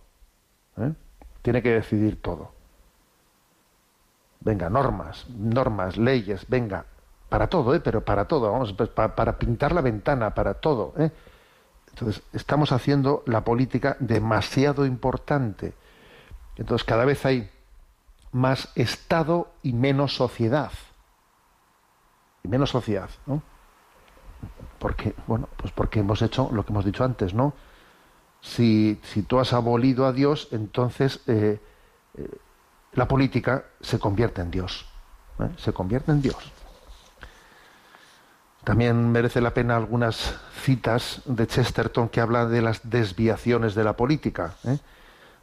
¿eh? 0.78 0.92
Tiene 1.42 1.62
que 1.62 1.70
decidir 1.70 2.22
todo. 2.22 2.52
Venga, 4.42 4.70
normas, 4.70 5.26
normas, 5.30 5.96
leyes, 5.96 6.46
venga, 6.50 6.86
para 7.34 7.48
todo, 7.48 7.74
¿eh? 7.74 7.80
pero 7.80 8.06
para 8.06 8.26
todo, 8.26 8.52
vamos, 8.52 8.74
pues, 8.74 8.90
para, 8.90 9.40
pintar 9.40 9.72
la 9.72 9.82
ventana, 9.82 10.36
para 10.36 10.54
todo. 10.54 10.94
¿eh? 11.00 11.10
Entonces, 11.90 12.22
estamos 12.32 12.72
haciendo 12.72 13.24
la 13.26 13.44
política 13.44 13.98
demasiado 14.00 14.86
importante. 14.86 15.74
Entonces, 16.58 16.86
cada 16.86 17.06
vez 17.06 17.26
hay 17.26 17.50
más 18.34 18.72
Estado 18.76 19.48
y 19.64 19.74
menos 19.74 20.16
sociedad. 20.16 20.72
Y 22.44 22.50
menos 22.50 22.70
sociedad, 22.70 23.10
¿no? 23.26 23.42
Porque, 24.78 25.16
bueno, 25.26 25.50
pues 25.58 25.74
porque 25.74 26.02
hemos 26.02 26.22
hecho 26.22 26.52
lo 26.54 26.64
que 26.64 26.72
hemos 26.72 26.86
dicho 26.86 27.04
antes, 27.04 27.34
¿no? 27.34 27.56
Si, 28.42 29.00
si 29.02 29.24
tú 29.24 29.40
has 29.40 29.54
abolido 29.54 30.06
a 30.06 30.14
Dios, 30.14 30.50
entonces 30.52 31.20
eh, 31.26 31.60
eh, 32.16 32.30
la 32.92 33.08
política 33.08 33.66
se 33.82 33.98
convierte 33.98 34.44
en 34.44 34.52
Dios. 34.52 34.86
¿eh? 35.40 35.50
Se 35.58 35.74
convierte 35.74 36.12
en 36.12 36.22
Dios. 36.22 36.53
También 38.64 39.12
merece 39.12 39.42
la 39.42 39.54
pena 39.54 39.76
algunas 39.76 40.36
citas 40.62 41.22
de 41.26 41.48
Chesterton 41.48 42.08
que 42.08 42.22
habla 42.22 42.46
de 42.46 42.62
las 42.62 42.90
desviaciones 42.90 43.76
de 43.76 43.84
la 43.84 43.98
política. 43.98 44.56
¿eh? 44.64 44.78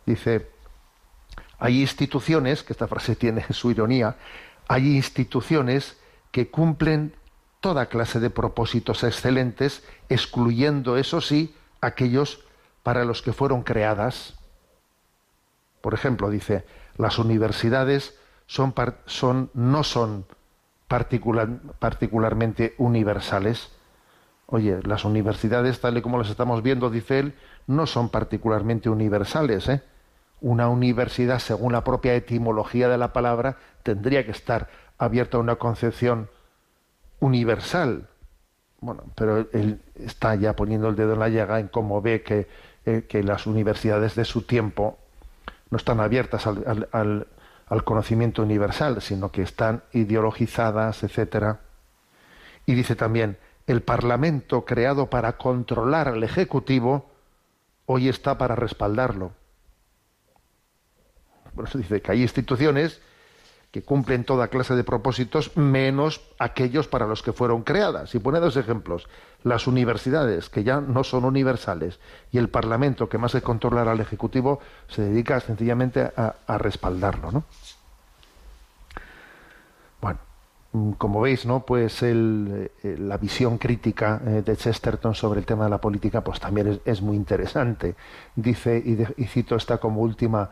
Dice, 0.06 0.50
hay 1.58 1.82
instituciones, 1.82 2.62
que 2.62 2.72
esta 2.72 2.88
frase 2.88 3.16
tiene 3.16 3.44
su 3.50 3.70
ironía, 3.70 4.16
hay 4.68 4.96
instituciones 4.96 5.98
que 6.30 6.48
cumplen 6.48 7.14
toda 7.60 7.86
clase 7.86 8.20
de 8.20 8.30
propósitos 8.30 9.04
excelentes, 9.04 9.84
excluyendo, 10.08 10.96
eso 10.96 11.20
sí, 11.20 11.54
aquellos 11.82 12.44
para 12.82 13.04
los 13.04 13.20
que 13.20 13.34
fueron 13.34 13.62
creadas. 13.62 14.34
Por 15.82 15.92
ejemplo, 15.92 16.30
dice, 16.30 16.64
las 16.96 17.18
universidades 17.18 18.14
son, 18.46 19.50
no 19.52 19.84
son 19.84 20.26
particular, 20.90 21.48
particularmente 21.78 22.74
universales. 22.76 23.70
Oye, 24.46 24.80
las 24.82 25.04
universidades, 25.04 25.80
tal 25.80 25.96
y 25.96 26.02
como 26.02 26.18
las 26.18 26.30
estamos 26.30 26.64
viendo, 26.64 26.90
dice 26.90 27.20
él, 27.20 27.34
no 27.68 27.86
son 27.86 28.08
particularmente 28.08 28.90
universales. 28.90 29.68
¿eh? 29.68 29.82
Una 30.40 30.68
universidad, 30.68 31.38
según 31.38 31.74
la 31.74 31.84
propia 31.84 32.16
etimología 32.16 32.88
de 32.88 32.98
la 32.98 33.12
palabra, 33.12 33.56
tendría 33.84 34.26
que 34.26 34.32
estar 34.32 34.68
abierta 34.98 35.36
a 35.36 35.40
una 35.40 35.54
concepción 35.54 36.28
universal. 37.20 38.08
Bueno, 38.80 39.04
pero 39.14 39.46
él 39.52 39.80
está 39.94 40.34
ya 40.34 40.56
poniendo 40.56 40.88
el 40.88 40.96
dedo 40.96 41.12
en 41.12 41.20
la 41.20 41.28
llaga 41.28 41.60
en 41.60 41.68
cómo 41.68 42.02
ve 42.02 42.22
que, 42.22 42.48
eh, 42.84 43.06
que 43.08 43.22
las 43.22 43.46
universidades 43.46 44.16
de 44.16 44.24
su 44.24 44.42
tiempo 44.42 44.98
no 45.70 45.76
están 45.76 46.00
abiertas 46.00 46.48
al, 46.48 47.28
al 47.70 47.84
conocimiento 47.84 48.42
universal, 48.42 49.00
sino 49.00 49.30
que 49.30 49.42
están 49.42 49.84
ideologizadas, 49.92 51.02
etcétera. 51.04 51.60
Y 52.66 52.74
dice 52.74 52.96
también, 52.96 53.38
el 53.66 53.82
Parlamento 53.82 54.64
creado 54.64 55.08
para 55.08 55.38
controlar 55.38 56.08
al 56.08 56.22
Ejecutivo 56.24 57.08
hoy 57.86 58.08
está 58.08 58.36
para 58.36 58.56
respaldarlo. 58.56 59.32
Por 61.54 61.68
eso 61.68 61.78
dice 61.78 62.02
que 62.02 62.12
hay 62.12 62.22
instituciones 62.22 63.00
que 63.70 63.82
cumplen 63.82 64.24
toda 64.24 64.48
clase 64.48 64.74
de 64.74 64.82
propósitos 64.82 65.56
menos 65.56 66.20
aquellos 66.40 66.88
para 66.88 67.06
los 67.06 67.22
que 67.22 67.32
fueron 67.32 67.62
creadas. 67.62 68.14
Y 68.16 68.18
pone 68.18 68.40
dos 68.40 68.56
ejemplos. 68.56 69.08
Las 69.42 69.66
universidades, 69.66 70.50
que 70.50 70.64
ya 70.64 70.80
no 70.80 71.02
son 71.04 71.24
universales, 71.24 71.98
y 72.30 72.38
el 72.38 72.48
Parlamento, 72.48 73.08
que 73.08 73.18
más 73.18 73.32
que 73.32 73.42
controlar 73.42 73.88
al 73.88 74.00
Ejecutivo, 74.00 74.60
se 74.88 75.02
dedica 75.02 75.40
sencillamente 75.40 76.10
a, 76.16 76.58
respaldarlo. 76.58 77.32
¿no? 77.32 77.44
Bueno, 80.00 80.18
como 80.98 81.20
veis, 81.22 81.46
¿no? 81.46 81.60
Pues 81.60 82.02
el, 82.02 82.70
la 82.82 83.16
visión 83.16 83.58
crítica 83.58 84.18
de 84.18 84.56
Chesterton 84.56 85.14
sobre 85.14 85.40
el 85.40 85.46
tema 85.46 85.64
de 85.64 85.70
la 85.70 85.80
política, 85.80 86.22
pues 86.22 86.38
también 86.38 86.80
es, 86.84 87.02
muy 87.02 87.16
interesante. 87.16 87.96
Dice, 88.36 88.76
y, 89.16 89.24
cito 89.24 89.56
esta 89.56 89.78
como 89.78 90.02
última 90.02 90.50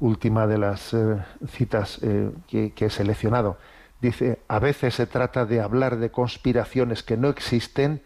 última 0.00 0.46
de 0.46 0.58
las 0.58 0.94
eh, 0.94 1.16
citas 1.48 1.98
eh, 2.02 2.30
que, 2.46 2.72
que, 2.72 2.86
he 2.86 2.90
seleccionado. 2.90 3.58
Dice, 4.00 4.40
a 4.46 4.60
veces 4.60 4.94
se 4.94 5.06
trata 5.06 5.44
de 5.44 5.60
hablar 5.60 5.96
de 5.96 6.10
conspiraciones 6.10 7.02
que 7.02 7.16
no 7.16 7.28
existen 7.28 8.00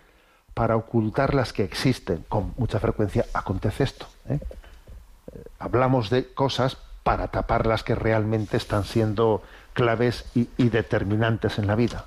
para 0.55 0.77
ocultar 0.77 1.35
las 1.35 1.53
que 1.53 1.65
existen. 1.65 2.25
Con 2.29 2.55
mucha 2.57 2.79
frecuencia 2.79 3.27
acontece 3.33 3.85
esto. 3.85 4.07
¿eh? 4.29 4.39
Hablamos 5.59 6.11
de 6.11 6.33
cosas 6.33 6.77
para 7.03 7.29
tapar 7.29 7.67
las 7.67 7.83
que 7.83 7.95
realmente 7.95 8.57
están 8.57 8.85
siendo 8.85 9.43
claves 9.73 10.25
y, 10.35 10.47
determinantes 10.69 11.59
en 11.59 11.67
la 11.67 11.75
vida. 11.75 12.05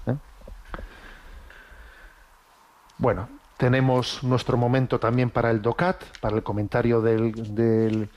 Bueno, 2.97 3.27
tenemos 3.57 4.23
nuestro 4.23 4.55
momento 4.55 4.99
también 4.99 5.29
para 5.29 5.51
el 5.51 5.61
DOCAT, 5.61 6.03
para 6.19 6.37
el 6.37 6.43
comentario 6.43 7.01
del 7.01 8.09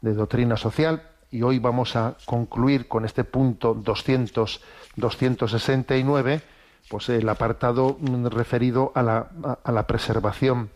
de 0.00 0.14
doctrina 0.14 0.56
social 0.56 1.02
y 1.30 1.42
hoy 1.42 1.58
vamos 1.58 1.96
a 1.96 2.16
concluir 2.24 2.88
con 2.88 3.04
este 3.04 3.24
punto 3.24 3.74
200, 3.74 4.62
269, 4.96 6.42
pues 6.88 7.08
el 7.08 7.28
apartado 7.28 7.98
referido 8.30 8.92
a 8.94 9.02
la, 9.02 9.30
a 9.62 9.72
la 9.72 9.86
preservación 9.86 10.70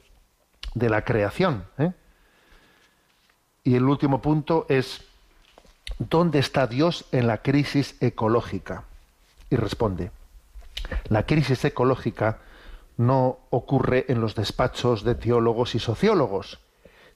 de 0.75 0.91
la 0.91 1.05
creación. 1.05 1.65
¿eh? 1.79 1.93
Y 3.65 3.77
el 3.77 3.85
último 3.85 4.21
punto 4.21 4.67
es, 4.69 5.03
¿dónde 5.99 6.39
está 6.39 6.67
Dios 6.67 7.07
en 7.13 7.27
la 7.27 7.39
crisis 7.39 7.97
ecológica? 8.01 8.85
Y 9.51 9.57
responde, 9.57 10.11
la 11.09 11.27
crisis 11.27 11.65
ecológica 11.65 12.39
no 12.97 13.39
ocurre 13.51 14.07
en 14.09 14.21
los 14.21 14.35
despachos 14.35 15.05
de 15.05 15.15
teólogos 15.15 15.75
y 15.75 15.79
sociólogos, 15.79 16.61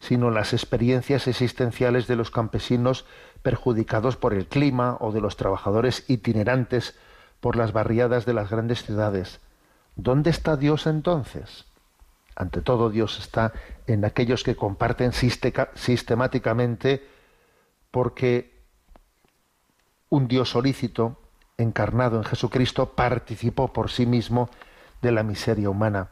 sino 0.01 0.31
las 0.31 0.53
experiencias 0.53 1.27
existenciales 1.27 2.07
de 2.07 2.17
los 2.17 2.31
campesinos 2.31 3.07
perjudicados 3.43 4.17
por 4.17 4.35
el 4.35 4.47
clima 4.47 4.97
o 5.01 5.13
de 5.13 5.21
los 5.21 5.37
trabajadores 5.37 6.05
itinerantes 6.09 6.99
por 7.41 7.57
las 7.57 7.73
barriadas 7.73 8.27
de 8.27 8.35
las 8.35 8.51
grandes 8.51 8.85
ciudades. 8.85 9.41
¿Dónde 9.95 10.31
está 10.31 10.57
Dios 10.57 10.87
entonces? 10.87 11.67
Ante 12.35 12.61
todo, 12.61 12.91
Dios 12.91 13.19
está 13.19 13.53
en 13.87 14.05
aquellos 14.05 14.45
que 14.45 14.57
comparten 14.57 15.13
sistemáticamente 15.13 17.07
porque 17.91 18.63
un 20.11 20.29
Dios 20.29 20.51
solícito, 20.51 21.19
encarnado 21.57 22.19
en 22.19 22.25
Jesucristo, 22.25 22.95
participó 22.95 23.73
por 23.73 23.91
sí 23.91 24.05
mismo 24.05 24.51
de 25.01 25.13
la 25.13 25.23
miseria 25.23 25.71
humana. 25.71 26.11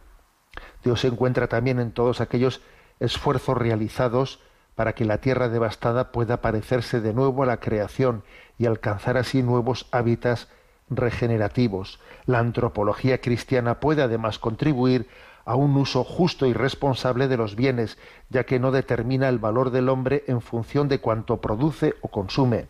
Dios 0.82 1.00
se 1.00 1.08
encuentra 1.08 1.46
también 1.46 1.78
en 1.78 1.92
todos 1.92 2.20
aquellos 2.20 2.62
esfuerzos 3.00 3.58
realizados 3.58 4.40
para 4.74 4.94
que 4.94 5.04
la 5.04 5.18
tierra 5.18 5.48
devastada 5.48 6.10
pueda 6.10 6.40
parecerse 6.40 7.00
de 7.00 7.12
nuevo 7.12 7.42
a 7.42 7.46
la 7.46 7.58
creación 7.58 8.24
y 8.58 8.66
alcanzar 8.66 9.16
así 9.16 9.42
nuevos 9.42 9.86
hábitats 9.92 10.48
regenerativos. 10.90 12.00
La 12.26 12.38
antropología 12.38 13.20
cristiana 13.20 13.80
puede 13.80 14.02
además 14.02 14.38
contribuir 14.38 15.08
a 15.44 15.56
un 15.56 15.76
uso 15.76 16.04
justo 16.04 16.46
y 16.46 16.52
responsable 16.52 17.28
de 17.28 17.36
los 17.36 17.56
bienes, 17.56 17.98
ya 18.30 18.44
que 18.44 18.58
no 18.58 18.70
determina 18.70 19.28
el 19.28 19.38
valor 19.38 19.70
del 19.70 19.88
hombre 19.88 20.24
en 20.26 20.40
función 20.40 20.88
de 20.88 21.00
cuanto 21.00 21.40
produce 21.40 21.94
o 22.00 22.08
consume. 22.08 22.66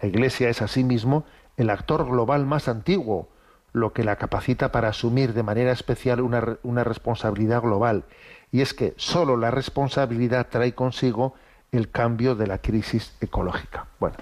La 0.00 0.08
Iglesia 0.08 0.48
es 0.48 0.62
asimismo 0.62 1.24
el 1.56 1.70
actor 1.70 2.06
global 2.06 2.46
más 2.46 2.68
antiguo, 2.68 3.28
lo 3.72 3.92
que 3.92 4.04
la 4.04 4.16
capacita 4.16 4.70
para 4.70 4.88
asumir 4.88 5.32
de 5.34 5.42
manera 5.42 5.72
especial 5.72 6.20
una, 6.20 6.58
una 6.62 6.84
responsabilidad 6.84 7.62
global, 7.62 8.04
y 8.52 8.60
es 8.60 8.72
que 8.72 8.94
sólo 8.96 9.36
la 9.36 9.50
responsabilidad 9.50 10.46
trae 10.48 10.74
consigo 10.74 11.34
el 11.72 11.90
cambio 11.90 12.36
de 12.36 12.46
la 12.46 12.58
crisis 12.58 13.16
ecológica. 13.20 13.86
Bueno, 13.98 14.16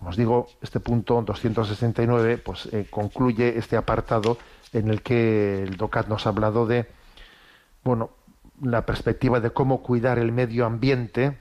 como 0.00 0.12
os 0.12 0.16
digo, 0.16 0.48
este 0.62 0.80
punto 0.80 1.20
269 1.20 2.38
pues, 2.38 2.70
eh, 2.72 2.86
concluye 2.88 3.58
este 3.58 3.76
apartado 3.76 4.38
en 4.72 4.88
el 4.88 5.02
que 5.02 5.62
el 5.62 5.76
DOCAT 5.76 6.08
nos 6.08 6.24
ha 6.24 6.30
hablado 6.30 6.66
de 6.66 6.86
bueno, 7.84 8.08
la 8.62 8.86
perspectiva 8.86 9.40
de 9.40 9.50
cómo 9.50 9.82
cuidar 9.82 10.18
el 10.18 10.32
medio 10.32 10.64
ambiente 10.64 11.36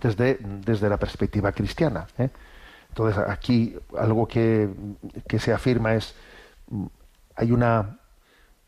desde, 0.00 0.38
desde 0.40 0.88
la 0.88 0.96
perspectiva 0.96 1.52
cristiana. 1.52 2.06
¿eh? 2.16 2.30
Entonces, 2.88 3.22
aquí 3.28 3.76
algo 3.98 4.26
que, 4.26 4.70
que 5.28 5.38
se 5.38 5.52
afirma 5.52 5.92
es, 5.92 6.14
hay 7.36 7.52
una, 7.52 7.98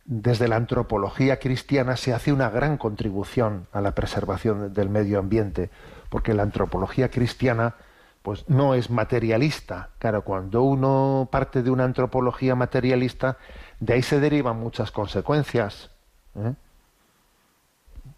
desde 0.04 0.48
la 0.48 0.56
antropología 0.56 1.38
cristiana 1.38 1.96
se 1.96 2.12
hace 2.12 2.30
una 2.30 2.50
gran 2.50 2.76
contribución 2.76 3.68
a 3.72 3.80
la 3.80 3.94
preservación 3.94 4.74
del 4.74 4.90
medio 4.90 5.18
ambiente, 5.18 5.70
porque 6.10 6.34
la 6.34 6.42
antropología 6.42 7.08
cristiana 7.08 7.76
pues 8.24 8.48
no 8.48 8.72
es 8.72 8.88
materialista. 8.88 9.90
Claro, 9.98 10.24
cuando 10.24 10.62
uno 10.62 11.28
parte 11.30 11.62
de 11.62 11.70
una 11.70 11.84
antropología 11.84 12.54
materialista, 12.54 13.36
de 13.80 13.92
ahí 13.92 14.02
se 14.02 14.18
derivan 14.18 14.58
muchas 14.58 14.90
consecuencias. 14.90 15.90
¿eh? 16.34 16.54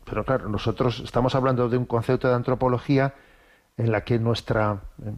Pero 0.04 0.24
claro, 0.24 0.48
nosotros 0.48 1.00
estamos 1.00 1.34
hablando 1.34 1.68
de 1.68 1.76
un 1.76 1.86
concepto 1.86 2.28
de 2.28 2.34
antropología 2.34 3.14
en 3.76 3.90
la 3.90 4.04
que 4.04 4.20
nuestra 4.20 4.80
eh, 5.04 5.12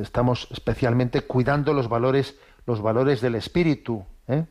estamos 0.00 0.48
especialmente 0.50 1.20
cuidando 1.20 1.72
los 1.72 1.88
valores, 1.88 2.36
los 2.66 2.82
valores 2.82 3.20
del 3.20 3.36
espíritu. 3.36 4.04
¿eh? 4.26 4.44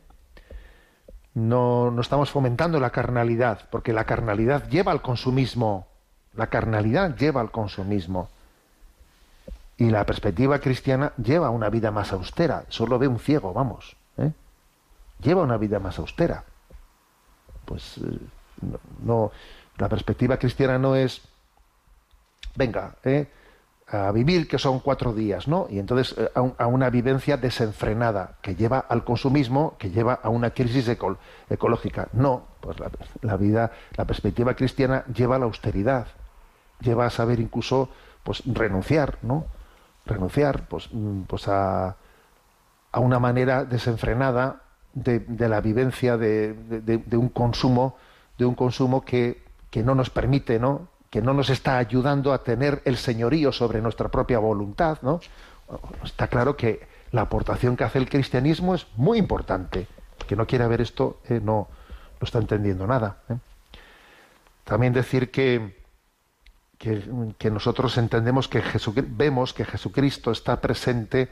No, 1.34 1.90
no 1.90 2.00
estamos 2.00 2.30
fomentando 2.30 2.80
la 2.80 2.88
carnalidad, 2.88 3.68
porque 3.70 3.92
la 3.92 4.04
carnalidad 4.04 4.70
lleva 4.70 4.92
al 4.92 5.02
consumismo. 5.02 5.86
La 6.32 6.46
carnalidad 6.46 7.14
lleva 7.14 7.42
al 7.42 7.50
consumismo. 7.50 8.30
Y 9.78 9.90
la 9.90 10.06
perspectiva 10.06 10.58
cristiana 10.58 11.12
lleva 11.22 11.50
una 11.50 11.68
vida 11.68 11.90
más 11.90 12.12
austera. 12.12 12.64
Solo 12.68 12.98
ve 12.98 13.08
un 13.08 13.18
ciego, 13.18 13.52
vamos. 13.52 13.96
¿eh? 14.16 14.32
Lleva 15.20 15.42
una 15.42 15.58
vida 15.58 15.78
más 15.78 15.98
austera. 15.98 16.44
Pues 17.64 17.98
eh, 17.98 18.18
no, 18.62 18.80
no, 19.02 19.32
la 19.76 19.88
perspectiva 19.88 20.38
cristiana 20.38 20.78
no 20.78 20.96
es, 20.96 21.20
venga, 22.54 22.94
¿eh? 23.04 23.28
a 23.88 24.10
vivir 24.10 24.48
que 24.48 24.58
son 24.58 24.80
cuatro 24.80 25.12
días, 25.12 25.46
¿no? 25.46 25.66
Y 25.70 25.78
entonces 25.78 26.16
eh, 26.18 26.30
a, 26.34 26.40
un, 26.40 26.54
a, 26.58 26.66
una 26.66 26.90
vivencia 26.90 27.36
desenfrenada 27.36 28.36
que 28.42 28.56
lleva 28.56 28.78
al 28.78 29.04
consumismo, 29.04 29.76
que 29.78 29.90
lleva 29.90 30.14
a 30.14 30.28
una 30.28 30.50
crisis 30.50 30.88
eco, 30.88 31.18
ecológica. 31.50 32.08
No, 32.12 32.46
pues 32.60 32.80
la, 32.80 32.90
la, 33.20 33.36
vida, 33.36 33.72
la 33.96 34.04
perspectiva 34.04 34.54
cristiana 34.54 35.04
lleva 35.14 35.36
a 35.36 35.38
la 35.38 35.44
austeridad, 35.44 36.06
lleva 36.80 37.06
a 37.06 37.10
saber 37.10 37.38
incluso, 37.40 37.90
pues 38.24 38.42
renunciar, 38.46 39.18
¿no? 39.22 39.46
Renunciar 40.06 40.68
pues, 40.68 40.88
pues 41.26 41.48
a, 41.48 41.96
a, 42.92 43.00
una 43.00 43.18
manera 43.18 43.64
desenfrenada 43.64 44.62
de, 44.94 45.20
de 45.20 45.48
la 45.48 45.60
vivencia 45.60 46.16
de, 46.16 46.54
de, 46.54 46.98
de, 46.98 47.16
un 47.16 47.28
consumo 47.28 47.96
de 48.38 48.44
un 48.44 48.54
consumo 48.54 49.04
que, 49.04 49.42
que, 49.70 49.82
no 49.82 49.94
nos 49.94 50.10
permite 50.10 50.58
no 50.58 50.88
que 51.10 51.20
no 51.20 51.34
nos 51.34 51.50
está 51.50 51.78
ayudando 51.78 52.32
a 52.32 52.42
tener 52.42 52.82
el 52.84 52.96
señorío 52.96 53.52
sobre 53.52 53.80
nuestra 53.80 54.08
propia 54.08 54.38
voluntad 54.38 54.98
no 55.02 55.20
está 56.04 56.28
claro 56.28 56.56
que 56.56 56.86
la 57.12 57.22
aportación 57.22 57.76
que 57.76 57.84
hace 57.84 57.98
el 57.98 58.08
cristianismo 58.08 58.74
es 58.74 58.86
muy 58.96 59.18
importante. 59.18 59.86
Que 60.28 60.36
no 60.36 60.46
quiera 60.46 60.68
ver 60.68 60.80
esto 60.80 61.20
eh, 61.28 61.40
no 61.42 61.68
no 62.20 62.24
está 62.24 62.38
entendiendo 62.38 62.86
nada 62.86 63.18
¿eh? 63.28 63.36
también 64.64 64.92
decir 64.92 65.30
que 65.30 65.76
que, 66.78 67.50
nosotros 67.50 67.96
entendemos 67.98 68.48
que 68.48 68.62
Jesucristo, 68.62 69.10
vemos 69.16 69.54
que 69.54 69.64
Jesucristo 69.64 70.30
está 70.30 70.60
presente 70.60 71.28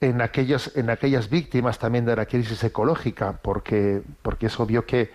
en 0.00 0.20
aquellas, 0.20 0.76
en 0.76 0.90
aquellas 0.90 1.30
víctimas 1.30 1.78
también 1.78 2.04
de 2.04 2.16
la 2.16 2.26
crisis 2.26 2.62
ecológica, 2.64 3.38
porque, 3.42 4.02
porque 4.22 4.46
es 4.46 4.58
obvio 4.60 4.86
que, 4.86 5.10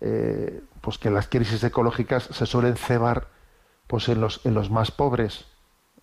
eh, 0.00 0.60
pues 0.80 0.98
que 0.98 1.10
las 1.10 1.28
crisis 1.28 1.62
ecológicas 1.64 2.24
se 2.24 2.46
suelen 2.46 2.76
cebar 2.76 3.28
pues 3.86 4.08
en 4.08 4.20
los, 4.20 4.44
en 4.44 4.54
los 4.54 4.70
más 4.70 4.90
pobres, 4.90 5.46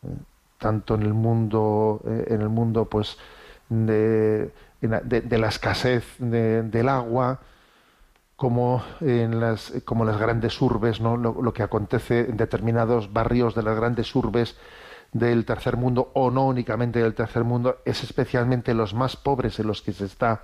eh, 0.04 0.08
tanto 0.60 0.96
en 0.96 1.02
el 1.04 1.14
mundo, 1.14 2.02
eh, 2.06 2.26
en 2.28 2.42
el 2.42 2.50
mundo 2.50 2.86
pues 2.86 3.18
de, 3.70 4.52
de, 4.82 5.22
de 5.22 5.38
la 5.38 5.48
escasez 5.48 6.06
de, 6.20 6.64
del 6.64 6.90
agua, 6.90 7.40
como 8.42 8.84
en 9.02 9.40
las, 9.40 9.72
como 9.86 10.04
las 10.04 10.18
grandes 10.18 10.60
urbes, 10.64 11.00
¿no? 11.00 11.16
Lo, 11.16 11.54
que 11.54 11.62
acontece 11.62 12.22
en 12.22 12.38
determinados 12.38 13.14
barrios 13.14 13.54
de 13.54 13.62
las 13.62 13.76
grandes 13.76 14.16
urbes 14.16 14.58
del 15.14 15.46
tercer 15.46 15.78
mundo, 15.78 16.10
o 16.16 16.32
no 16.32 16.48
únicamente 16.48 16.98
del 16.98 17.14
tercer 17.14 17.44
mundo, 17.44 17.78
es 17.86 18.04
especialmente 18.04 18.74
los 18.74 18.96
más 18.96 19.16
pobres 19.16 19.60
en 19.60 19.68
los 19.68 19.84
que 19.84 19.94
se 19.94 20.06
está, 20.06 20.42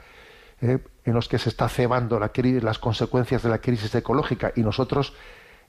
eh, 0.62 0.78
en 1.06 1.14
los 1.16 1.28
que 1.28 1.40
se 1.40 1.50
está 1.50 1.70
cebando 1.70 2.20
la, 2.20 2.30
las 2.62 2.78
consecuencias 2.78 3.42
de 3.42 3.50
la 3.50 3.58
crisis 3.58 3.96
ecológica. 3.96 4.52
Y 4.56 4.62
nosotros, 4.62 5.16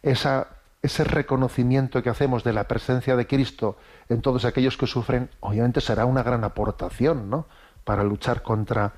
esa, 0.02 0.48
ese 0.82 1.04
reconocimiento 1.04 2.02
que 2.02 2.10
hacemos 2.10 2.44
de 2.44 2.52
la 2.52 2.68
presencia 2.68 3.16
de 3.16 3.26
Cristo 3.26 3.78
en 4.10 4.20
todos 4.20 4.44
aquellos 4.44 4.76
que 4.76 4.86
sufren, 4.86 5.30
obviamente 5.40 5.80
será 5.80 6.04
una 6.04 6.22
gran 6.22 6.44
aportación, 6.44 7.30
¿no? 7.30 7.46
para 7.84 8.04
luchar 8.04 8.42
contra 8.42 8.92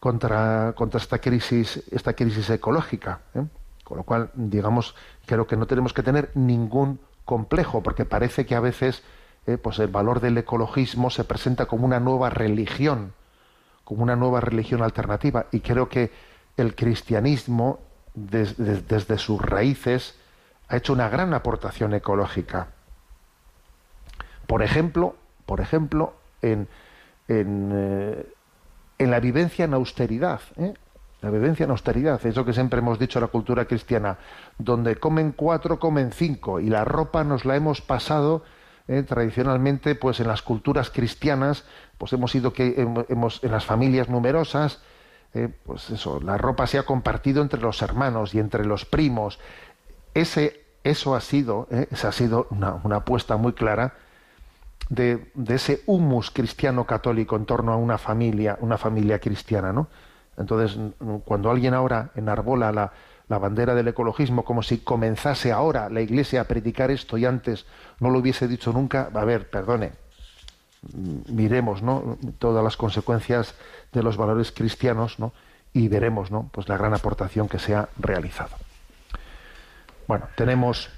contra, 0.00 0.74
contra 0.76 1.00
esta 1.00 1.18
crisis, 1.18 1.82
esta 1.90 2.12
crisis 2.14 2.48
ecológica. 2.50 3.20
¿eh? 3.34 3.44
Con 3.84 3.98
lo 3.98 4.04
cual, 4.04 4.30
digamos, 4.34 4.94
creo 5.26 5.46
que 5.46 5.56
no 5.56 5.66
tenemos 5.66 5.92
que 5.92 6.02
tener 6.02 6.30
ningún 6.34 7.00
complejo, 7.24 7.82
porque 7.82 8.04
parece 8.04 8.46
que 8.46 8.54
a 8.54 8.60
veces 8.60 9.02
eh, 9.46 9.58
pues 9.58 9.78
el 9.78 9.88
valor 9.88 10.20
del 10.20 10.38
ecologismo 10.38 11.10
se 11.10 11.24
presenta 11.24 11.66
como 11.66 11.86
una 11.86 12.00
nueva 12.00 12.30
religión, 12.30 13.12
como 13.84 14.02
una 14.02 14.16
nueva 14.16 14.40
religión 14.40 14.82
alternativa. 14.82 15.46
Y 15.52 15.60
creo 15.60 15.88
que 15.88 16.10
el 16.56 16.74
cristianismo, 16.74 17.80
des, 18.14 18.56
des, 18.56 18.88
desde 18.88 19.18
sus 19.18 19.40
raíces, 19.40 20.16
ha 20.68 20.76
hecho 20.76 20.92
una 20.92 21.08
gran 21.08 21.32
aportación 21.32 21.94
ecológica. 21.94 22.68
Por 24.46 24.62
ejemplo, 24.62 25.16
por 25.44 25.60
ejemplo, 25.60 26.14
en, 26.42 26.68
en 27.28 27.70
eh, 27.72 28.26
en 28.98 29.10
la 29.10 29.20
vivencia 29.20 29.64
en 29.64 29.74
austeridad. 29.74 30.40
¿eh? 30.56 30.74
La 31.22 31.30
vivencia 31.30 31.64
en 31.64 31.70
austeridad, 31.70 32.24
eso 32.24 32.44
que 32.44 32.52
siempre 32.52 32.80
hemos 32.80 32.98
dicho 32.98 33.18
en 33.18 33.22
la 33.22 33.28
cultura 33.28 33.64
cristiana, 33.64 34.18
donde 34.58 34.96
comen 34.96 35.32
cuatro, 35.32 35.78
comen 35.78 36.12
cinco, 36.12 36.60
y 36.60 36.68
la 36.68 36.84
ropa 36.84 37.24
nos 37.24 37.44
la 37.44 37.56
hemos 37.56 37.80
pasado 37.80 38.44
eh, 38.86 39.02
tradicionalmente, 39.02 39.94
pues 39.94 40.20
en 40.20 40.28
las 40.28 40.42
culturas 40.42 40.90
cristianas, 40.90 41.64
pues 41.98 42.12
hemos 42.12 42.34
ido 42.34 42.52
que 42.52 42.74
hemos, 43.08 43.42
en 43.42 43.50
las 43.50 43.64
familias 43.64 44.08
numerosas, 44.08 44.80
eh, 45.34 45.48
pues 45.64 45.90
eso, 45.90 46.20
la 46.20 46.38
ropa 46.38 46.66
se 46.66 46.78
ha 46.78 46.84
compartido 46.84 47.42
entre 47.42 47.60
los 47.60 47.82
hermanos 47.82 48.34
y 48.34 48.38
entre 48.38 48.64
los 48.64 48.84
primos. 48.84 49.40
Ese, 50.14 50.64
eso 50.84 51.14
ha 51.14 51.20
sido, 51.20 51.66
¿eh? 51.70 51.88
esa 51.90 52.08
ha 52.08 52.12
sido 52.12 52.46
una, 52.50 52.74
una 52.84 52.96
apuesta 52.96 53.36
muy 53.36 53.54
clara 53.54 53.94
de, 54.88 55.32
ese 55.48 55.82
humus 55.86 56.30
cristiano 56.30 56.84
católico 56.84 57.36
en 57.36 57.46
torno 57.46 57.72
a 57.72 57.76
una 57.76 57.98
familia, 57.98 58.56
una 58.60 58.78
familia 58.78 59.18
cristiana, 59.18 59.72
¿no? 59.72 59.88
Entonces, 60.36 60.78
cuando 61.24 61.50
alguien 61.50 61.74
ahora 61.74 62.10
enarbola 62.14 62.70
la, 62.70 62.92
la 63.28 63.38
bandera 63.38 63.74
del 63.74 63.88
ecologismo 63.88 64.44
como 64.44 64.62
si 64.62 64.78
comenzase 64.78 65.50
ahora 65.50 65.88
la 65.88 66.02
Iglesia 66.02 66.42
a 66.42 66.44
predicar 66.44 66.90
esto 66.90 67.16
y 67.16 67.24
antes 67.24 67.66
no 68.00 68.10
lo 68.10 68.18
hubiese 68.18 68.46
dicho 68.46 68.72
nunca, 68.72 69.10
a 69.12 69.24
ver, 69.24 69.50
perdone, 69.50 69.92
miremos, 71.28 71.82
¿no? 71.82 72.18
Todas 72.38 72.62
las 72.62 72.76
consecuencias 72.76 73.54
de 73.92 74.02
los 74.02 74.16
valores 74.16 74.52
cristianos, 74.52 75.18
¿no? 75.18 75.32
Y 75.72 75.88
veremos, 75.88 76.30
¿no? 76.30 76.48
Pues 76.52 76.68
la 76.68 76.76
gran 76.76 76.94
aportación 76.94 77.48
que 77.48 77.58
se 77.58 77.74
ha 77.74 77.88
realizado. 77.98 78.54
Bueno, 80.06 80.28
tenemos 80.36 80.90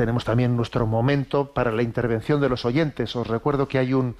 tenemos 0.00 0.24
también 0.24 0.56
nuestro 0.56 0.86
momento 0.86 1.52
para 1.52 1.70
la 1.72 1.82
intervención 1.82 2.40
de 2.40 2.48
los 2.48 2.64
oyentes. 2.64 3.14
Os 3.16 3.26
recuerdo 3.26 3.68
que 3.68 3.76
hay 3.76 3.92
un, 3.92 4.16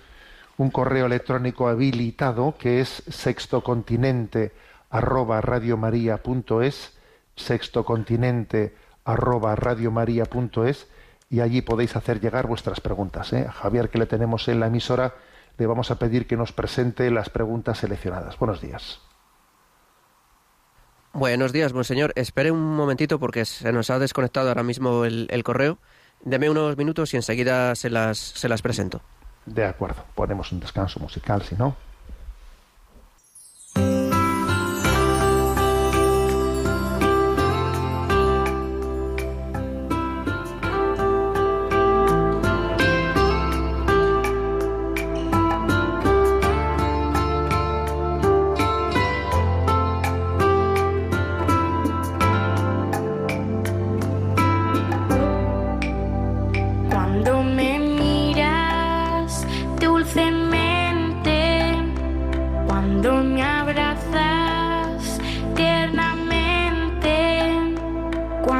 correo 0.73 1.07
electrónico 1.07 1.69
habilitado 1.69 2.55
que 2.59 2.83
es 2.83 3.03
sextocontinente 3.09 4.53
arroba 4.91 5.41
sextocontinente 7.35 8.75
arroba 9.07 9.57
y 11.31 11.41
allí 11.41 11.63
podéis 11.63 11.97
hacer 11.97 12.21
llegar 12.21 12.47
vuestras 12.47 12.81
preguntas. 12.81 13.33
¿eh? 13.33 13.47
A 13.49 13.53
Javier, 13.53 13.89
que 13.89 13.97
le 13.97 14.05
tenemos 14.05 14.49
en 14.49 14.61
la 14.61 14.67
emisora, 14.67 15.15
le 15.57 15.67
vamos 15.67 15.91
a 15.91 15.99
pedir 15.99 16.27
que 16.27 16.37
nos 16.37 16.53
presente 16.53 17.11
las 17.11 17.31
preguntas 17.31 17.79
seleccionadas. 17.79 18.39
Buenos 18.39 18.61
días. 18.61 19.10
Buenos 21.13 21.53
días, 21.53 21.73
monseñor. 21.73 22.13
Espere 22.15 22.53
un 22.53 22.77
momentito 22.77 23.19
porque 23.19 23.45
se 23.45 23.73
nos 23.73 23.91
ha 23.91 23.99
desconectado 23.99 24.49
ahora 24.49 24.63
mismo 24.63 25.05
el, 25.05 25.43
correo. 25.45 25.79
Deme 26.25 26.49
unos 26.49 26.77
minutos 26.77 27.13
y 27.15 27.17
enseguida 27.17 27.75
se 27.75 27.91
las, 27.91 28.19
se 28.19 28.49
las 28.49 28.63
presento. 28.63 29.01
De 29.45 29.65
acuerdo, 29.65 30.05
ponemos 30.15 30.53
un 30.53 30.61
descanso 30.61 31.01
musical, 31.01 31.43
si 31.43 31.57
no. 31.57 31.75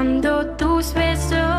Cuando 0.01 0.47
tus 0.57 0.95
besos 0.95 1.50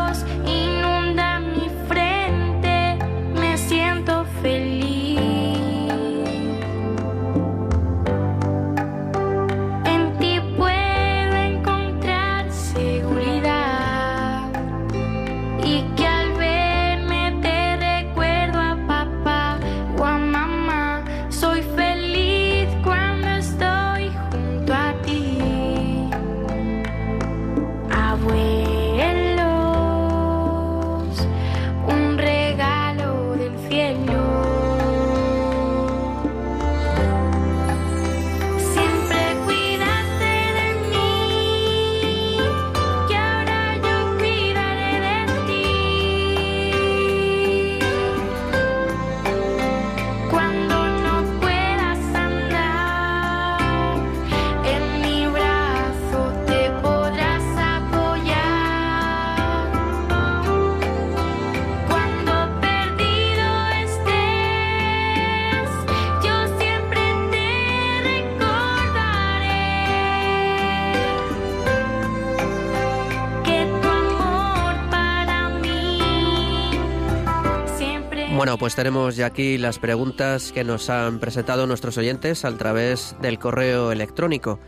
pues 78.62 78.76
tenemos 78.76 79.16
ya 79.16 79.26
aquí 79.26 79.58
las 79.58 79.80
preguntas 79.80 80.52
que 80.52 80.62
nos 80.62 80.88
han 80.88 81.18
presentado 81.18 81.66
nuestros 81.66 81.98
oyentes 81.98 82.44
a 82.44 82.56
través 82.56 83.16
del 83.20 83.40
correo 83.40 83.90
electrónico. 83.90 84.60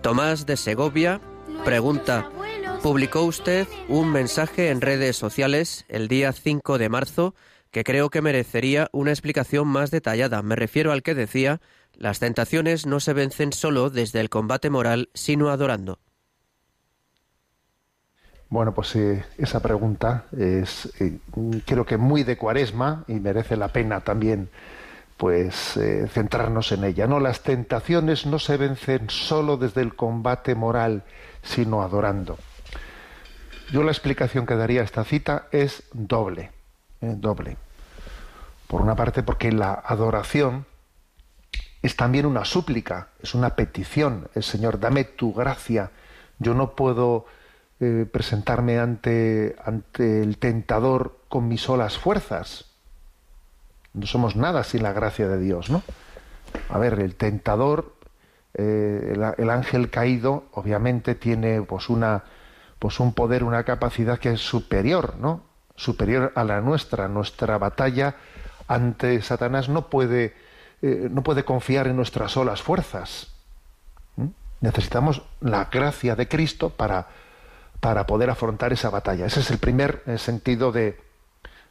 Tomás 0.00 0.46
de 0.46 0.56
Segovia 0.56 1.20
pregunta, 1.62 2.30
publicó 2.82 3.24
usted 3.24 3.68
un 3.90 4.10
mensaje 4.10 4.70
en 4.70 4.80
redes 4.80 5.18
sociales 5.18 5.84
el 5.90 6.08
día 6.08 6.32
5 6.32 6.78
de 6.78 6.88
marzo 6.88 7.34
que 7.70 7.84
creo 7.84 8.08
que 8.08 8.22
merecería 8.22 8.88
una 8.92 9.10
explicación 9.10 9.68
más 9.68 9.90
detallada. 9.90 10.40
Me 10.40 10.56
refiero 10.56 10.90
al 10.90 11.02
que 11.02 11.14
decía, 11.14 11.60
las 11.92 12.20
tentaciones 12.20 12.86
no 12.86 13.00
se 13.00 13.12
vencen 13.12 13.52
solo 13.52 13.90
desde 13.90 14.20
el 14.20 14.30
combate 14.30 14.70
moral, 14.70 15.10
sino 15.12 15.50
adorando. 15.50 16.00
Bueno, 18.48 18.72
pues 18.72 18.94
eh, 18.94 19.24
esa 19.38 19.60
pregunta 19.60 20.26
es, 20.36 20.92
eh, 21.00 21.18
creo 21.64 21.84
que 21.84 21.96
muy 21.96 22.22
de 22.22 22.36
cuaresma 22.36 23.04
y 23.08 23.14
merece 23.14 23.56
la 23.56 23.68
pena 23.68 24.00
también, 24.02 24.50
pues, 25.16 25.76
eh, 25.76 26.06
centrarnos 26.08 26.70
en 26.70 26.84
ella. 26.84 27.08
No, 27.08 27.18
las 27.18 27.42
tentaciones 27.42 28.24
no 28.24 28.38
se 28.38 28.56
vencen 28.56 29.10
solo 29.10 29.56
desde 29.56 29.80
el 29.80 29.96
combate 29.96 30.54
moral, 30.54 31.02
sino 31.42 31.82
adorando. 31.82 32.38
Yo 33.72 33.82
la 33.82 33.90
explicación 33.90 34.46
que 34.46 34.54
daría 34.54 34.82
a 34.82 34.84
esta 34.84 35.02
cita 35.02 35.48
es 35.50 35.82
doble, 35.92 36.52
doble. 37.00 37.56
Por 38.68 38.80
una 38.80 38.94
parte, 38.94 39.24
porque 39.24 39.50
la 39.50 39.72
adoración 39.72 40.66
es 41.82 41.96
también 41.96 42.26
una 42.26 42.44
súplica, 42.44 43.08
es 43.20 43.34
una 43.34 43.56
petición. 43.56 44.28
El 44.36 44.44
Señor, 44.44 44.78
dame 44.78 45.02
tu 45.02 45.32
gracia. 45.34 45.90
Yo 46.38 46.54
no 46.54 46.76
puedo 46.76 47.26
eh, 47.80 48.06
presentarme 48.10 48.78
ante, 48.78 49.56
ante 49.64 50.22
el 50.22 50.38
tentador 50.38 51.18
con 51.28 51.48
mis 51.48 51.62
solas 51.62 51.98
fuerzas. 51.98 52.66
No 53.92 54.06
somos 54.06 54.36
nada 54.36 54.64
sin 54.64 54.82
la 54.82 54.92
gracia 54.92 55.28
de 55.28 55.38
Dios, 55.38 55.70
¿no? 55.70 55.82
A 56.68 56.78
ver, 56.78 56.98
el 57.00 57.16
tentador, 57.16 57.94
eh, 58.54 59.12
el, 59.14 59.24
el 59.38 59.50
ángel 59.50 59.90
caído, 59.90 60.44
obviamente 60.52 61.14
tiene 61.14 61.62
pues 61.62 61.88
una 61.88 62.24
pues 62.78 63.00
un 63.00 63.14
poder, 63.14 63.44
una 63.44 63.64
capacidad 63.64 64.18
que 64.18 64.32
es 64.32 64.40
superior, 64.40 65.16
¿no? 65.18 65.42
Superior 65.76 66.32
a 66.34 66.44
la 66.44 66.60
nuestra. 66.60 67.08
Nuestra 67.08 67.58
batalla 67.58 68.16
ante 68.68 69.20
Satanás 69.22 69.68
no 69.68 69.88
puede, 69.88 70.34
eh, 70.82 71.08
no 71.10 71.22
puede 71.22 71.44
confiar 71.44 71.86
en 71.86 71.96
nuestras 71.96 72.32
solas 72.32 72.62
fuerzas. 72.62 73.32
Necesitamos 74.60 75.22
la 75.40 75.66
gracia 75.66 76.16
de 76.16 76.28
Cristo 76.28 76.70
para, 76.70 77.08
para 77.80 78.06
poder 78.06 78.30
afrontar 78.30 78.72
esa 78.72 78.90
batalla. 78.90 79.26
Ese 79.26 79.40
es 79.40 79.50
el 79.50 79.58
primer 79.58 80.02
eh, 80.06 80.18
sentido 80.18 80.72
de 80.72 80.98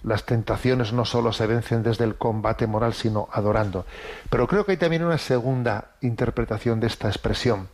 las 0.05 0.25
tentaciones 0.25 0.93
no 0.93 1.03
solo 1.03 1.33
se 1.33 1.47
vencen 1.47 1.81
desde 1.81 2.03
el 2.03 2.15
combate 2.15 2.67
moral, 2.67 2.93
sino 2.93 3.27
adorando. 3.31 3.87
Pero 4.29 4.47
creo 4.47 4.63
que 4.65 4.73
hay 4.73 4.77
también 4.77 5.03
una 5.03 5.17
segunda 5.17 5.95
interpretación 6.01 6.79
de 6.79 6.87
esta 6.87 7.07
expresión. 7.07 7.69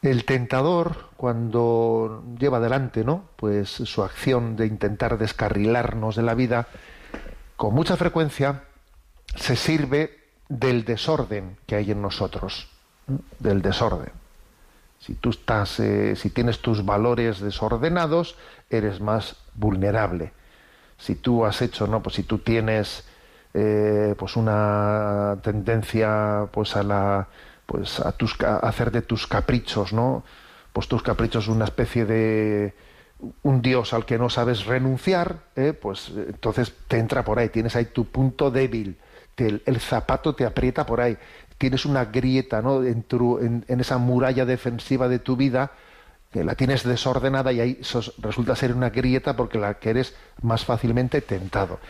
El 0.00 0.24
tentador, 0.24 1.10
cuando 1.16 2.24
lleva 2.38 2.58
adelante, 2.58 3.04
¿no? 3.04 3.24
Pues 3.36 3.68
su 3.68 4.02
acción 4.02 4.56
de 4.56 4.66
intentar 4.66 5.18
descarrilarnos 5.18 6.16
de 6.16 6.22
la 6.22 6.34
vida, 6.34 6.68
con 7.56 7.74
mucha 7.74 7.96
frecuencia 7.96 8.62
se 9.36 9.54
sirve 9.54 10.16
del 10.48 10.84
desorden 10.84 11.58
que 11.66 11.74
hay 11.74 11.90
en 11.90 12.00
nosotros, 12.00 12.68
¿no? 13.06 13.18
del 13.38 13.60
desorden. 13.60 14.12
Si 14.98 15.14
tú 15.14 15.30
estás, 15.30 15.80
eh, 15.80 16.16
si 16.16 16.30
tienes 16.30 16.60
tus 16.60 16.84
valores 16.84 17.40
desordenados, 17.40 18.36
eres 18.68 19.00
más 19.00 19.36
vulnerable. 19.54 20.32
Si 20.98 21.14
tú 21.14 21.44
has 21.44 21.62
hecho, 21.62 21.86
no, 21.86 22.02
pues 22.02 22.16
si 22.16 22.24
tú 22.24 22.38
tienes, 22.38 23.04
eh, 23.54 24.14
pues 24.18 24.36
una 24.36 25.38
tendencia, 25.42 26.48
pues 26.50 26.76
a 26.76 26.82
la, 26.82 27.28
pues 27.66 28.00
a 28.00 28.12
tus, 28.12 28.40
a 28.42 28.56
hacer 28.58 28.90
de 28.90 29.02
tus 29.02 29.26
caprichos, 29.26 29.92
¿no? 29.92 30.24
Pues 30.72 30.88
tus 30.88 31.02
caprichos 31.02 31.48
una 31.48 31.64
especie 31.64 32.04
de 32.04 32.74
un 33.42 33.62
dios 33.62 33.92
al 33.92 34.04
que 34.04 34.18
no 34.18 34.30
sabes 34.30 34.66
renunciar, 34.66 35.40
¿eh? 35.56 35.72
pues 35.72 36.12
entonces 36.14 36.72
te 36.86 36.98
entra 36.98 37.24
por 37.24 37.38
ahí, 37.38 37.48
tienes 37.48 37.74
ahí 37.74 37.86
tu 37.86 38.04
punto 38.04 38.50
débil, 38.50 38.96
el 39.36 39.80
zapato 39.80 40.34
te 40.34 40.44
aprieta 40.44 40.86
por 40.86 41.00
ahí, 41.00 41.16
tienes 41.58 41.84
una 41.84 42.06
grieta 42.06 42.62
¿no? 42.62 42.82
en, 42.84 43.64
esa 43.66 43.98
muralla 43.98 44.46
defensiva 44.46 45.08
de 45.08 45.18
tu 45.18 45.36
vida, 45.36 45.72
que 46.32 46.44
la 46.44 46.54
tienes 46.54 46.84
desordenada 46.84 47.52
y 47.52 47.60
ahí 47.60 47.80
resulta 48.18 48.54
ser 48.54 48.72
una 48.74 48.90
grieta 48.90 49.34
porque 49.36 49.58
la 49.58 49.74
que 49.74 49.90
eres 49.90 50.14
más 50.42 50.64
fácilmente 50.64 51.20
tentado. 51.20 51.80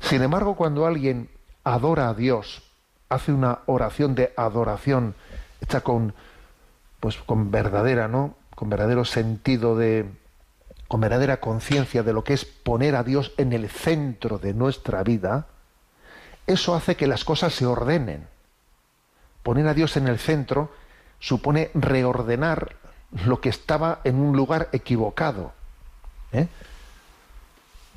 Sin 0.00 0.22
embargo, 0.22 0.56
cuando 0.56 0.86
alguien 0.86 1.28
adora 1.62 2.08
a 2.08 2.14
Dios, 2.14 2.62
hace 3.08 3.32
una 3.32 3.60
oración 3.66 4.14
de 4.14 4.32
adoración 4.36 5.14
hecha 5.60 5.82
con, 5.82 6.14
pues, 7.00 7.16
con 7.18 7.50
verdadera, 7.50 8.08
¿no? 8.08 8.34
con 8.54 8.70
verdadero 8.70 9.04
sentido 9.04 9.76
de, 9.76 10.06
con 10.88 11.00
verdadera 11.00 11.38
conciencia 11.38 12.02
de 12.02 12.12
lo 12.12 12.24
que 12.24 12.34
es 12.34 12.44
poner 12.44 12.96
a 12.96 13.04
Dios 13.04 13.32
en 13.36 13.52
el 13.52 13.68
centro 13.68 14.38
de 14.38 14.54
nuestra 14.54 15.02
vida, 15.02 15.46
eso 16.46 16.74
hace 16.74 16.96
que 16.96 17.06
las 17.06 17.24
cosas 17.24 17.54
se 17.54 17.66
ordenen. 17.66 18.26
Poner 19.42 19.66
a 19.66 19.74
Dios 19.74 19.96
en 19.96 20.08
el 20.08 20.18
centro 20.18 20.70
supone 21.18 21.70
reordenar 21.74 22.76
lo 23.26 23.40
que 23.40 23.48
estaba 23.48 24.00
en 24.04 24.16
un 24.16 24.36
lugar 24.36 24.68
equivocado. 24.72 25.52
¿eh? 26.32 26.48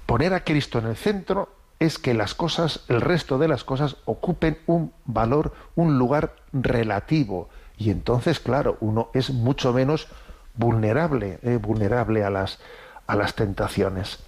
Poner 0.05 0.33
a 0.33 0.43
Cristo 0.43 0.79
en 0.79 0.87
el 0.87 0.95
centro 0.95 1.49
es 1.79 1.97
que 1.97 2.13
las 2.13 2.33
cosas, 2.35 2.81
el 2.87 3.01
resto 3.01 3.37
de 3.37 3.47
las 3.47 3.63
cosas, 3.63 3.97
ocupen 4.05 4.59
un 4.65 4.93
valor, 5.05 5.53
un 5.75 5.97
lugar 5.97 6.35
relativo. 6.53 7.49
Y 7.77 7.89
entonces, 7.89 8.39
claro, 8.39 8.77
uno 8.79 9.09
es 9.13 9.29
mucho 9.29 9.73
menos 9.73 10.07
vulnerable, 10.55 11.39
¿eh? 11.41 11.57
vulnerable 11.61 12.23
a 12.23 12.29
las, 12.29 12.59
a 13.07 13.15
las 13.15 13.35
tentaciones. 13.35 14.19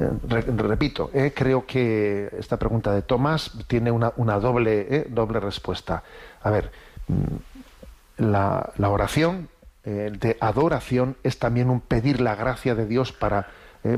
¿Eh? 0.00 0.10
Re- 0.28 0.42
repito, 0.42 1.10
eh, 1.12 1.32
creo 1.34 1.66
que 1.66 2.30
esta 2.38 2.56
pregunta 2.58 2.92
de 2.92 3.02
Tomás 3.02 3.52
tiene 3.66 3.90
una, 3.90 4.12
una 4.16 4.38
doble, 4.38 4.86
eh, 4.90 5.06
doble 5.10 5.40
respuesta. 5.40 6.02
A 6.42 6.50
ver, 6.50 6.70
mm, 7.08 8.22
la, 8.24 8.72
la 8.76 8.88
oración 8.88 9.48
de 9.84 10.36
adoración 10.40 11.16
es 11.22 11.38
también 11.38 11.70
un 11.70 11.80
pedir 11.80 12.20
la 12.20 12.34
gracia 12.34 12.74
de 12.74 12.86
Dios 12.86 13.12
para, 13.12 13.46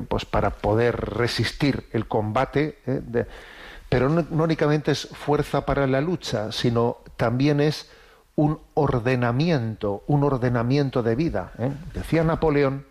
pues 0.08 0.26
para 0.26 0.50
poder 0.50 0.94
resistir 1.16 1.88
el 1.92 2.06
combate, 2.06 2.76
pero 3.88 4.10
no, 4.10 4.26
únicamente 4.30 4.90
es 4.92 5.08
fuerza 5.08 5.64
para 5.64 5.86
la 5.86 6.02
lucha, 6.02 6.52
sino 6.52 6.98
también 7.16 7.60
es 7.62 7.90
un 8.36 8.58
ordenamiento, 8.74 10.02
un 10.06 10.24
ordenamiento 10.24 11.02
de 11.02 11.14
vida. 11.14 11.52
Decía 11.94 12.22
Napoleón 12.22 12.84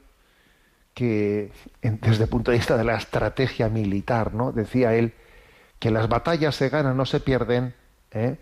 que 0.98 1.52
desde 1.84 2.24
el 2.24 2.30
punto 2.30 2.50
de 2.50 2.58
vista 2.58 2.76
de 2.76 2.84
la 2.84 2.98
estrategia 2.98 3.70
militar, 3.70 4.34
¿no? 4.34 4.52
Decía 4.52 4.96
él 4.96 5.14
que 5.78 5.92
las 5.92 6.10
batallas 6.10 6.56
se 6.56 6.70
ganan, 6.70 6.98
no 6.98 7.06
se 7.06 7.20
pierden, 7.20 7.76
¿eh? 8.12 8.38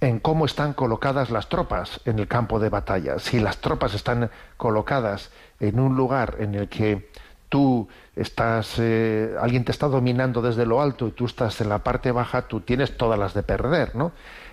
en 0.00 0.18
cómo 0.18 0.46
están 0.46 0.72
colocadas 0.72 1.30
las 1.30 1.48
tropas 1.48 2.00
en 2.06 2.18
el 2.18 2.26
campo 2.26 2.58
de 2.58 2.70
batalla. 2.70 3.20
Si 3.20 3.38
las 3.38 3.58
tropas 3.58 3.94
están 3.94 4.30
colocadas 4.56 5.30
en 5.60 5.78
un 5.78 5.94
lugar 5.94 6.38
en 6.40 6.56
el 6.56 6.68
que 6.68 7.08
tú 7.48 7.88
estás, 8.16 8.74
eh, 8.80 9.36
alguien 9.40 9.64
te 9.64 9.70
está 9.70 9.86
dominando 9.86 10.42
desde 10.42 10.66
lo 10.66 10.82
alto 10.82 11.06
y 11.06 11.12
tú 11.12 11.26
estás 11.26 11.60
en 11.60 11.68
la 11.68 11.84
parte 11.84 12.10
baja, 12.10 12.48
tú 12.48 12.62
tienes 12.62 12.96
todas 12.96 13.16
las 13.16 13.32
de 13.32 13.44
perder, 13.44 13.94
¿no? 13.94 14.10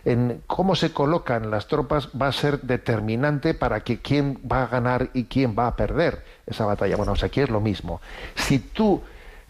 En 0.07 0.41
cómo 0.47 0.77
se 0.77 0.93
colocan 0.93 1.51
las 1.51 1.67
tropas 1.67 2.07
va 2.09 2.29
a 2.29 2.31
ser 2.31 2.61
determinante 2.61 3.53
para 3.53 3.81
que 3.81 3.99
quién 3.99 4.39
va 4.49 4.63
a 4.63 4.67
ganar 4.67 5.09
y 5.13 5.25
quién 5.25 5.53
va 5.53 5.67
a 5.67 5.75
perder 5.75 6.23
esa 6.45 6.65
batalla. 6.65 6.95
Bueno, 6.95 7.17
sea, 7.17 7.27
aquí 7.27 7.41
es 7.41 7.49
lo 7.49 7.59
mismo. 7.59 7.99
Si 8.33 8.59
tú 8.59 9.01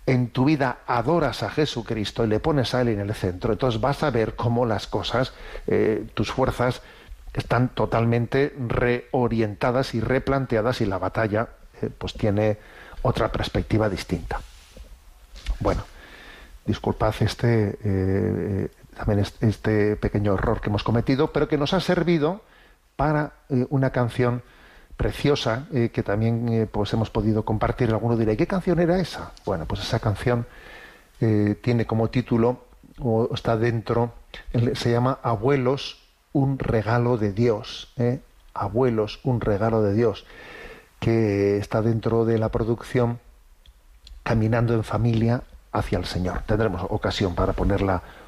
en 0.07 0.29
tu 0.29 0.45
vida 0.45 0.79
adoras 0.87 1.43
a 1.43 1.51
Jesucristo 1.51 2.23
y 2.23 2.27
le 2.27 2.39
pones 2.39 2.73
a 2.73 2.81
Él 2.81 2.87
en 2.87 3.01
el 3.01 3.13
centro, 3.13 3.53
entonces 3.53 3.79
vas 3.79 4.01
a 4.01 4.09
ver 4.09 4.35
cómo 4.35 4.65
las 4.65 4.87
cosas, 4.87 5.31
eh, 5.67 6.07
tus 6.15 6.31
fuerzas 6.31 6.81
están 7.35 7.69
totalmente 7.69 8.55
reorientadas 8.57 9.93
y 9.93 9.99
replanteadas 9.99 10.81
y 10.81 10.87
la 10.87 10.97
batalla 10.97 11.49
eh, 11.83 11.91
pues 11.95 12.15
tiene 12.15 12.57
otra 13.03 13.31
perspectiva 13.31 13.89
distinta. 13.89 14.41
Bueno, 15.59 15.83
disculpad 16.65 17.13
este 17.19 17.77
eh, 17.83 18.69
también 18.97 19.19
es- 19.19 19.35
este 19.41 19.95
pequeño 19.95 20.33
error 20.33 20.59
que 20.61 20.69
hemos 20.69 20.83
cometido, 20.83 21.31
pero 21.31 21.47
que 21.47 21.57
nos 21.57 21.73
ha 21.73 21.79
servido 21.79 22.41
para 22.95 23.33
eh, 23.49 23.65
una 23.69 23.91
canción 23.91 24.41
preciosa 24.97 25.67
eh, 25.71 25.89
que 25.93 26.01
también 26.03 26.49
eh, 26.49 26.65
pues 26.65 26.91
hemos 26.93 27.09
podido 27.11 27.43
compartir. 27.45 27.89
Alguno 27.91 28.17
dirá, 28.17 28.33
¿y 28.33 28.37
qué 28.37 28.47
canción 28.47 28.79
era 28.79 28.99
esa? 28.99 29.31
Bueno, 29.45 29.65
pues 29.65 29.81
esa 29.81 29.99
canción 29.99 30.45
tiene 31.19 31.87
como 31.87 32.09
título 32.11 32.65
o 32.99 33.29
está 33.33 33.57
dentro, 33.57 34.13
se 34.75 34.91
llama 34.91 35.17
Abuelos, 35.23 35.97
un 36.31 36.59
regalo 36.59 37.17
de 37.17 37.33
Dios. 37.33 37.91
Abuelos, 38.53 39.19
un 39.23 39.41
regalo 39.41 39.81
de 39.81 39.93
Dios, 39.95 40.25
que 40.99 41.57
está 41.57 41.81
dentro 41.81 42.23
de 42.25 42.37
la 42.37 42.49
producción 42.49 43.19
Caminando 44.21 44.73
en 44.75 44.83
familia 44.83 45.41
hacia 45.71 45.97
el 45.97 46.05
Señor. 46.05 46.41
Tendremos 46.45 46.85
ocasión 46.89 47.33
para 47.33 47.53
ponerla 47.53 48.03